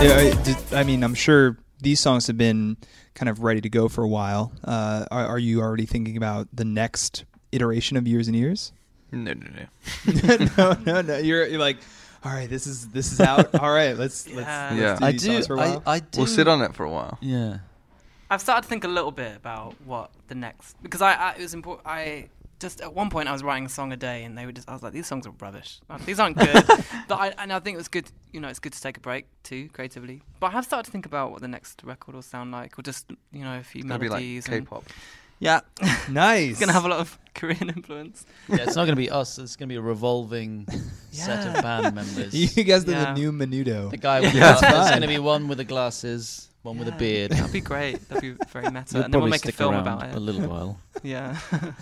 Yeah, 0.00 0.16
I, 0.16 0.42
did- 0.44 0.72
I 0.74 0.84
mean, 0.84 1.02
I'm 1.02 1.14
sure 1.14 1.58
these 1.80 1.98
songs 1.98 2.28
have 2.28 2.38
been 2.38 2.76
kind 3.14 3.28
of 3.28 3.42
ready 3.42 3.60
to 3.60 3.68
go 3.68 3.88
for 3.88 4.04
a 4.04 4.08
while. 4.08 4.52
Uh, 4.62 5.06
are, 5.10 5.26
are 5.26 5.38
you 5.40 5.60
already 5.60 5.86
thinking 5.86 6.16
about 6.16 6.46
the 6.52 6.64
next 6.64 7.24
iteration 7.50 7.96
of 7.96 8.06
Years 8.06 8.28
and 8.28 8.36
Years? 8.36 8.72
No, 9.10 9.32
no, 9.32 9.46
no. 9.56 10.46
no, 10.56 10.76
no, 10.86 11.00
no. 11.02 11.16
You're, 11.18 11.48
you're 11.48 11.58
like, 11.58 11.78
all 12.24 12.30
right, 12.32 12.48
this 12.48 12.68
is 12.68 12.86
this 12.90 13.10
is 13.12 13.20
out. 13.20 13.52
All 13.56 13.72
right, 13.72 13.96
let's 13.98 14.26
let's, 14.28 14.36
let's 14.36 14.76
Yeah. 14.76 14.96
do 15.00 15.04
I 15.04 15.12
these 15.12 15.22
do- 15.22 15.32
songs 15.32 15.46
for 15.48 15.56
a 15.56 15.60
I- 15.60 15.68
while. 15.70 15.82
I 15.86 15.98
do. 15.98 16.18
We'll 16.18 16.26
sit 16.28 16.46
on 16.46 16.62
it 16.62 16.74
for 16.76 16.84
a 16.84 16.90
while. 16.90 17.18
Yeah. 17.20 17.58
I've 18.32 18.40
started 18.40 18.62
to 18.62 18.68
think 18.68 18.84
a 18.84 18.88
little 18.88 19.10
bit 19.12 19.36
about 19.36 19.74
what 19.84 20.10
the 20.28 20.34
next 20.34 20.76
because 20.82 21.02
I, 21.02 21.12
I 21.12 21.30
it 21.38 21.42
was 21.42 21.54
important. 21.54 21.86
I 21.86 22.28
just 22.60 22.80
at 22.80 22.94
one 22.94 23.10
point 23.10 23.28
I 23.28 23.32
was 23.32 23.42
writing 23.42 23.66
a 23.66 23.68
song 23.68 23.92
a 23.92 23.96
day, 23.96 24.24
and 24.24 24.38
they 24.38 24.46
were 24.46 24.52
just 24.52 24.68
I 24.68 24.72
was 24.72 24.82
like, 24.82 24.92
these 24.92 25.06
songs 25.06 25.26
are 25.26 25.34
rubbish. 25.40 25.80
These 26.06 26.18
aren't 26.20 26.38
good. 26.38 26.64
but 27.08 27.16
I 27.24 27.34
and 27.38 27.52
I 27.52 27.58
think 27.60 27.74
it 27.74 27.78
was 27.78 27.88
good. 27.88 28.10
You 28.32 28.40
know, 28.40 28.48
it's 28.48 28.58
good 28.60 28.72
to 28.72 28.80
take 28.80 28.96
a 28.96 29.00
break 29.00 29.26
too 29.42 29.68
creatively. 29.72 30.22
But 30.40 30.46
I 30.48 30.50
have 30.52 30.64
started 30.64 30.86
to 30.86 30.90
think 30.92 31.04
about 31.06 31.30
what 31.32 31.40
the 31.42 31.48
next 31.48 31.82
record 31.84 32.14
will 32.14 32.22
sound 32.22 32.52
like, 32.52 32.78
or 32.78 32.82
just 32.82 33.10
you 33.32 33.44
know 33.44 33.58
a 33.58 33.62
few 33.62 33.80
It's 33.80 33.88
gonna 33.88 33.98
be 33.98 34.08
like 34.08 34.20
melodies. 34.22 34.46
and- 34.48 34.66
K-pop. 34.66 34.84
Yeah, 35.40 35.60
Nice. 36.08 36.52
it's 36.52 36.60
gonna 36.64 36.72
have 36.72 36.84
a 36.84 36.88
lot 36.88 37.00
of 37.00 37.18
Korean 37.34 37.68
influence. 37.68 38.24
Yeah, 38.48 38.58
it's 38.62 38.76
not 38.76 38.84
going 38.84 38.94
to 38.94 39.02
be 39.06 39.10
us. 39.10 39.38
It's 39.40 39.56
going 39.56 39.68
to 39.68 39.72
be 39.72 39.76
a 39.76 39.82
revolving 39.82 40.68
set 41.10 41.48
of 41.56 41.60
band 41.64 41.96
members. 41.96 42.32
You 42.56 42.62
guys 42.62 42.86
are 42.86 42.92
Yeah. 42.92 43.04
the 43.12 43.18
new 43.20 43.32
Menudo. 43.32 43.90
The 43.90 43.96
guy 43.96 44.20
with 44.20 44.34
Yeah. 44.34 44.52
the, 44.54 44.60
there's 44.60 44.72
Fun. 44.74 44.88
going 44.90 45.00
to 45.02 45.08
be 45.08 45.18
one 45.18 45.48
with 45.48 45.58
the 45.58 45.64
glasses, 45.64 46.48
one 46.62 46.78
with 46.78 46.88
a 46.88 46.92
beard. 46.92 47.32
That'd 47.32 47.52
be 47.52 47.60
great. 47.60 48.08
That'd 48.08 48.22
be 48.38 48.44
very 48.48 48.66
meta. 48.70 48.86
We'll 48.94 49.02
and 49.04 49.12
then 49.14 49.20
we'll 49.20 49.28
probably 49.28 49.30
make 49.30 49.40
a 49.40 49.48
stick 49.48 49.54
film 49.56 49.74
around 49.74 49.82
about 49.88 50.04
it. 50.08 50.14
a 50.14 50.20
little 50.20 50.48
while. 50.48 50.78
Yeah. 51.02 51.36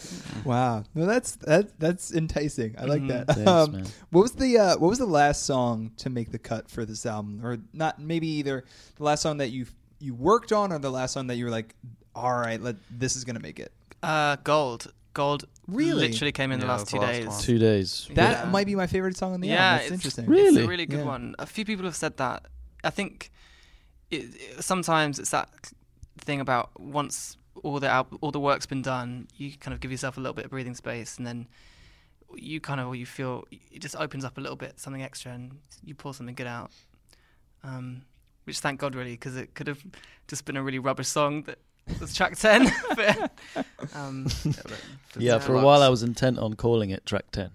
Wow, 0.44 0.84
no, 0.94 1.04
that's 1.06 1.32
that 1.36 1.78
that's 1.78 2.12
enticing. 2.12 2.74
I 2.78 2.84
like 2.84 3.06
that. 3.08 3.26
Thanks, 3.26 3.46
Um, 3.50 3.72
man. 3.72 3.86
what 4.10 4.22
was 4.22 4.32
the 4.32 4.56
uh, 4.58 4.78
what 4.78 4.88
was 4.88 4.98
the 4.98 5.06
last 5.06 5.44
song 5.44 5.90
to 5.98 6.08
make 6.10 6.32
the 6.32 6.38
cut 6.38 6.70
for 6.70 6.84
this 6.84 7.04
album, 7.04 7.40
or 7.44 7.58
not? 7.72 8.00
Maybe 8.00 8.26
either 8.28 8.64
the 8.96 9.04
last 9.04 9.20
song 9.22 9.36
that 9.38 9.50
you 9.50 9.66
you 9.98 10.14
worked 10.14 10.52
on, 10.52 10.72
or 10.72 10.78
the 10.78 10.90
last 10.90 11.12
song 11.12 11.26
that 11.26 11.36
you 11.36 11.44
were 11.44 11.50
like, 11.50 11.74
all 12.14 12.34
right, 12.38 12.60
let 12.60 12.76
this 12.90 13.16
is 13.16 13.24
gonna 13.24 13.40
make 13.40 13.60
it. 13.60 13.72
Uh, 14.02 14.36
Gold. 14.44 14.92
Gold 15.12 15.44
Really? 15.66 16.08
literally 16.08 16.32
came 16.32 16.52
in 16.52 16.60
the 16.60 16.66
Yeah, 16.66 16.72
last 16.72 16.86
the 16.86 16.92
two 16.92 16.98
last 17.00 17.12
days. 17.12 17.26
one. 17.26 17.42
Two 17.42 17.58
days. 17.58 18.08
That 18.14 18.44
Yeah. 18.44 18.50
might 18.50 18.66
be 18.66 18.74
my 18.76 18.86
favorite 18.86 19.16
song 19.16 19.34
on 19.34 19.40
the 19.40 19.48
yeah, 19.48 19.54
album. 19.56 19.72
That's 19.78 19.84
it's, 19.86 19.92
interesting. 19.94 20.24
It's 20.24 20.30
Really? 20.30 20.64
a 20.64 20.68
really 20.68 20.86
good 20.86 21.00
Yeah. 21.00 21.04
one. 21.04 21.34
A 21.38 21.46
few 21.46 21.64
people 21.64 21.84
have 21.84 21.96
said 21.96 22.16
that. 22.18 22.46
I 22.84 22.90
think 22.90 23.30
it, 24.10 24.34
it- 24.34 24.62
sometimes 24.64 25.18
it's 25.18 25.30
that 25.30 25.48
thing 26.18 26.40
about 26.40 26.78
once 26.78 27.36
all 27.62 27.78
the 27.80 27.88
al- 27.88 28.08
all 28.20 28.30
the 28.30 28.40
work's 28.40 28.66
been 28.66 28.82
done, 28.82 29.28
you 29.36 29.52
kind 29.58 29.74
of 29.74 29.80
give 29.80 29.90
yourself 29.90 30.16
a 30.16 30.20
little 30.20 30.34
bit 30.34 30.44
of 30.46 30.50
breathing 30.50 30.74
space, 30.74 31.18
and 31.18 31.26
then 31.26 31.46
you 32.34 32.60
kind 32.60 32.80
of 32.80 32.94
you 32.94 33.06
feel 33.06 33.44
it 33.50 33.80
just 33.80 33.96
opens 33.96 34.24
up 34.24 34.38
a 34.38 34.40
little 34.40 34.56
bit, 34.56 34.78
something 34.80 35.02
extra, 35.02 35.32
and 35.32 35.58
you 35.84 35.94
pull 35.94 36.12
something 36.12 36.34
good 36.34 36.46
out. 36.46 36.70
Um, 37.62 38.02
which 38.44 38.60
thank 38.60 38.80
God 38.80 38.94
really, 38.94 39.12
because 39.12 39.36
it 39.36 39.54
could 39.54 39.66
have 39.66 39.84
just 40.28 40.44
been 40.44 40.56
a 40.56 40.62
really 40.62 40.78
rubbish 40.78 41.08
song 41.08 41.42
that 41.42 41.58
was 42.00 42.14
track 42.14 42.36
ten. 42.36 42.70
but, 42.96 43.32
um, 43.94 44.26
Yeah, 45.18 45.38
for 45.38 45.54
a 45.54 45.60
while 45.62 45.82
I 45.82 45.88
was 45.88 46.02
intent 46.02 46.38
on 46.38 46.54
calling 46.54 46.90
it 46.90 47.04
track 47.04 47.30
10. 47.32 47.50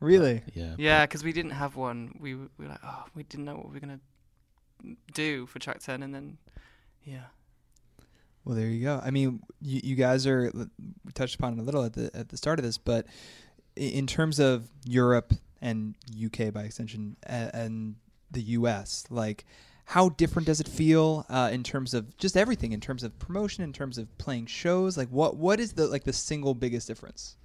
Really? 0.00 0.42
Yeah. 0.54 0.74
Yeah, 0.78 1.04
because 1.04 1.24
we 1.24 1.32
didn't 1.32 1.50
have 1.52 1.76
one. 1.76 2.14
We, 2.20 2.34
we 2.34 2.46
were 2.58 2.68
like, 2.68 2.80
oh, 2.84 3.04
we 3.14 3.24
didn't 3.24 3.44
know 3.44 3.56
what 3.56 3.66
we 3.68 3.74
were 3.74 3.80
gonna 3.80 4.00
do 5.12 5.46
for 5.46 5.58
track 5.58 5.80
ten, 5.80 6.02
and 6.02 6.14
then, 6.14 6.38
yeah. 7.04 7.24
Well, 8.44 8.56
there 8.56 8.68
you 8.68 8.82
go. 8.82 9.00
I 9.02 9.10
mean, 9.10 9.40
you, 9.60 9.80
you 9.84 9.96
guys 9.96 10.26
are 10.26 10.50
we 10.54 11.12
touched 11.12 11.34
upon 11.34 11.54
it 11.54 11.58
a 11.58 11.62
little 11.62 11.84
at 11.84 11.92
the 11.92 12.10
at 12.14 12.28
the 12.30 12.36
start 12.36 12.58
of 12.58 12.64
this, 12.64 12.78
but 12.78 13.06
in 13.76 14.06
terms 14.06 14.38
of 14.38 14.68
Europe 14.84 15.32
and 15.60 15.94
UK 16.24 16.52
by 16.52 16.62
extension 16.62 17.16
and, 17.22 17.50
and 17.54 17.94
the 18.30 18.42
US, 18.42 19.04
like 19.10 19.44
how 19.84 20.10
different 20.10 20.46
does 20.46 20.60
it 20.60 20.68
feel 20.68 21.26
uh, 21.28 21.50
in 21.52 21.64
terms 21.64 21.94
of 21.94 22.16
just 22.16 22.36
everything, 22.36 22.72
in 22.72 22.80
terms 22.80 23.02
of 23.02 23.18
promotion, 23.18 23.64
in 23.64 23.72
terms 23.72 23.98
of 23.98 24.16
playing 24.18 24.46
shows? 24.46 24.96
Like, 24.96 25.08
what 25.08 25.36
what 25.36 25.58
is 25.58 25.72
the 25.72 25.86
like 25.88 26.04
the 26.04 26.12
single 26.12 26.54
biggest 26.54 26.86
difference? 26.86 27.36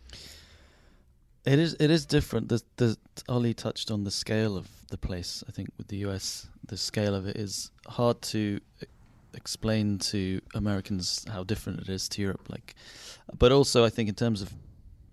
It 1.46 1.60
is 1.60 1.76
it 1.80 1.92
is 1.92 2.06
different. 2.06 2.50
The 2.50 2.62
the 2.78 2.98
Ollie 3.30 3.54
touched 3.54 3.92
on 3.92 4.04
the 4.04 4.12
scale 4.12 4.58
of 4.58 4.68
the 4.90 4.98
place. 4.98 5.44
I 5.48 5.52
think 5.52 5.70
with 5.78 5.88
the 5.88 5.98
US, 5.98 6.48
the 6.68 6.78
scale 6.78 7.14
of 7.14 7.28
it 7.28 7.36
is 7.38 7.72
hard 7.88 8.22
to 8.34 8.60
explain 9.34 10.00
to 10.00 10.42
Americans 10.54 11.26
how 11.32 11.44
different 11.44 11.82
it 11.82 11.90
is 11.90 12.10
to 12.10 12.22
Europe. 12.22 12.50
Like, 12.50 12.76
but 13.38 13.52
also 13.52 13.86
I 13.86 13.90
think 13.90 14.10
in 14.10 14.16
terms 14.16 14.42
of 14.42 14.54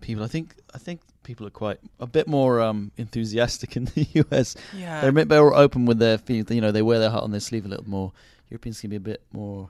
people, 0.01 0.23
I 0.23 0.27
think 0.27 0.55
I 0.73 0.77
think 0.79 1.01
people 1.23 1.45
are 1.45 1.51
quite 1.51 1.79
a 1.99 2.07
bit 2.07 2.27
more 2.27 2.61
um, 2.61 2.91
enthusiastic 2.97 3.77
in 3.77 3.85
the 3.85 4.07
US. 4.31 4.55
Yeah. 4.75 5.01
they're 5.01 5.09
a 5.09 5.13
bit 5.13 5.29
more 5.29 5.53
open 5.53 5.85
with 5.85 5.99
their 5.99 6.17
feelings. 6.17 6.49
You 6.51 6.61
know, 6.61 6.71
they 6.71 6.81
wear 6.81 6.99
their 6.99 7.11
heart 7.11 7.23
on 7.23 7.31
their 7.31 7.39
sleeve 7.39 7.65
a 7.65 7.69
little 7.69 7.89
more. 7.89 8.11
Europeans 8.49 8.81
can 8.81 8.89
be 8.89 8.97
a 8.97 8.99
bit 8.99 9.21
more 9.31 9.69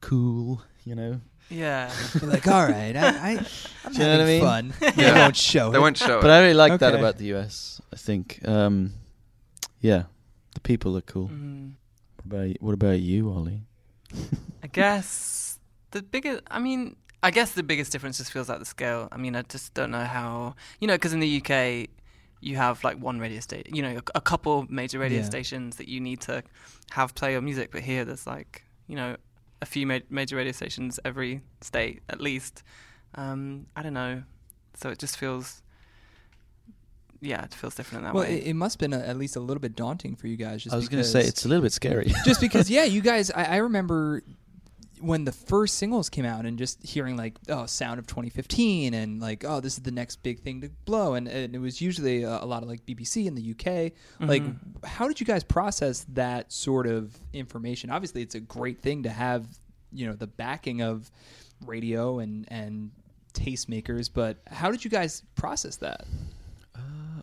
cool. 0.00 0.62
You 0.84 0.94
know. 0.94 1.20
Yeah. 1.50 1.90
You're 2.20 2.30
like, 2.30 2.46
all 2.46 2.66
right, 2.66 2.94
I, 2.94 3.06
I 3.08 3.46
I'm 3.84 3.92
Do 3.92 3.98
you 4.02 4.04
know 4.06 4.18
what 4.18 4.20
I 4.20 4.24
having 4.24 4.26
mean? 4.26 4.42
fun. 4.42 4.74
They 4.96 5.12
won't 5.12 5.36
show 5.36 5.70
They 5.70 5.78
it. 5.78 5.80
won't 5.80 5.96
show 5.96 6.20
But 6.20 6.28
it. 6.28 6.32
I 6.34 6.40
really 6.40 6.54
like 6.54 6.78
that 6.80 6.92
Okay. 6.92 7.00
about 7.00 7.16
the 7.16 7.34
US. 7.36 7.80
I 7.90 7.96
think, 7.96 8.46
um, 8.46 8.92
yeah, 9.80 10.02
the 10.54 10.60
people 10.60 10.94
are 10.98 11.00
cool. 11.02 11.28
Mm. 11.28 11.72
What 12.16 12.24
about 12.26 12.56
what 12.60 12.74
about 12.74 13.00
you, 13.00 13.30
Ollie? 13.30 13.62
I 14.62 14.66
guess 14.66 15.58
the 15.92 16.02
biggest. 16.02 16.42
I 16.50 16.58
mean, 16.58 16.96
I 17.22 17.30
guess 17.30 17.52
the 17.52 17.62
biggest 17.62 17.92
difference 17.92 18.18
just 18.18 18.30
feels 18.32 18.48
like 18.48 18.58
the 18.58 18.64
scale. 18.66 19.08
I 19.10 19.16
mean, 19.16 19.34
I 19.34 19.42
just 19.42 19.72
don't 19.74 19.90
know 19.90 20.04
how. 20.04 20.54
You 20.80 20.86
know, 20.88 20.94
because 20.96 21.12
in 21.14 21.20
the 21.20 21.42
UK, 21.42 21.88
you 22.40 22.56
have 22.56 22.84
like 22.84 22.98
one 22.98 23.18
radio 23.20 23.40
station. 23.40 23.74
You 23.74 23.82
know, 23.82 23.96
a, 24.14 24.18
a 24.18 24.20
couple 24.20 24.66
major 24.68 24.98
radio 24.98 25.18
Yeah. 25.20 25.24
stations 25.24 25.76
that 25.76 25.88
you 25.88 26.00
need 26.00 26.20
to 26.22 26.42
have 26.90 27.14
play 27.14 27.32
your 27.32 27.40
music. 27.40 27.70
But 27.72 27.82
here, 27.82 28.04
there's 28.04 28.26
like 28.26 28.64
you 28.86 28.96
know 28.96 29.16
a 29.60 29.66
few 29.66 29.86
ma- 29.86 29.98
major 30.10 30.36
radio 30.36 30.52
stations 30.52 31.00
every 31.04 31.40
state 31.60 32.02
at 32.08 32.20
least. 32.20 32.62
Um, 33.14 33.66
I 33.74 33.82
don't 33.82 33.94
know. 33.94 34.22
So 34.74 34.90
it 34.90 34.98
just 34.98 35.16
feels. 35.16 35.62
Yeah, 37.20 37.42
it 37.42 37.52
feels 37.52 37.74
different 37.74 38.02
in 38.02 38.04
that 38.04 38.14
Well, 38.14 38.22
way. 38.24 38.38
it, 38.38 38.46
it 38.48 38.54
must 38.54 38.80
have 38.80 38.90
been 38.90 38.98
a, 39.00 39.04
at 39.04 39.16
least 39.16 39.34
a 39.34 39.40
little 39.40 39.60
bit 39.60 39.74
daunting 39.74 40.14
for 40.14 40.28
you 40.28 40.36
guys. 40.36 40.62
Just 40.62 40.72
I 40.72 40.76
was 40.76 40.88
going 40.88 41.02
to 41.02 41.08
say 41.08 41.20
it's 41.20 41.44
a 41.44 41.48
little 41.48 41.62
bit 41.62 41.72
scary. 41.72 42.12
just 42.24 42.40
because 42.40 42.70
yeah 42.76 42.84
you 42.84 43.00
guys 43.00 43.30
I, 43.32 43.44
I 43.44 43.56
remember 43.56 44.22
when 45.00 45.24
the 45.24 45.32
first 45.32 45.74
singles 45.76 46.08
came 46.08 46.24
out 46.24 46.44
and 46.46 46.58
just 46.58 46.82
hearing 46.84 47.16
like 47.16 47.34
oh 47.48 47.66
sound 47.66 47.98
of 47.98 48.06
2015 48.06 48.94
and 48.94 49.20
like 49.20 49.44
oh 49.44 49.60
this 49.60 49.74
is 49.74 49.82
the 49.82 49.90
next 49.90 50.22
big 50.22 50.40
thing 50.40 50.60
to 50.62 50.68
blow. 50.84 51.14
And, 51.14 51.28
and 51.28 51.54
it 51.54 51.58
was 51.58 51.80
usually 51.80 52.22
a, 52.22 52.42
a 52.42 52.46
lot 52.46 52.62
of 52.62 52.68
like 52.68 52.84
bbc 52.86 53.26
in 53.26 53.34
the 53.34 53.50
uk 53.52 53.92
like 54.28 54.42
Mhm. 54.42 54.56
how 54.84 55.08
did 55.08 55.20
you 55.20 55.26
guys 55.26 55.44
process 55.44 56.04
that 56.14 56.52
sort 56.52 56.86
of 56.86 57.16
information? 57.32 57.90
Obviously 57.90 58.22
it's 58.22 58.34
a 58.34 58.40
great 58.40 58.80
thing 58.80 59.02
to 59.04 59.10
have 59.10 59.46
you 59.92 60.06
know 60.06 60.14
the 60.14 60.26
backing 60.26 60.82
of 60.82 61.10
radio 61.66 62.18
and 62.18 62.46
and 62.50 62.90
tastemakers 63.34 64.10
but 64.12 64.38
how 64.46 64.70
did 64.70 64.84
you 64.84 64.90
guys 64.90 65.22
process 65.36 65.76
that 65.76 66.06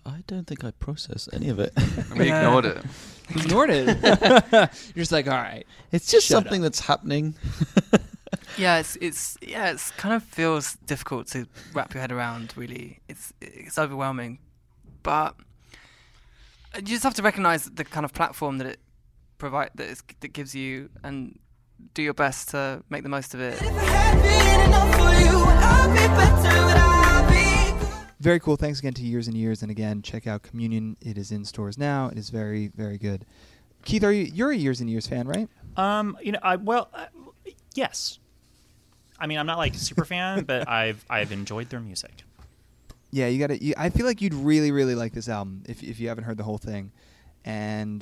I 0.05 0.23
don't 0.27 0.45
think 0.47 0.63
I 0.63 0.71
processed 0.71 1.29
any 1.33 1.49
of 1.49 1.59
it. 1.59 1.73
We 2.17 2.31
ignored 2.31 2.65
it. 2.65 2.83
ignored 3.29 3.69
it 3.71 3.87
you're 4.95 5.01
just 5.01 5.11
like 5.11 5.27
all 5.27 5.33
right 5.33 5.65
It's 5.91 6.11
just 6.11 6.27
Shut 6.27 6.35
something 6.43 6.61
up. 6.61 6.65
that's 6.65 6.79
happening. 6.81 7.35
Yeah, 8.57 8.77
it's 8.79 8.95
it's 9.01 9.37
yeah, 9.41 9.71
it's 9.71 9.91
kind 9.91 10.13
of 10.13 10.23
feels 10.23 10.75
difficult 10.85 11.27
to 11.31 11.47
wrap 11.73 11.93
your 11.93 12.01
head 12.01 12.11
around. 12.11 12.53
Really, 12.55 12.99
it's 13.07 13.33
it's 13.41 13.77
overwhelming, 13.77 14.39
but 15.03 15.35
you 16.75 16.81
just 16.81 17.03
have 17.03 17.13
to 17.15 17.21
recognize 17.23 17.65
the 17.69 17.83
kind 17.83 18.05
of 18.05 18.13
platform 18.13 18.57
that 18.59 18.67
it 18.67 18.79
provide 19.37 19.71
that 19.75 19.89
it's, 19.89 20.03
that 20.19 20.29
gives 20.33 20.53
you, 20.55 20.89
and 21.03 21.39
do 21.93 22.01
your 22.01 22.13
best 22.13 22.49
to 22.49 22.83
make 22.89 23.03
the 23.03 23.09
most 23.09 23.33
of 23.33 23.39
it. 23.41 23.59
Very 28.25 28.39
cool. 28.39 28.55
Thanks 28.55 28.79
again 28.79 28.95
to 28.95 29.03
Years 29.03 29.27
and 29.27 29.37
Years. 29.37 29.61
And 29.61 29.69
again, 29.69 30.01
check 30.01 30.25
out 30.25 30.41
Communion. 30.41 30.97
It 30.99 31.15
is 31.15 31.31
in 31.31 31.45
stores 31.45 31.77
now. 31.77 32.07
It 32.07 32.17
is 32.17 32.31
very, 32.31 32.69
very 32.69 32.97
good. 32.97 33.23
Keith, 33.83 34.03
are 34.03 34.11
you 34.11 34.23
you're 34.23 34.49
a 34.49 34.55
Years 34.55 34.81
and 34.81 34.89
Years 34.89 35.05
fan, 35.05 35.27
right? 35.27 35.47
Um, 35.77 36.17
you 36.23 36.31
know, 36.31 36.39
I 36.41 36.55
well, 36.55 36.89
uh, 36.91 37.05
yes. 37.75 38.17
I 39.19 39.27
mean, 39.27 39.37
I'm 39.37 39.45
not 39.45 39.59
like 39.59 39.75
a 39.75 39.77
super 39.77 40.05
fan, 40.05 40.43
but 40.43 40.67
I've 40.67 41.05
I've 41.07 41.31
enjoyed 41.31 41.69
their 41.69 41.79
music. 41.79 42.23
Yeah, 43.11 43.27
you 43.27 43.37
got 43.37 43.53
to. 43.53 43.73
I 43.79 43.91
feel 43.91 44.07
like 44.07 44.23
you'd 44.23 44.33
really, 44.33 44.71
really 44.71 44.95
like 44.95 45.13
this 45.13 45.29
album 45.29 45.61
if 45.67 45.83
if 45.83 45.99
you 45.99 46.07
haven't 46.07 46.23
heard 46.23 46.37
the 46.37 46.43
whole 46.43 46.57
thing, 46.57 46.91
and 47.45 47.99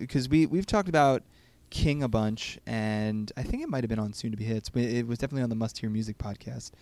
because 0.00 0.28
we 0.28 0.44
we've 0.44 0.66
talked 0.66 0.90
about 0.90 1.22
King 1.70 2.02
a 2.02 2.08
bunch, 2.08 2.58
and 2.66 3.32
I 3.38 3.42
think 3.42 3.62
it 3.62 3.70
might 3.70 3.84
have 3.84 3.88
been 3.88 3.98
on 3.98 4.12
Soon 4.12 4.32
to 4.32 4.36
Be 4.36 4.44
Hits, 4.44 4.68
but 4.68 4.82
it 4.82 5.06
was 5.06 5.18
definitely 5.18 5.44
on 5.44 5.48
the 5.48 5.56
Must 5.56 5.78
Hear 5.78 5.88
Music 5.88 6.18
podcast. 6.18 6.72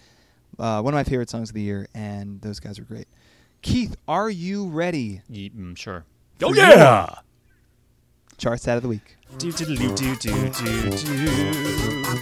Uh, 0.59 0.83
one 0.83 0.93
of 0.95 0.99
my 0.99 1.05
favorite 1.05 1.31
songs 1.31 1.51
of 1.51 1.55
the 1.55 1.63
year, 1.63 1.89
and 1.95 2.41
those 2.41 2.61
guys 2.61 2.79
are 2.79 2.85
great. 2.85 3.09
Keith, 3.63 3.97
are 4.09 4.31
you 4.31 4.69
ready? 4.69 5.23
I'm 5.29 5.35
mm, 5.75 5.77
sure. 5.77 6.05
Oh 6.43 6.55
yeah! 6.55 7.07
Charts 8.39 8.67
out 8.69 8.77
of 8.77 8.83
the 8.83 8.89
week. 8.89 9.17
Do 9.39 9.53
do 9.53 9.65
do 9.65 9.77
do 9.77 10.17
do 10.17 10.17
do 10.17 10.51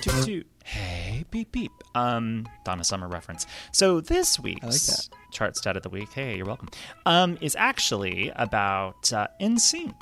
do 0.02 0.24
do. 0.24 0.44
Hey 0.64 1.24
beep 1.30 1.52
beep. 1.52 1.72
Um, 1.94 2.48
Donna 2.64 2.84
Summer 2.84 3.08
reference. 3.08 3.46
So 3.72 4.00
this 4.00 4.38
week's 4.38 5.10
like 5.10 5.20
chart 5.32 5.56
stat 5.56 5.76
of 5.76 5.82
the 5.82 5.88
week. 5.88 6.12
Hey, 6.12 6.36
you're 6.36 6.46
welcome. 6.46 6.68
Um, 7.06 7.38
is 7.40 7.56
actually 7.56 8.32
about 8.36 9.12
uh, 9.12 9.28
NSYNC. 9.40 9.94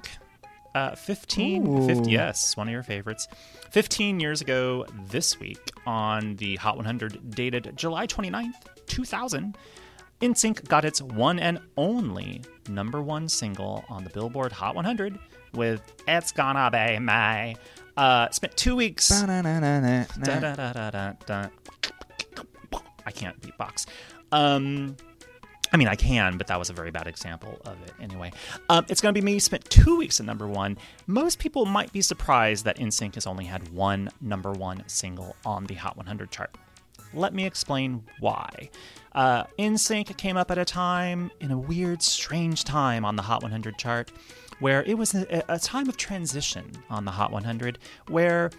Uh, 0.75 0.95
15, 0.95 1.87
50, 1.87 2.11
yes, 2.11 2.55
one 2.55 2.69
of 2.69 2.73
your 2.73 2.83
favorites. 2.83 3.29
15 3.71 4.21
years 4.21 4.43
ago 4.43 4.85
this 5.09 5.41
week, 5.41 5.71
on 5.87 6.37
the 6.37 6.57
Hot 6.57 6.77
100, 6.77 7.31
dated 7.31 7.73
July 7.77 8.07
29th, 8.07 8.55
2000, 8.87 9.57
NSYNC 10.21 10.67
got 10.69 10.85
its 10.85 11.03
one 11.03 11.39
and 11.39 11.61
only 11.77 12.43
number 12.69 13.03
one 13.03 13.29
single 13.29 13.85
on 13.89 14.03
the 14.05 14.11
Billboard 14.11 14.53
Hot 14.53 14.75
100 14.75 15.19
with 15.53 15.83
It's 16.09 16.33
Gonna 16.33 16.71
Be 16.71 16.99
My. 16.99 17.55
Uh, 17.97 18.31
spent 18.31 18.57
two 18.57 18.77
weeks. 18.77 19.11
I 23.07 23.11
can't 23.13 23.41
beatbox. 23.41 23.87
Um, 24.33 24.97
I 25.73 25.77
mean, 25.77 25.89
I 25.89 25.97
can, 25.97 26.39
but 26.39 26.47
that 26.47 26.59
was 26.59 26.71
a 26.71 26.73
very 26.73 26.91
bad 26.91 27.07
example 27.07 27.61
of 27.65 27.81
it 27.83 27.93
anyway. 28.01 28.33
Um, 28.69 28.87
it's 28.89 29.01
going 29.01 29.15
to 29.15 29.21
be 29.21 29.25
me 29.25 29.39
spent 29.39 29.69
two 29.69 29.97
weeks 29.97 30.21
at 30.21 30.27
number 30.27 30.47
one. 30.47 30.79
Most 31.07 31.39
people 31.39 31.67
might 31.67 31.93
be 31.93 32.03
surprised 32.03 32.65
that 32.65 32.79
NSYNC 32.79 33.15
has 33.15 33.27
only 33.27 33.45
had 33.45 33.69
one 33.73 34.11
number 34.21 34.53
one 34.53 34.85
single 34.87 35.37
on 35.45 35.65
the 35.67 35.75
Hot 35.75 35.97
100 35.97 36.31
chart. 36.31 36.55
Let 37.15 37.35
me 37.35 37.47
explain 37.47 38.05
why. 38.21 38.71
Uh, 39.13 39.45
came 40.17 40.37
up 40.37 40.51
at 40.51 40.59
a 40.59 40.65
time, 40.65 41.31
in 41.41 41.51
a 41.51 41.59
weird, 41.59 42.03
strange 42.03 42.65
time 42.65 43.05
on 43.05 43.17
the 43.17 43.23
Hot 43.23 43.43
100 43.43 43.79
chart, 43.79 44.13
where 44.61 44.83
it 44.85 44.99
was 44.99 45.15
a, 45.15 45.43
a 45.49 45.59
time 45.59 45.89
of 45.89 45.97
transition 45.97 46.71
on 46.91 47.05
the 47.05 47.11
Hot 47.11 47.33
100, 47.33 47.79
where 48.09 48.51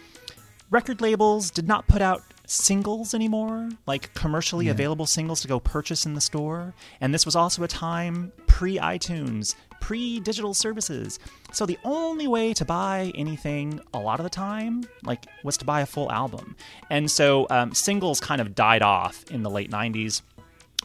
record 0.71 1.01
labels 1.01 1.51
did 1.51 1.67
not 1.67 1.87
put 1.87 2.01
out 2.01 2.23
singles 2.47 3.13
anymore, 3.13 3.69
like 3.85 4.13
commercially 4.15 4.65
Yeah. 4.65 4.71
available 4.71 5.05
singles 5.05 5.41
to 5.41 5.47
go 5.47 5.59
purchase 5.59 6.05
in 6.05 6.13
the 6.15 6.21
store. 6.21 6.73
And 6.99 7.13
this 7.13 7.25
was 7.25 7.35
also 7.35 7.61
a 7.63 7.67
time 7.67 8.31
pre 8.47 8.77
iTunes, 8.77 9.53
pre 9.81 10.19
digital 10.19 10.53
services. 10.55 11.19
So 11.51 11.65
the 11.65 11.77
only 11.83 12.27
way 12.27 12.53
to 12.55 12.65
buy 12.65 13.11
anything 13.15 13.79
a 13.93 13.99
lot 13.99 14.19
of 14.19 14.23
the 14.23 14.29
time, 14.29 14.83
like, 15.03 15.25
was 15.43 15.57
to 15.57 15.65
buy 15.65 15.81
a 15.81 15.85
full 15.85 16.11
album. 16.11 16.55
And 16.89 17.11
so 17.11 17.45
um, 17.49 17.73
singles 17.73 18.19
kind 18.19 18.41
of 18.41 18.55
died 18.55 18.81
off 18.81 19.23
in 19.29 19.43
the 19.43 19.49
late 19.49 19.69
90s. 19.69 20.21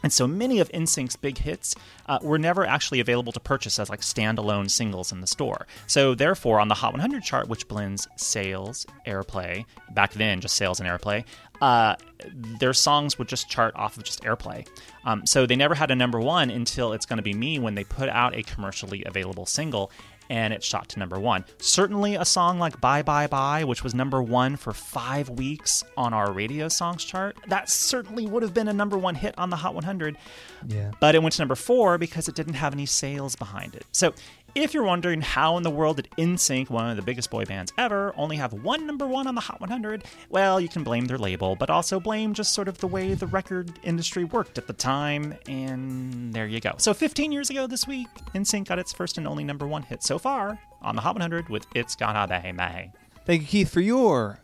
And 0.03 0.11
so 0.11 0.27
many 0.27 0.59
of 0.59 0.69
NSYNC's 0.73 1.15
big 1.15 1.37
hits 1.37 1.75
uh, 2.07 2.19
were 2.21 2.37
never 2.37 2.65
actually 2.65 2.99
available 2.99 3.31
to 3.31 3.39
purchase 3.39 3.79
as 3.79 3.89
like 3.89 4.01
standalone 4.01 4.69
singles 4.69 5.13
in 5.13 5.21
the 5.21 5.27
store. 5.27 5.65
So 5.87 6.13
therefore, 6.13 6.59
on 6.59 6.67
the 6.67 6.75
Hot 6.75 6.91
100 6.91 7.23
chart, 7.23 7.47
which 7.47 7.69
blends 7.69 8.05
sales, 8.17 8.85
airplay, 9.07 9.63
back 9.91 10.11
then 10.11 10.41
just 10.41 10.57
sales 10.57 10.81
and 10.81 10.89
airplay, 10.89 11.23
uh, 11.61 11.95
their 12.59 12.73
songs 12.73 13.17
would 13.17 13.27
just 13.27 13.49
chart 13.49 13.75
off 13.75 13.97
of 13.97 14.03
just 14.03 14.23
airplay. 14.23 14.67
Um, 15.05 15.25
so 15.25 15.45
they 15.45 15.55
never 15.55 15.75
had 15.75 15.91
a 15.91 15.95
number 15.95 16.19
one 16.19 16.49
until 16.49 16.93
It's 16.93 17.05
Gonna 17.05 17.21
Be 17.21 17.33
Me 17.33 17.59
when 17.59 17.75
they 17.75 17.83
put 17.83 18.09
out 18.09 18.35
a 18.35 18.43
commercially 18.43 19.03
available 19.05 19.45
single 19.45 19.91
and 20.29 20.53
it 20.53 20.63
shot 20.63 20.89
to 20.89 20.99
number 20.99 21.19
one. 21.19 21.45
Certainly, 21.59 22.15
a 22.15 22.25
song 22.25 22.59
like 22.59 22.79
Bye 22.79 23.01
Bye 23.01 23.27
Bye, 23.27 23.63
which 23.63 23.83
was 23.83 23.93
number 23.93 24.21
one 24.21 24.55
for 24.55 24.73
five 24.73 25.29
weeks 25.29 25.83
on 25.97 26.13
our 26.13 26.31
radio 26.31 26.67
songs 26.69 27.03
chart, 27.03 27.35
that 27.47 27.69
certainly 27.69 28.25
would 28.25 28.41
have 28.43 28.53
been 28.53 28.67
a 28.67 28.73
number 28.73 28.97
one 28.97 29.15
hit 29.15 29.37
on 29.37 29.49
the 29.49 29.55
Hot 29.57 29.75
100. 29.75 30.17
Yeah. 30.67 30.91
But 30.99 31.15
it 31.15 31.21
went 31.21 31.33
to 31.33 31.41
number 31.41 31.55
four 31.55 31.97
because 31.97 32.27
it 32.27 32.35
didn't 32.35 32.55
have 32.55 32.73
any 32.73 32.85
sales 32.85 33.35
behind 33.35 33.75
it. 33.75 33.85
So, 33.91 34.13
if 34.55 34.73
you're 34.73 34.83
wondering 34.83 35.21
how 35.21 35.57
in 35.57 35.63
the 35.63 35.69
world 35.69 35.97
did 35.97 36.09
NSYNC, 36.17 36.69
one 36.69 36.89
of 36.89 36.95
the 36.95 37.01
biggest 37.01 37.31
boy 37.31 37.43
bands 37.45 37.73
ever, 37.77 38.13
only 38.15 38.35
have 38.37 38.53
one 38.53 38.85
number 38.85 39.07
one 39.07 39.25
on 39.25 39.35
the 39.35 39.41
Hot 39.41 39.59
100, 39.59 40.03
well, 40.29 40.59
you 40.59 40.69
can 40.69 40.83
blame 40.83 41.05
their 41.05 41.17
label, 41.17 41.55
but 41.55 41.69
also 41.69 41.99
blame 41.99 42.33
just 42.33 42.53
sort 42.53 42.67
of 42.67 42.77
the 42.77 42.87
way 42.87 43.15
the 43.15 43.27
record 43.27 43.79
industry 43.83 44.23
worked 44.23 44.57
at 44.57 44.67
the 44.67 44.73
time, 44.73 45.35
and 45.47 46.33
there 46.33 46.45
you 46.45 46.59
go. 46.59 46.73
So 46.77 46.93
15 46.93 47.31
years 47.31 47.49
ago 47.49 47.65
this 47.65 47.87
week, 47.87 48.07
NSYNC 48.35 48.67
got 48.67 48.77
its 48.77 48.93
first 48.93 49.17
and 49.17 49.27
only 49.27 49.43
number 49.43 49.65
one 49.65 49.81
hit 49.81 50.03
so 50.03 50.19
far 50.19 50.59
on 50.81 50.95
the 50.95 51.01
Hot 51.01 51.15
100 51.15 51.49
with 51.49 51.65
It's 51.73 51.95
Gonna 51.95 52.27
Be 52.27 52.51
May. 52.51 52.91
Thank 53.25 53.41
you, 53.41 53.47
Keith, 53.47 53.69
for 53.69 53.81
your 53.81 54.39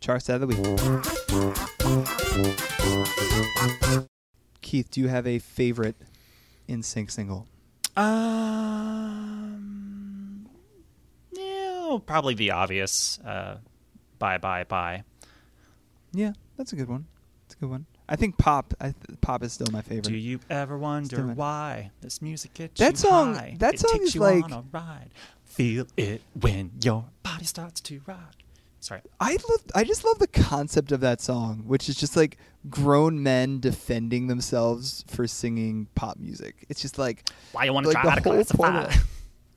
charts 0.00 0.30
out 0.30 0.40
of 0.40 0.48
the 0.48 0.56
week. 0.56 0.58
Keith, 4.62 4.90
do 4.90 5.00
you 5.00 5.08
have 5.08 5.26
a 5.26 5.38
favorite 5.38 5.96
NSYNC 6.68 7.10
single? 7.10 7.46
Um, 8.82 10.46
yeah, 11.32 11.98
probably 12.06 12.34
the 12.34 12.50
obvious. 12.52 13.18
Uh, 13.20 13.56
bye, 14.18 14.38
bye, 14.38 14.64
bye. 14.64 15.04
Yeah, 16.12 16.32
that's 16.56 16.72
a 16.72 16.76
good 16.76 16.88
one. 16.88 17.06
That's 17.44 17.54
a 17.54 17.58
good 17.58 17.70
one. 17.70 17.86
I 18.08 18.16
think 18.16 18.36
pop. 18.38 18.74
I 18.80 18.86
th- 18.92 19.20
pop 19.20 19.42
is 19.42 19.52
still 19.54 19.68
my 19.72 19.82
favorite. 19.82 20.04
Do 20.04 20.16
you 20.16 20.40
ever 20.50 20.76
wonder 20.76 21.22
my- 21.22 21.34
why 21.34 21.90
this 22.00 22.20
music 22.20 22.54
gets 22.54 22.78
That 22.80 22.92
you 22.94 22.98
song- 22.98 23.34
high? 23.34 23.56
that 23.58 23.74
it 23.74 23.80
song 23.80 23.92
takes 23.92 24.04
is 24.06 24.14
you 24.14 24.20
like- 24.22 24.44
on 24.44 24.52
a 24.52 24.62
ride. 24.72 25.10
Feel 25.44 25.86
it 25.96 26.22
when 26.38 26.70
your 26.82 27.04
body 27.22 27.44
starts 27.44 27.80
to 27.82 28.00
rock. 28.06 28.34
Sorry. 28.82 29.00
I 29.20 29.32
love. 29.48 29.62
I 29.76 29.84
just 29.84 30.04
love 30.04 30.18
the 30.18 30.26
concept 30.26 30.90
of 30.90 31.00
that 31.00 31.20
song, 31.20 31.62
which 31.66 31.88
is 31.88 31.94
just 31.94 32.16
like 32.16 32.36
grown 32.68 33.22
men 33.22 33.60
defending 33.60 34.26
themselves 34.26 35.04
for 35.06 35.26
singing 35.28 35.86
pop 35.94 36.18
music. 36.18 36.66
It's 36.68 36.82
just 36.82 36.98
like 36.98 37.28
Why 37.52 37.64
you 37.64 37.72
want 37.72 37.84
to 37.86 37.92
like 37.92 38.02
try 38.02 38.14
to 38.16 38.20
classify? 38.20 38.92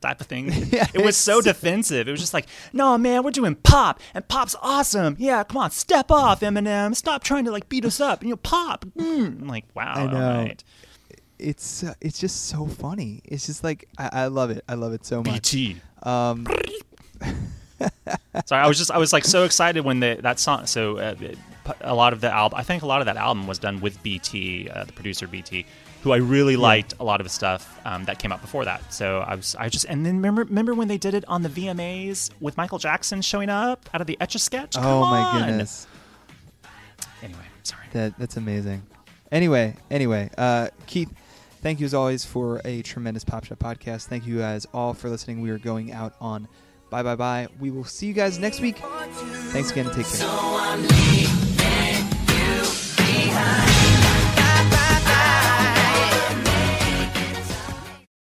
type 0.02 0.22
of 0.22 0.28
thing. 0.28 0.52
Yeah, 0.72 0.86
it 0.94 1.04
was 1.04 1.18
so 1.18 1.42
so- 1.42 1.52
defensive. 1.52 2.08
It 2.08 2.12
was 2.12 2.20
just 2.20 2.36
like, 2.36 2.46
no, 2.72 2.98
man, 3.00 3.24
we're 3.24 3.32
doing 3.32 3.56
pop, 3.56 4.00
and 4.14 4.28
pop's 4.28 4.56
awesome. 4.62 5.16
Yeah, 5.18 5.44
come 5.44 5.58
on, 5.58 5.72
step 5.72 6.12
off, 6.12 6.42
Eminem. 6.42 6.96
Stop 6.96 7.24
trying 7.24 7.46
to 7.46 7.52
like 7.52 7.68
beat 7.68 7.84
us 7.86 8.00
up. 8.00 8.22
You 8.24 8.30
know, 8.30 8.36
pop. 8.38 8.86
Mm. 8.96 9.42
I'm 9.42 9.48
like, 9.48 9.66
wow, 9.74 9.94
I 9.96 10.06
know. 10.06 10.20
right. 10.44 10.64
It's 11.40 11.84
uh, 11.84 11.96
it's 12.00 12.20
just 12.20 12.46
so 12.46 12.68
funny. 12.68 13.22
It's 13.26 13.48
just 13.48 13.64
like 13.64 13.90
I, 13.98 14.10
I 14.14 14.28
love 14.28 14.52
it. 14.52 14.64
I 14.70 14.76
love 14.76 14.94
it 14.94 15.04
so 15.04 15.24
much. 15.24 15.52
BT. 15.52 15.78
Um, 16.04 16.46
Sorry, 18.46 18.62
I 18.62 18.68
was 18.68 18.78
just 18.78 18.92
I 18.92 18.98
was 18.98 19.14
like 19.14 19.26
so 19.26 19.44
excited 19.44 19.84
when 19.86 20.00
the 20.00 20.18
that 20.22 20.40
song. 20.40 20.66
So 20.68 20.98
uh, 20.98 21.16
a 21.82 21.96
lot 21.96 22.14
of 22.14 22.22
the 22.22 22.32
album, 22.32 22.58
I 22.58 22.64
think 22.64 22.84
a 22.84 22.86
lot 22.86 23.02
of 23.02 23.06
that 23.06 23.18
album 23.18 23.48
was 23.48 23.60
done 23.60 23.82
with 23.82 24.02
BT, 24.04 24.70
uh, 24.70 24.84
the 24.84 24.94
producer 24.94 25.28
BT, 25.28 25.66
who 26.04 26.12
I 26.12 26.18
really 26.18 26.56
liked 26.56 26.94
a 27.00 27.04
lot 27.04 27.20
of 27.20 27.26
his 27.26 27.34
stuff 27.34 27.80
um, 27.86 28.06
that 28.06 28.20
came 28.20 28.32
out 28.32 28.42
before 28.42 28.66
that. 28.66 28.94
So 28.94 29.20
I 29.20 29.36
was 29.36 29.56
I 29.58 29.70
just 29.70 29.86
and 29.86 30.06
then 30.06 30.18
remember 30.18 30.44
remember 30.44 30.74
when 30.74 30.88
they 30.88 30.98
did 30.98 31.14
it 31.14 31.26
on 31.28 31.42
the 31.42 31.50
VMAs 31.50 32.32
with 32.40 32.58
Michael 32.58 32.78
Jackson 32.78 33.22
showing 33.22 33.50
up 33.50 33.90
out 33.94 34.02
of 34.02 34.08
the 34.08 34.18
Etch 34.22 34.36
a 34.36 34.40
Sketch. 34.40 34.76
oh 34.78 35.02
my 35.02 35.22
on! 35.22 35.48
goodness. 35.48 35.88
Anyway, 37.24 37.40
sorry. 37.64 37.86
That 37.94 38.18
that's 38.18 38.38
amazing. 38.38 38.84
Anyway, 39.32 39.76
anyway, 39.90 40.30
uh, 40.38 40.70
Keith, 40.86 41.12
thank 41.62 41.80
you 41.80 41.86
as 41.86 41.94
always 41.94 42.24
for 42.24 42.62
a 42.64 42.84
tremendous 42.84 43.24
Pop 43.24 43.46
Shop 43.46 43.58
podcast. 43.58 44.06
Thank 44.06 44.28
you 44.28 44.38
guys 44.38 44.68
all 44.74 44.94
for 44.94 45.10
listening. 45.10 45.42
We 45.42 45.50
are 45.50 45.58
going 45.58 45.92
out 45.92 46.14
on 46.22 46.48
bye 46.90 47.04
bye 47.04 47.16
bye. 47.16 47.48
We 47.60 47.72
will 47.72 47.86
see 47.86 48.08
you 48.08 48.14
guys 48.14 48.40
next 48.40 48.62
week. 48.62 48.78
Thanks 49.52 49.72
again 49.72 49.86
take 49.92 50.06
care. 50.08 51.36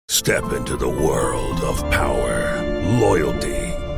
Step 0.08 0.52
into 0.54 0.78
the 0.78 0.88
world 0.88 1.60
of 1.62 1.82
power, 1.90 2.62
loyalty, 3.00 3.61